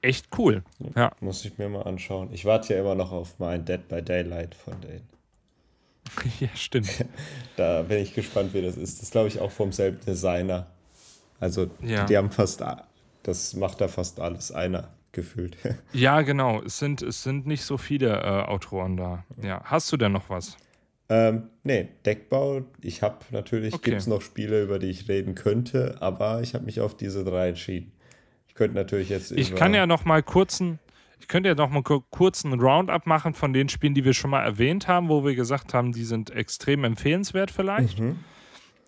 [0.00, 0.62] echt cool.
[0.96, 1.12] Ja.
[1.20, 2.28] Muss ich mir mal anschauen.
[2.32, 5.08] Ich warte ja immer noch auf mein Dead by Daylight von denen.
[6.40, 7.04] ja, stimmt.
[7.56, 9.02] Da bin ich gespannt, wie das ist.
[9.02, 10.66] Das glaube ich auch vom selben Designer.
[11.38, 12.04] Also Ja.
[12.06, 12.62] die haben fast,
[13.22, 15.56] das macht da fast alles einer gefühlt.
[15.92, 16.62] Ja, genau.
[16.62, 19.24] Es sind, es sind nicht so viele äh, Autoren da.
[19.42, 19.60] Ja.
[19.64, 20.56] Hast du denn noch was?
[21.14, 23.90] Ähm, nee, Deckbau, ich habe natürlich, Okay.
[23.90, 27.22] gibt es noch Spiele, über die ich reden könnte, aber ich habe mich auf diese
[27.24, 27.92] drei entschieden.
[28.48, 30.78] Ich könnte natürlich jetzt Ich kann ja noch mal kurzen,
[31.20, 34.14] ich könnte ja noch mal ku- kurz einen Roundup machen von den Spielen, die wir
[34.14, 37.98] schon mal erwähnt haben, wo wir gesagt haben, die sind extrem empfehlenswert vielleicht.
[38.00, 38.18] Mhm.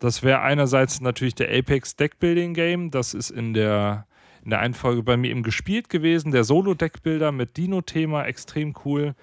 [0.01, 2.91] Das wäre einerseits natürlich der Apex Deckbuilding Game.
[2.91, 4.07] Das ist in der,
[4.45, 6.31] in der einen Folge bei mir eben gespielt gewesen.
[6.31, 9.15] Der Solo-Deckbuilder mit Dino-Thema, extrem cool.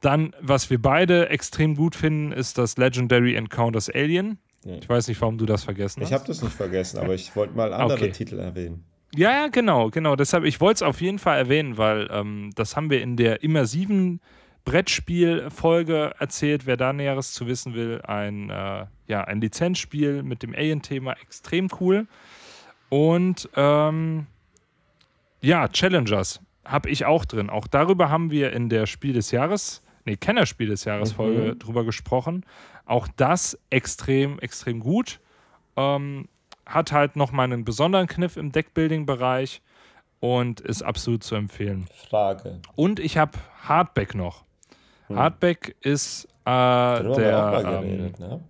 [0.00, 4.38] Dann, was wir beide extrem gut finden, ist das Legendary Encounters Alien.
[4.64, 6.12] Ich weiß nicht, warum du das vergessen Ich hast.
[6.20, 8.10] habe das nicht vergessen, aber ich wollte mal andere Okay.
[8.10, 8.84] Titel erwähnen.
[9.14, 10.16] Ja, ja, genau, genau.
[10.16, 13.42] Deshalb, ich wollte es auf jeden Fall erwähnen, weil ähm, das haben wir in der
[13.44, 14.20] immersiven
[14.64, 16.66] Brettspiel-Folge erzählt.
[16.66, 21.68] Wer da Näheres zu wissen will, ein, äh, ja, ein Lizenzspiel mit dem Alien-Thema, extrem
[21.80, 22.06] cool.
[22.88, 24.26] Und ähm,
[25.40, 27.50] ja, Challengers habe ich auch drin.
[27.50, 31.58] Auch darüber haben wir in der Spiel des Jahres, nee, Kennerspiel des Jahres Folge Mhm.
[31.58, 32.44] drüber gesprochen.
[32.86, 35.20] Auch das extrem, extrem gut.
[35.76, 36.28] Ähm,
[36.64, 39.60] hat halt nochmal einen besonderen Kniff im Deckbuilding-Bereich
[40.20, 41.86] und ist absolut zu empfehlen.
[42.08, 42.60] Frage.
[42.74, 44.44] Und ich habe Hardback noch.
[45.08, 45.18] Hm.
[45.18, 47.62] Hardback ist äh, der.
[47.64, 48.40] Ähm, geredet, ne?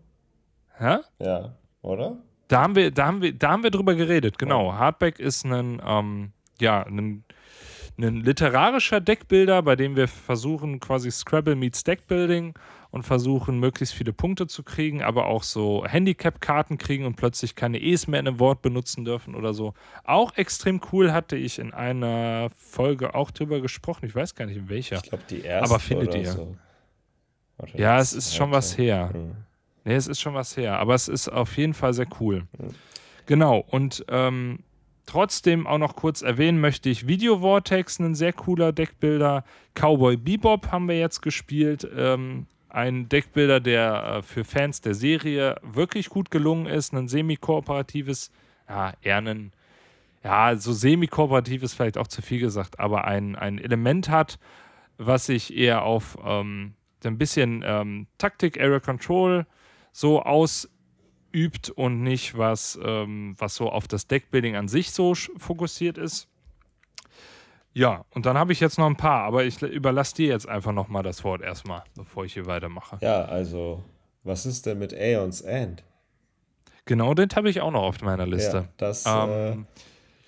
[0.79, 0.97] hä?
[1.19, 2.17] Ja, oder?
[2.49, 4.73] Da haben wir, da haben wir, da haben wir drüber geredet, genau.
[4.75, 7.25] Hardback ist ein, ähm, ja, ein,
[7.99, 12.55] ein literarischer Deckbilder, bei dem wir versuchen, quasi Scrabble meets Deckbuilding
[12.91, 17.79] und versuchen, möglichst viele Punkte zu kriegen, aber auch so Handicap-Karten kriegen und plötzlich keine
[17.79, 19.75] E's mehr in einem Wort benutzen dürfen oder so.
[20.05, 24.07] Auch extrem cool hatte ich in einer Folge auch drüber gesprochen.
[24.07, 24.97] Ich weiß gar nicht in welcher.
[24.97, 26.33] Ich glaube, die erste Aber findet ihr?
[26.33, 26.57] so.
[27.75, 29.11] Ja, es ist schon was her.
[29.13, 29.33] Hm.
[29.85, 32.43] Nee, es ist schon was her, aber es ist auf jeden Fall sehr cool.
[32.59, 32.75] Mhm.
[33.27, 34.61] Genau, und ähm,
[35.07, 39.45] trotzdem auch noch kurz erwähnen möchte ich Video Vortex, ein sehr cooler Deckbilder.
[39.75, 41.89] Cowboy Bebop haben wir jetzt gespielt.
[41.97, 46.93] Ähm, ein Deckbilder, der äh, für Fans der Serie wirklich gut gelungen ist.
[46.93, 48.31] Ein semi-kooperatives,
[48.69, 49.53] ja, eher ein,
[50.23, 54.39] ja, so semi-kooperativ ist vielleicht auch zu viel gesagt, aber ein, ein Element hat,
[54.99, 56.75] was sich eher auf ähm,
[57.05, 59.47] ein bisschen ähm, Taktik, Area Control
[59.93, 60.21] so
[61.37, 66.29] ausübt und nicht was, ähm, was so auf das Deckbuilding an sich so fokussiert ist.
[67.75, 70.73] Ja, und dann habe ich jetzt noch ein paar, aber ich überlasse dir jetzt einfach
[70.73, 72.99] nochmal das Wort erstmal, bevor ich hier weitermache.
[73.03, 73.85] Ja, also,
[74.25, 75.83] was ist denn mit Aeons End?
[76.87, 78.69] Genau, den habe ich auch noch auf meiner Ja, Liste.
[78.79, 79.57] das, Ähm, äh,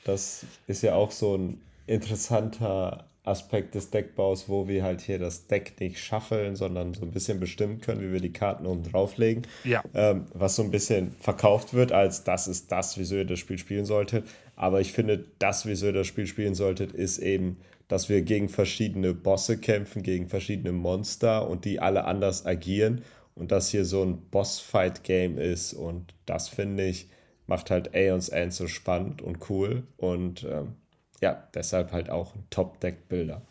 [0.04, 5.46] das ist ja auch so ein interessanter Aspekt des Deckbaus, wo wir halt hier das
[5.46, 9.46] Deck nicht schaffeln, sondern so ein bisschen bestimmen können, wie wir die Karten oben drauflegen.
[9.64, 9.82] Ja.
[9.94, 13.58] Ähm, was so ein bisschen verkauft wird, als das ist das, wieso ihr das Spiel
[13.58, 14.26] spielen solltet.
[14.56, 18.48] Aber ich finde, das, wieso ihr das Spiel spielen solltet, ist eben, dass wir gegen
[18.48, 23.02] verschiedene Bosse kämpfen, gegen verschiedene Monster und die alle anders agieren.
[23.34, 25.72] Und dass hier so ein Boss-Fight-Game ist.
[25.72, 27.08] Und das finde ich,
[27.46, 29.84] macht halt Aeons End so spannend und cool.
[29.96, 30.74] Und ähm,
[31.20, 33.42] ja, deshalb halt auch ein Top-Deck-Bilder.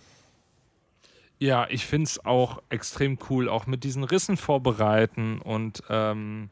[1.40, 6.50] Ja, ich finde es auch extrem cool, auch mit diesen Rissen vorbereiten und, ähm,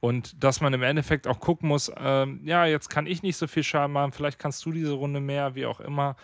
[0.00, 3.46] Und dass man im Endeffekt auch gucken muss, ähm, ja, jetzt kann ich nicht so
[3.46, 6.16] viel Schaden machen, vielleicht kannst du diese Runde mehr, wie auch immer.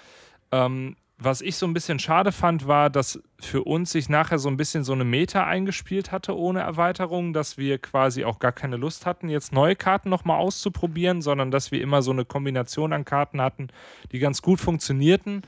[0.52, 4.48] Ähm, was ich so ein bisschen schade fand, war, dass für uns sich nachher so
[4.48, 8.76] ein bisschen so eine Meta eingespielt hatte ohne Erweiterung, dass wir quasi auch gar keine
[8.76, 13.04] Lust hatten, jetzt neue Karten nochmal auszuprobieren, sondern dass wir immer so eine Kombination an
[13.04, 13.68] Karten hatten,
[14.10, 15.42] die ganz gut funktionierten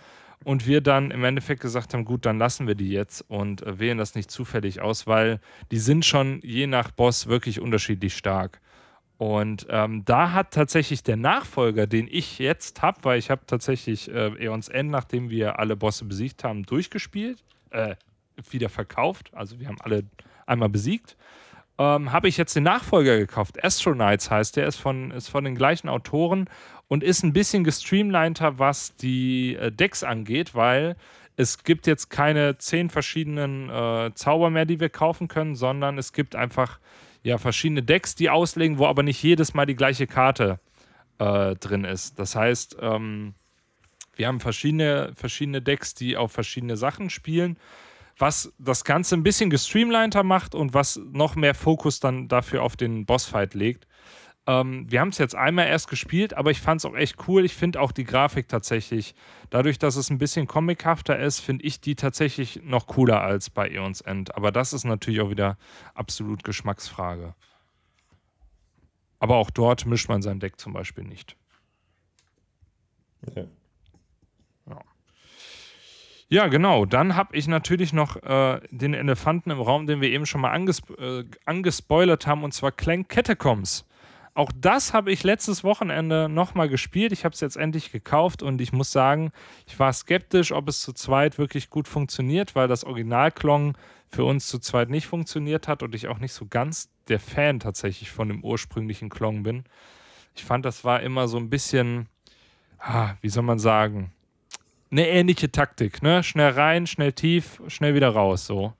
[0.44, 3.78] und wir dann im Endeffekt gesagt haben, gut, dann lassen wir die jetzt und äh,
[3.78, 5.40] wählen das nicht zufällig aus, weil
[5.72, 8.60] die sind schon je nach Boss wirklich unterschiedlich stark.
[9.16, 14.10] Und ähm, da hat tatsächlich der Nachfolger, den ich jetzt habe, weil ich habe tatsächlich
[14.10, 17.94] äh, Eons End, nachdem wir alle Bosse besiegt haben, durchgespielt, äh,
[18.50, 19.30] wieder verkauft.
[19.32, 20.04] Also wir haben alle
[20.46, 21.16] einmal besiegt.
[21.78, 23.62] Ähm, habe ich jetzt den Nachfolger gekauft.
[23.64, 26.48] Astronauts heißt der, ist von, ist von den gleichen Autoren
[26.88, 30.96] und ist ein bisschen gestreamliner, was die äh, Decks angeht, weil
[31.36, 36.12] es gibt jetzt keine zehn verschiedenen äh, Zauber mehr, die wir kaufen können, sondern es
[36.12, 36.78] gibt einfach
[37.24, 40.60] ja, verschiedene Decks, die auslegen, wo aber nicht jedes Mal die gleiche Karte
[41.18, 42.18] äh, drin ist.
[42.18, 43.34] Das heißt, ähm,
[44.14, 47.56] wir haben verschiedene, verschiedene Decks, die auf verschiedene Sachen spielen,
[48.18, 52.76] was das Ganze ein bisschen gestreamliner macht und was noch mehr Fokus dann dafür auf
[52.76, 53.88] den Bossfight legt.
[54.46, 57.44] Ähm, wir haben es jetzt einmal erst gespielt, aber ich fand es auch echt cool.
[57.44, 59.14] Ich finde auch die Grafik tatsächlich,
[59.50, 63.70] dadurch, dass es ein bisschen comichafter ist, finde ich die tatsächlich noch cooler als bei
[63.70, 64.34] Eons End.
[64.34, 65.56] Aber das ist natürlich auch wieder
[65.94, 67.34] absolut Geschmacksfrage.
[69.18, 71.36] Aber auch dort mischt man sein Deck zum Beispiel nicht.
[73.34, 73.44] Ja.
[74.68, 74.80] Ja,
[76.28, 76.84] ja genau.
[76.84, 80.50] Dann habe ich natürlich noch äh, den Elefanten im Raum, den wir eben schon mal
[80.50, 83.86] angesp äh, angespoilert haben, und zwar Clank Catacombs.
[84.34, 87.12] Auch das habe ich letztes Wochenende nochmal gespielt.
[87.12, 89.30] Ich habe es jetzt endlich gekauft und ich muss sagen,
[89.66, 93.78] ich war skeptisch, ob es zu zweit wirklich gut funktioniert, weil das Originalklong
[94.08, 97.60] für uns zu zweit nicht funktioniert hat und ich auch nicht so ganz der Fan
[97.60, 99.64] tatsächlich von dem ursprünglichen Klong bin.
[100.34, 102.08] Ich fand, das war immer so ein bisschen,
[102.80, 104.12] ah, wie soll man sagen,
[104.90, 106.02] eine ähnliche Taktik.
[106.02, 106.24] Ne?
[106.24, 108.46] Schnell rein, schnell tief, schnell wieder raus.
[108.46, 108.72] So.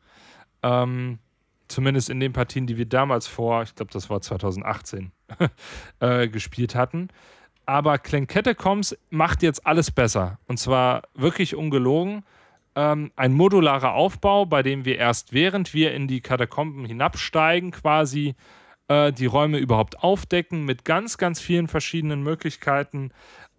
[0.63, 1.19] Ähm,
[1.69, 5.12] zumindest in den Partien, die wir damals vor, ich glaube, das war 2018,
[6.01, 7.09] äh, gespielt hatten.
[7.66, 10.39] Aber Catacombs macht jetzt alles besser.
[10.47, 12.24] Und zwar wirklich ungelogen.
[12.77, 18.35] Ähm, ein modularer Aufbau, bei dem wir erst während wir in die Katakomben hinabsteigen, quasi
[18.89, 23.12] äh, die Räume überhaupt aufdecken, mit ganz, ganz vielen verschiedenen Möglichkeiten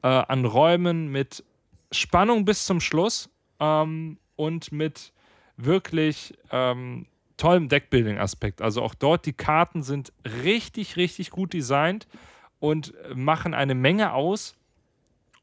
[0.04, 1.44] äh, an Räumen, mit
[1.92, 3.30] Spannung bis zum Schluss
[3.60, 5.14] ähm, und mit
[5.58, 7.08] wirklich ähm,
[7.38, 8.62] tollem Deckbuilding-Aspekt.
[8.62, 10.14] Also auch dort, die Karten sind
[10.44, 12.08] richtig, richtig gut designt
[12.60, 14.56] und machen eine Menge aus.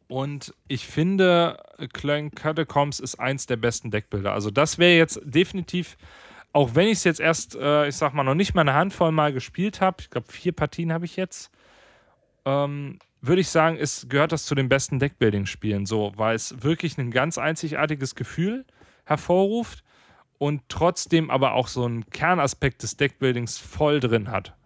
[0.08, 1.62] Und ich finde,
[1.92, 4.32] Clan Catacombs ist eins der besten Deckbilder.
[4.32, 5.96] Also das wäre jetzt definitiv,
[6.52, 9.12] auch wenn ich es jetzt erst, äh, ich sag mal, noch nicht mal eine Handvoll
[9.12, 11.50] mal gespielt habe, ich glaube vier Partien habe ich jetzt,
[12.44, 16.98] ähm, würde ich sagen, ist, gehört das zu den besten Deckbuilding-Spielen so, weil es wirklich
[16.98, 18.66] ein ganz einzigartiges Gefühl
[19.04, 19.82] hervorruft
[20.42, 24.56] und trotzdem aber auch so einen Kernaspekt des Deckbuildings voll drin hat.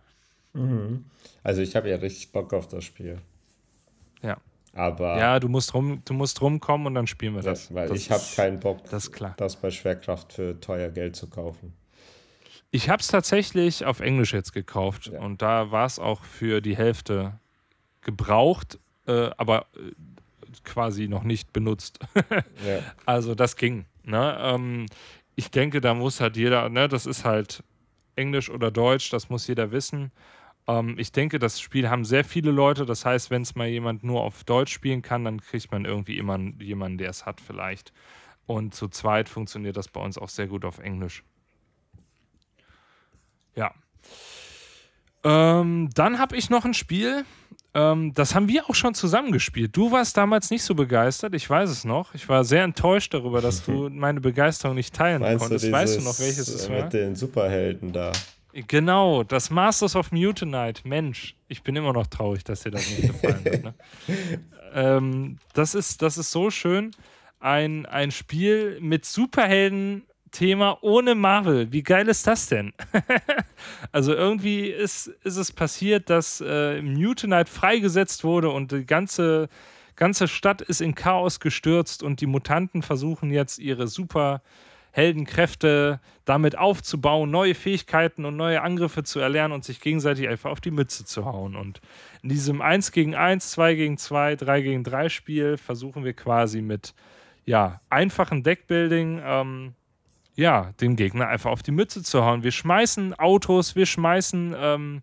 [0.55, 1.05] Mhm.
[1.43, 3.19] Also ich habe ja richtig Bock auf das Spiel.
[4.23, 4.39] Ja.
[4.73, 7.69] Aber ja, du musst rum, du musst rumkommen und dann spielen wir das.
[7.69, 9.35] das weil das ich habe keinen Bock, das, klar.
[9.37, 11.75] das bei Schwerkraft für teuer Geld zu kaufen.
[12.71, 15.21] Ich habe es tatsächlich auf Englisch jetzt gekauft ja.
[15.21, 17.39] und da war es auch für die Hälfte
[18.01, 19.93] gebraucht, äh, aber äh,
[20.65, 21.99] quasi noch nicht benutzt.
[22.67, 22.79] ja.
[23.05, 23.85] Also das ging.
[24.07, 24.39] Ne?
[24.41, 24.87] Ähm,
[25.37, 27.63] ich denke, da muss halt jeder, ne, das ist halt
[28.17, 30.11] Englisch oder Deutsch, das muss jeder wissen.
[30.67, 32.87] Ähm, ich denke, das Spiel haben sehr viele Leute.
[32.87, 36.19] Das heißt, wenn es mal jemand nur auf Deutsch spielen kann, dann kriegt man irgendwie
[36.19, 37.93] immer jemanden, der es hat, vielleicht.
[38.47, 41.23] Und zu zweit funktioniert das bei uns auch sehr gut auf Englisch.
[43.55, 43.75] Ja.
[45.25, 47.25] Ähm, dann habe ich noch ein Spiel,
[47.77, 49.77] ähm, das haben wir auch schon zusammengespielt.
[49.77, 52.15] Du warst damals nicht so begeistert, ich weiß es noch.
[52.15, 55.67] Ich war sehr enttäuscht darüber, dass du meine Begeisterung nicht teilen Meinst konntest.
[55.67, 56.85] Du weißt du noch, welches es war?
[56.85, 58.13] Mit den Superhelden da.
[58.55, 60.89] Genau, das Masters of Mutanite.
[60.89, 63.63] Mensch, ich bin immer noch traurig, dass dir das nicht gefallen hat.
[63.63, 63.75] Ne?
[64.73, 66.93] ähm, das, ist, das ist so schön.
[67.41, 70.05] Ein, ein Spiel mit Superhelden
[70.37, 71.73] Thema ohne Marvel.
[71.73, 72.75] Wie geil ist das denn?
[73.93, 79.49] also irgendwie ist, ist es passiert, dass äh, Mutanite freigesetzt wurde und die ganze,
[79.95, 87.31] ganze Stadt ist in Chaos gestürzt und die Mutanten versuchen jetzt ihre Superheldenkräfte damit aufzubauen,
[87.31, 91.25] neue Fähigkeiten und neue Angriffe zu erlernen und sich gegenseitig einfach auf die Mütze zu
[91.25, 91.57] hauen.
[91.57, 91.81] Und
[92.23, 96.61] in diesem 1 gegen 1, 2 gegen 2, 3 gegen 3 Spiel versuchen wir quasi
[96.61, 96.93] mit
[97.47, 99.73] ja, einfachen Deckbuilding ähm,
[100.37, 102.43] ja, den Gegner einfach auf die Mütze zu hauen.
[102.43, 105.03] Wir schmeißen Autos, wir schmeißen ähm,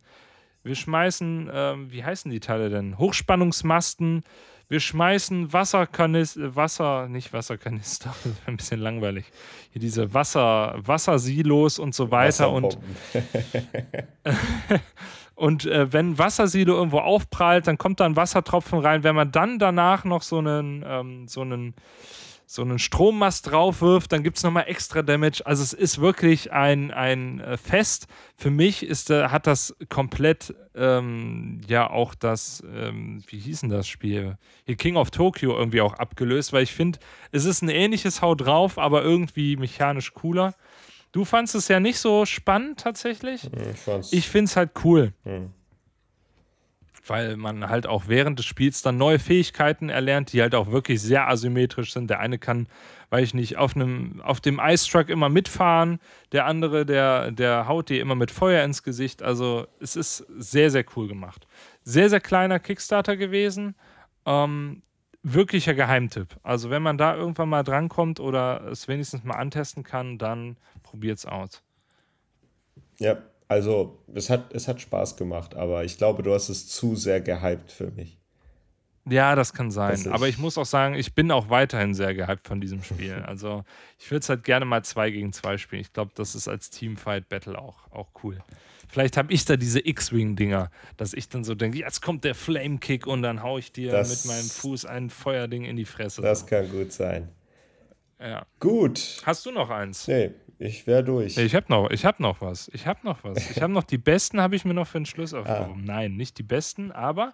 [0.64, 2.98] Wir schmeißen, ähm, wie heißen die Teile denn?
[2.98, 4.24] Hochspannungsmasten.
[4.70, 8.16] Wir schmeißen Wasserkanister, Wasser, nicht Wasserkanister,
[8.46, 9.26] ein bisschen langweilig.
[9.72, 12.50] Hier diese Wasser, Wassersilos und so weiter.
[12.50, 12.78] Und,
[15.36, 19.04] und äh, wenn ein Wassersilo irgendwo aufprallt, dann kommt da ein Wassertropfen rein.
[19.04, 21.74] Wenn man dann danach noch so einen, ähm, so einen
[22.54, 25.42] so einen Strommast drauf wirft, dann gibt es nochmal extra Damage.
[25.44, 28.06] Also es ist wirklich ein, ein äh, Fest.
[28.38, 33.70] Für mich ist, äh, hat das komplett ähm, ja auch das, ähm, wie hieß denn
[33.70, 34.38] das Spiel?
[34.66, 37.00] Hier King of Tokyo irgendwie auch abgelöst, weil ich finde,
[37.32, 40.54] es ist ein ähnliches Hau drauf, aber irgendwie mechanisch cooler.
[41.12, 43.50] Du fandest es ja nicht so spannend tatsächlich.
[43.52, 45.14] Ich, ich finde es halt cool.
[45.24, 45.52] Hm
[47.06, 51.02] weil man halt auch während des Spiels dann neue Fähigkeiten erlernt, die halt auch wirklich
[51.02, 52.10] sehr asymmetrisch sind.
[52.10, 52.68] Der eine kann,
[53.10, 56.00] weiß ich nicht, auf, einem, auf dem Ice Truck immer mitfahren,
[56.32, 59.22] der andere, der, der haut dir immer mit Feuer ins Gesicht.
[59.22, 61.48] Also es ist sehr, sehr cool gemacht.
[61.84, 63.76] Sehr, sehr kleiner Kickstarter gewesen.
[64.26, 64.82] Ähm,
[65.24, 66.38] wirklicher Geheimtipp.
[66.44, 71.18] Also wenn man da irgendwann mal drankommt oder es wenigstens mal antesten kann, dann probiert
[71.18, 71.62] es aus.
[73.00, 73.18] Ja,
[73.54, 77.22] also, es hat, es hat Spaß gemacht, aber ich glaube, du hast es zu sehr
[77.22, 78.18] gehypt für mich.
[79.08, 79.92] Ja, das kann sein.
[79.92, 83.24] Das aber ich muss auch sagen, ich bin auch weiterhin sehr gehypt von diesem Spiel.
[83.28, 83.64] Also,
[84.00, 85.82] ich würde es halt gerne mal zwei gegen zwei spielen.
[85.82, 88.40] Ich glaube, das ist als Teamfight-Battle auch, auch cool.
[88.88, 93.06] Vielleicht habe ich da diese X-Wing-Dinger, dass ich dann so denke, jetzt kommt der Flame-Kick
[93.06, 96.24] und dann haue ich dir das, mit meinem Fuß ein Feuerding in die Fresse.
[96.24, 96.46] Das so.
[96.48, 97.30] kann gut sein.
[98.20, 98.48] Ja.
[98.60, 99.22] Gut.
[99.26, 100.08] Hast du noch eins?
[100.08, 100.32] Nee,
[100.64, 101.38] ich wäre durch.
[101.38, 102.70] Ich habe noch, hab noch was.
[102.74, 103.52] Ich habe noch was.
[103.52, 105.82] Ich habe noch die besten, habe ich mir noch für den Schluss aufgehoben.
[105.82, 105.94] Ah.
[105.94, 107.34] Nein, nicht die besten, aber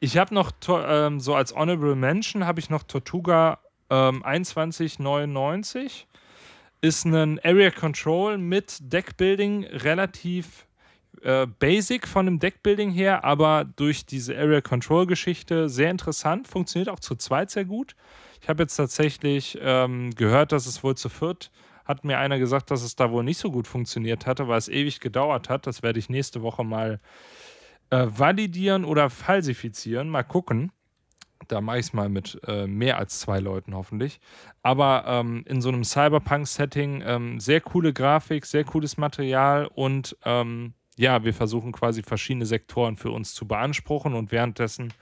[0.00, 3.58] ich habe noch ähm, so als Honorable Mention habe ich noch Tortuga
[3.90, 6.06] ähm, 2199.
[6.80, 10.66] Ist ein Area Control mit Deckbuilding relativ
[11.22, 16.48] äh, basic von dem Deckbuilding her, aber durch diese Area Control Geschichte sehr interessant.
[16.48, 17.94] Funktioniert auch zu zweit sehr gut.
[18.40, 21.50] Ich habe jetzt tatsächlich ähm, gehört, dass es wohl zu viert
[21.92, 24.68] hat mir einer gesagt, dass es da wohl nicht so gut funktioniert hatte, weil es
[24.68, 25.66] ewig gedauert hat.
[25.66, 27.00] Das werde ich nächste Woche mal
[27.90, 30.08] äh, validieren oder falsifizieren.
[30.08, 30.72] Mal gucken.
[31.48, 34.20] Da mache ich es mal mit äh, mehr als zwei Leuten hoffentlich.
[34.62, 40.74] Aber ähm, in so einem Cyberpunk-Setting ähm, sehr coole Grafik, sehr cooles Material und ähm,
[40.96, 44.92] ja, wir versuchen quasi verschiedene Sektoren für uns zu beanspruchen und währenddessen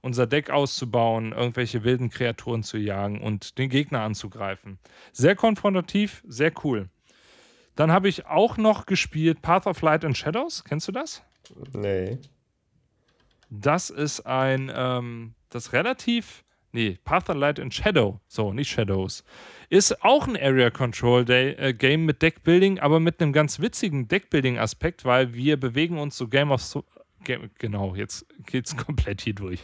[0.00, 4.78] unser Deck auszubauen, irgendwelche wilden Kreaturen zu jagen und den Gegner anzugreifen.
[5.12, 6.88] Sehr konfrontativ, sehr cool.
[7.74, 10.64] Dann habe ich auch noch gespielt Path of Light and Shadows.
[10.64, 11.22] Kennst du das?
[11.72, 12.18] Nee.
[13.50, 19.24] Das ist ein, ähm, das relativ, nee, Path of Light and Shadow, so, nicht Shadows,
[19.70, 24.08] ist auch ein Area Control Day, äh, Game mit Deckbuilding, aber mit einem ganz witzigen
[24.08, 26.62] Deckbuilding-Aspekt, weil wir bewegen uns so Game of
[27.24, 29.60] genau, jetzt geht es komplett hier durch.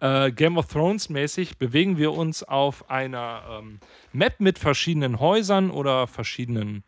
[0.00, 3.80] äh, Game of Thrones mäßig bewegen wir uns auf einer ähm,
[4.12, 6.84] Map mit verschiedenen Häusern oder verschiedenen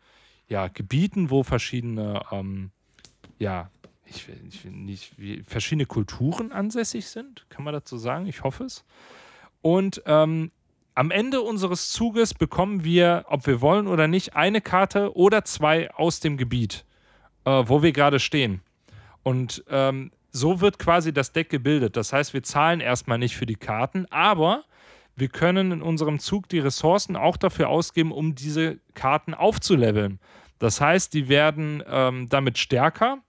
[0.47, 2.71] ja, Gebieten, wo verschiedene, ähm,
[3.39, 3.69] ja,
[4.05, 5.15] ich ich will nicht,
[5.47, 8.27] verschiedene Kulturen ansässig sind, kann man dazu sagen?
[8.27, 8.85] Ich hoffe es.
[9.61, 10.51] Und ähm,
[10.95, 15.89] am Ende unseres Zuges bekommen wir, ob wir wollen oder nicht, eine Karte oder zwei
[15.91, 16.85] aus dem Gebiet,
[17.45, 18.61] äh, wo wir gerade stehen.
[19.23, 21.95] Und ähm, so wird quasi das Deck gebildet.
[21.95, 24.63] Das heißt, wir zahlen erstmal nicht für die Karten, aber
[25.15, 30.19] wir können in unserem Zug die Ressourcen auch dafür ausgeben, um diese Karten aufzuleveln.
[30.59, 33.19] Das heißt, die werden ähm, damit stärker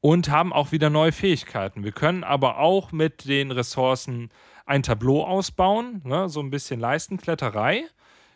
[0.00, 1.82] und haben auch wieder neue Fähigkeiten.
[1.82, 4.30] Wir können aber auch mit den Ressourcen
[4.64, 7.84] ein Tableau ausbauen, ne, so ein bisschen Leistenkletterei.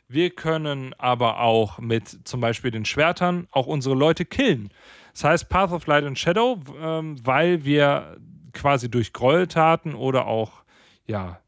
[0.09, 4.71] Wir können aber auch mit zum Beispiel den Schwertern auch unsere Leute killen.
[5.15, 8.19] Das heißt Path of Light and Shadow, ähm, weil wir
[8.53, 10.65] quasi durch Gräueltaten oder auch,
[11.07, 11.41] ja,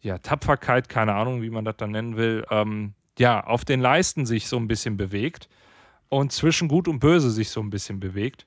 [0.00, 4.26] ja, Tapferkeit, keine Ahnung, wie man das dann nennen will, ähm, ja, auf den Leisten
[4.26, 5.48] sich so ein bisschen bewegt
[6.08, 8.46] und zwischen Gut und Böse sich so ein bisschen bewegt.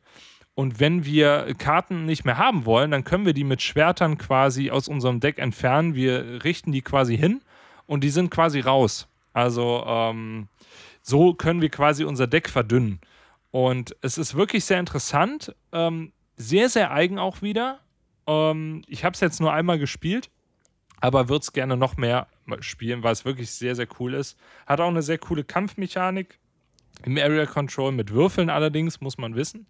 [0.56, 4.72] Und wenn wir Karten nicht mehr haben wollen, dann können wir die mit Schwertern quasi
[4.72, 5.96] aus unserem Deck entfernen.
[5.96, 7.42] Wir richten die quasi hin
[7.88, 9.08] und die sind quasi raus.
[9.34, 10.48] Also ähm,
[11.02, 13.00] so können wir quasi unser Deck verdünnen.
[13.56, 17.80] Und es ist wirklich sehr interessant, ähm, sehr, sehr eigen auch wieder.
[18.28, 20.30] Ähm, ich habe es jetzt nur einmal gespielt,
[21.00, 22.28] aber würde es gerne noch mehr
[22.60, 24.38] spielen, weil es wirklich sehr, sehr cool ist.
[24.66, 26.38] Hat auch eine sehr coole Kampfmechanik
[27.06, 29.68] im Area Control mit Würfeln allerdings, muss man wissen.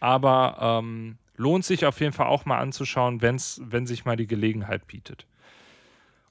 [0.00, 4.26] Aber ähm, lohnt sich auf jeden Fall auch mal anzuschauen, wenn's, wenn sich mal die
[4.26, 5.28] Gelegenheit bietet.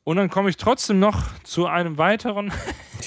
[0.04, 2.52] Und dann komme ich trotzdem noch zu einem weiteren.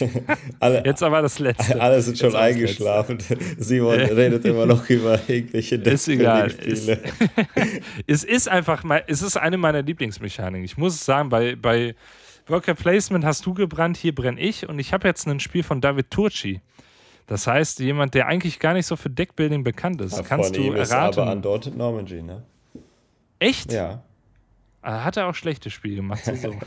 [0.60, 1.80] alle, Jetzt aber das letzte.
[1.80, 3.18] Alle sind schon eingeschlafen.
[3.58, 6.52] Simon redet immer noch über irgendwelche Ist egal.
[6.64, 6.88] Es,
[8.06, 10.64] es, ist einfach, es ist eine meiner Lieblingsmechaniken.
[10.64, 11.96] Ich muss sagen, bei, bei
[12.46, 14.68] Worker Placement hast du gebrannt, hier brenne ich.
[14.68, 16.60] Und ich habe jetzt ein Spiel von David Turci.
[17.26, 20.16] Das heißt, jemand, der eigentlich gar nicht so für Deckbuilding bekannt ist.
[20.16, 21.10] Ja, Kannst du erraten?
[21.10, 22.42] Ist aber Undaunted Normandy, ne?
[23.40, 23.72] Echt?
[23.72, 24.02] Ja.
[24.84, 26.24] Ah, hat er auch schlechte Spiele gemacht.
[26.24, 26.54] So, so.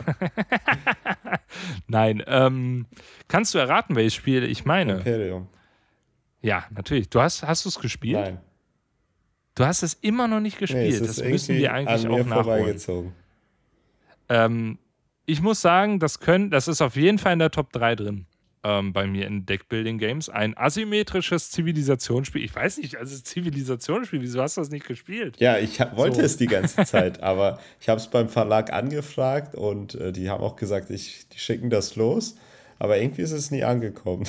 [1.87, 2.23] Nein.
[2.25, 2.87] Ähm,
[3.27, 4.93] kannst du erraten, welches Spiel ich meine?
[4.93, 5.47] Imperium.
[6.41, 7.09] Ja, natürlich.
[7.09, 8.19] Du hast, hast du es gespielt?
[8.19, 8.39] Nein.
[9.53, 10.99] Du hast es immer noch nicht gespielt.
[10.99, 13.13] Nee, das müssen wir eigentlich auch nachholen.
[14.29, 14.79] Ähm,
[15.25, 18.25] ich muss sagen, das, können, das ist auf jeden Fall in der Top 3 drin
[18.63, 20.29] ähm, bei mir in Deckbuilding Games.
[20.29, 22.43] Ein asymmetrisches Zivilisationsspiel.
[22.43, 25.37] Ich weiß nicht, also Zivilisationsspiel, wieso hast du das nicht gespielt?
[25.39, 26.21] Ja, ich hab, wollte so.
[26.23, 30.43] es die ganze Zeit, aber ich habe es beim Verlag angefragt und äh, die haben
[30.43, 32.35] auch gesagt, ich, die schicken das los,
[32.79, 34.25] aber irgendwie ist es nie angekommen.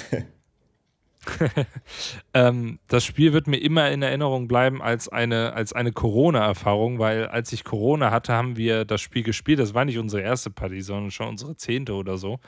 [2.35, 7.27] ähm, das Spiel wird mir immer in Erinnerung bleiben als eine, als eine Corona-Erfahrung, weil
[7.27, 9.59] als ich Corona hatte, haben wir das Spiel gespielt.
[9.59, 12.39] Das war nicht unsere erste Party, sondern schon unsere zehnte oder so.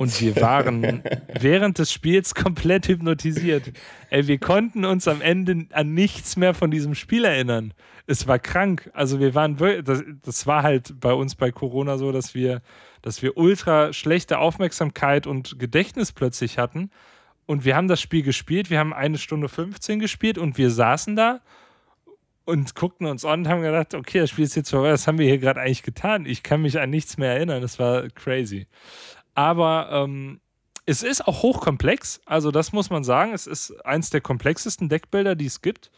[0.00, 1.02] Und wir waren
[1.38, 3.70] während des Spiels komplett hypnotisiert.
[4.08, 7.74] Ey, wir konnten uns am Ende an nichts mehr von diesem Spiel erinnern.
[8.06, 8.90] Es war krank.
[8.94, 12.62] Also wir waren wirklich, das, das war halt bei uns bei Corona so, dass wir,
[13.02, 16.90] dass wir ultra schlechte Aufmerksamkeit und Gedächtnis plötzlich hatten.
[17.44, 18.70] Und wir haben das Spiel gespielt.
[18.70, 21.42] Wir haben eine Stunde 15 gespielt und wir saßen da
[22.46, 25.18] und guckten uns an und haben gedacht, okay, das Spiel ist jetzt vorbei, was haben
[25.18, 26.24] wir hier gerade eigentlich getan?
[26.24, 27.60] Ich kann mich an nichts mehr erinnern.
[27.60, 28.66] Das war crazy.
[29.40, 30.38] Aber ähm,
[30.84, 32.20] es ist auch hochkomplex.
[32.26, 33.32] Also, das muss man sagen.
[33.32, 35.90] Es ist eins der komplexesten Deckbilder, die es gibt.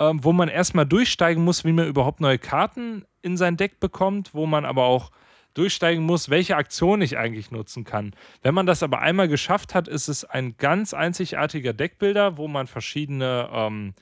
[0.00, 4.34] Ähm, wo man erstmal durchsteigen muss, wie man überhaupt neue Karten in sein Deck bekommt,
[4.34, 5.12] wo man aber auch
[5.54, 8.12] durchsteigen muss, welche Aktion ich eigentlich nutzen kann.
[8.42, 12.66] Wenn man das aber einmal geschafft hat, ist es ein ganz einzigartiger Deckbilder, wo man
[12.66, 13.94] verschiedene ähm,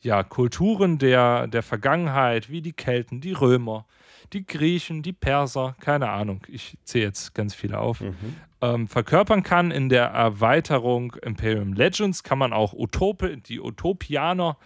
[0.00, 3.86] ja, Kulturen der, der Vergangenheit, wie die Kelten, die Römer,
[4.32, 8.14] die Griechen, die Perser, keine Ahnung, ich zähle jetzt ganz viele auf, mhm.
[8.60, 9.70] ähm, verkörpern kann.
[9.70, 14.56] In der Erweiterung Imperium Legends kann man auch Utope, die Utopianer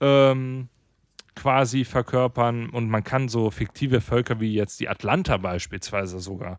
[0.00, 0.68] ähm,
[1.34, 6.58] quasi verkörpern und man kann so fiktive Völker wie jetzt die Atlanta beispielsweise sogar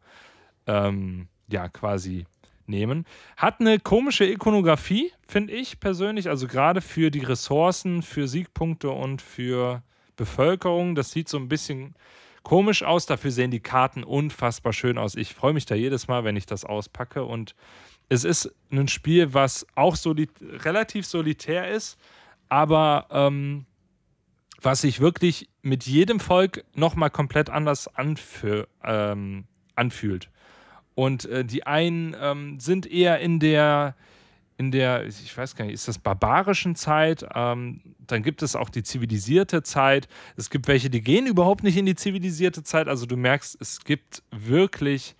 [0.67, 2.25] ähm, ja quasi
[2.67, 3.05] nehmen.
[3.37, 9.21] Hat eine komische Ikonografie, finde ich persönlich, also gerade für die Ressourcen, für Siegpunkte und
[9.21, 9.83] für
[10.15, 10.95] Bevölkerung.
[10.95, 11.95] Das sieht so ein bisschen
[12.43, 13.05] komisch aus.
[13.05, 15.15] Dafür sehen die Karten unfassbar schön aus.
[15.15, 17.23] Ich freue mich da jedes Mal, wenn ich das auspacke.
[17.23, 17.55] Und
[18.09, 21.97] es ist ein Spiel, was auch soli relativ solitär ist,
[22.49, 23.65] aber ähm,
[24.61, 27.89] was sich wirklich mit jedem Volk nochmal komplett anders
[28.83, 29.45] ähm,
[29.75, 30.29] anfühlt.
[30.93, 33.95] Und äh, die einen ähm, sind eher in der
[34.61, 37.25] in der, ich weiß gar nicht, ist das barbarischen Zeit?
[37.33, 40.07] Ähm, dann gibt es auch die zivilisierte Zeit.
[40.37, 42.87] Es gibt welche, die gehen überhaupt nicht in die zivilisierte Zeit.
[42.87, 45.15] Also du merkst, es gibt wirklich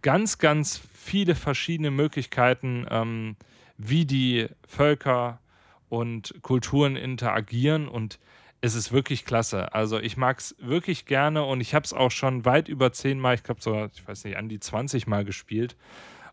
[0.00, 3.36] ganz, ganz viele verschiedene Möglichkeiten, ähm,
[3.76, 5.40] wie die Völker
[5.90, 8.18] und Kulturen interagieren und
[8.62, 9.74] es ist wirklich klasse.
[9.74, 13.34] Also ich mag es wirklich gerne und ich habe es auch schon weit über zehnmal,
[13.34, 15.76] ich glaube so, ich weiß nicht, an die 20 Mal gespielt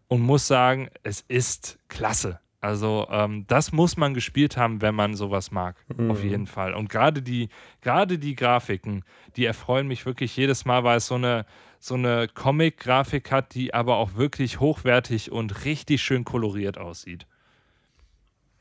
[0.08, 2.40] und muss sagen, es ist klasse.
[2.64, 5.76] Also ähm, das muss man gespielt haben, wenn man sowas mag.
[5.98, 6.10] Mhm.
[6.10, 6.74] Auf jeden Fall.
[6.74, 7.50] Und gerade die,
[7.82, 9.04] gerade die Grafiken,
[9.36, 11.46] die erfreuen mich wirklich jedes Mal, weil es so eine,
[11.82, 17.28] so eine Comic-Grafik hat, die aber auch wirklich hochwertig und richtig schön koloriert aussieht.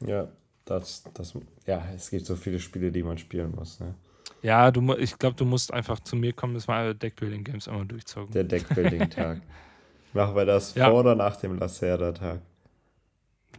[0.05, 0.27] Ja,
[0.65, 1.39] das, das,
[1.69, 3.79] ja, es gibt so viele Spiele, die man spielen muss.
[3.79, 3.95] Ne?
[4.43, 7.87] Ja, du, ich glaube, du musst einfach zu mir kommen, dass wir alle Deckbuilding-Games einmal
[7.87, 8.33] durchzogen.
[8.33, 9.43] Der Deckbuilding-Tag.
[10.13, 10.91] Machen wir das ja.
[10.91, 12.41] vor oder nach dem Lacerda-Tag?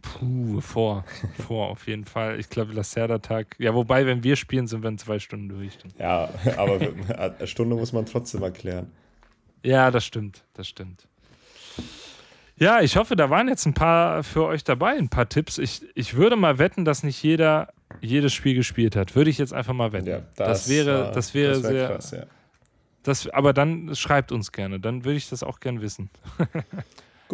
[0.04, 1.04] Puh, vor.
[1.46, 2.38] vor, auf jeden Fall.
[2.38, 3.56] Ich glaube, Lacerda-Tag.
[3.58, 5.78] Ja, wobei, wenn wir spielen, sind wir in zwei Stunden durch.
[5.98, 6.78] Ja, aber
[7.08, 8.90] eine Stunde muss man trotzdem erklären.
[9.62, 10.44] Ja, das stimmt.
[10.54, 11.08] Das stimmt.
[12.56, 15.58] Ja, ich hoffe, da waren jetzt ein paar für euch dabei, ein paar Tipps.
[15.58, 19.16] Ich, ich würde mal wetten, dass nicht jeder jedes Spiel gespielt hat.
[19.16, 20.06] Würde ich jetzt einfach mal wetten.
[20.06, 21.88] Ja, das, das, wäre, das wäre das sehr.
[21.88, 22.24] Krass, ja.
[23.02, 26.10] Das, aber dann schreibt uns gerne, dann würde ich das auch gern wissen.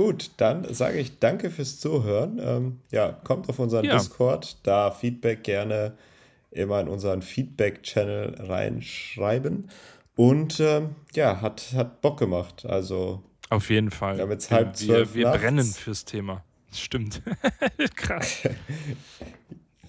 [0.01, 2.41] Gut, dann sage ich danke fürs Zuhören.
[2.43, 3.99] Ähm, ja, kommt auf unseren ja.
[3.99, 5.93] Discord, da Feedback gerne
[6.51, 9.69] immer in unseren Feedback-Channel reinschreiben.
[10.17, 12.65] Und ähm, ja, hat, hat Bock gemacht.
[12.65, 14.17] Also auf jeden Fall.
[14.17, 16.45] Wir, jetzt halb wir, wir brennen fürs Thema.
[16.73, 17.21] Stimmt.
[17.95, 18.39] Krass.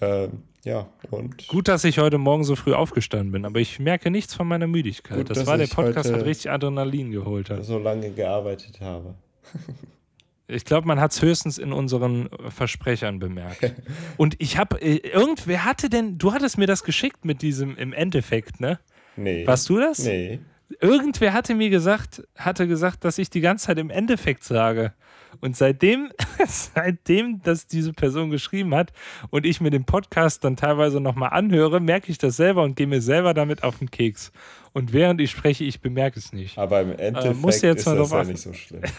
[0.02, 1.46] Ähm, ja, und.
[1.46, 4.66] Gut, dass ich heute Morgen so früh aufgestanden bin, aber ich merke nichts von meiner
[4.66, 5.16] Müdigkeit.
[5.16, 7.64] Gut, das war der Podcast, hat richtig Adrenalin geholt hat.
[7.64, 9.14] so lange gearbeitet habe.
[10.48, 13.74] Ich glaube, man hat es höchstens in unseren äh, Versprechern bemerkt.
[14.16, 17.92] Und ich habe, äh, irgendwer hatte denn, du hattest mir das geschickt mit diesem im
[17.92, 18.78] Endeffekt, ne?
[19.16, 19.46] Nee.
[19.46, 20.00] Warst du das?
[20.00, 20.40] Nee.
[20.80, 24.94] Irgendwer hatte mir gesagt, hatte gesagt, dass ich die ganze Zeit im Endeffekt sage.
[25.40, 26.10] Und seitdem,
[26.46, 28.92] seitdem das diese Person geschrieben hat
[29.30, 32.86] und ich mir den Podcast dann teilweise nochmal anhöre, merke ich das selber und gehe
[32.86, 34.32] mir selber damit auf den Keks.
[34.72, 36.58] Und während ich spreche, ich bemerke es nicht.
[36.58, 38.82] Aber im Endeffekt musst du jetzt ist mal das ja nicht so schlimm.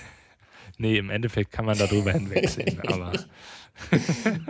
[0.78, 2.80] Nee, im Endeffekt kann man darüber hinwegsehen.
[2.88, 3.14] aber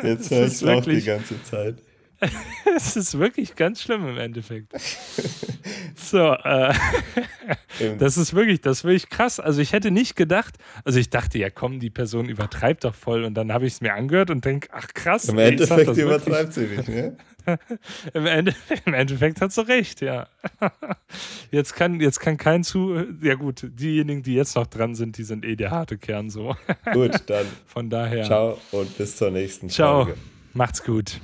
[0.04, 1.78] Jetzt höre ist ich auch die ganze Zeit.
[2.76, 4.74] es ist wirklich ganz schlimm im Endeffekt.
[5.96, 6.74] So, äh,
[7.98, 9.40] Das ist wirklich, das ist wirklich krass.
[9.40, 13.24] Also ich hätte nicht gedacht, also ich dachte, ja komm, die Person übertreibt doch voll
[13.24, 15.26] und dann habe ich es mir angehört und denke, ach krass.
[15.30, 17.18] Im Endeffekt übertreibt sie nicht, ne?
[18.14, 18.56] Im, Ende,
[18.86, 20.28] Im Endeffekt hat sie recht, ja.
[21.52, 25.24] Jetzt kann, jetzt kann kein zu, ja gut, diejenigen, die jetzt noch dran sind, die
[25.24, 26.56] sind eh der harte Kern so.
[26.94, 30.20] Gut, dann Von daher, ciao und bis zur nächsten ciao, Folge.
[30.54, 31.20] macht's gut.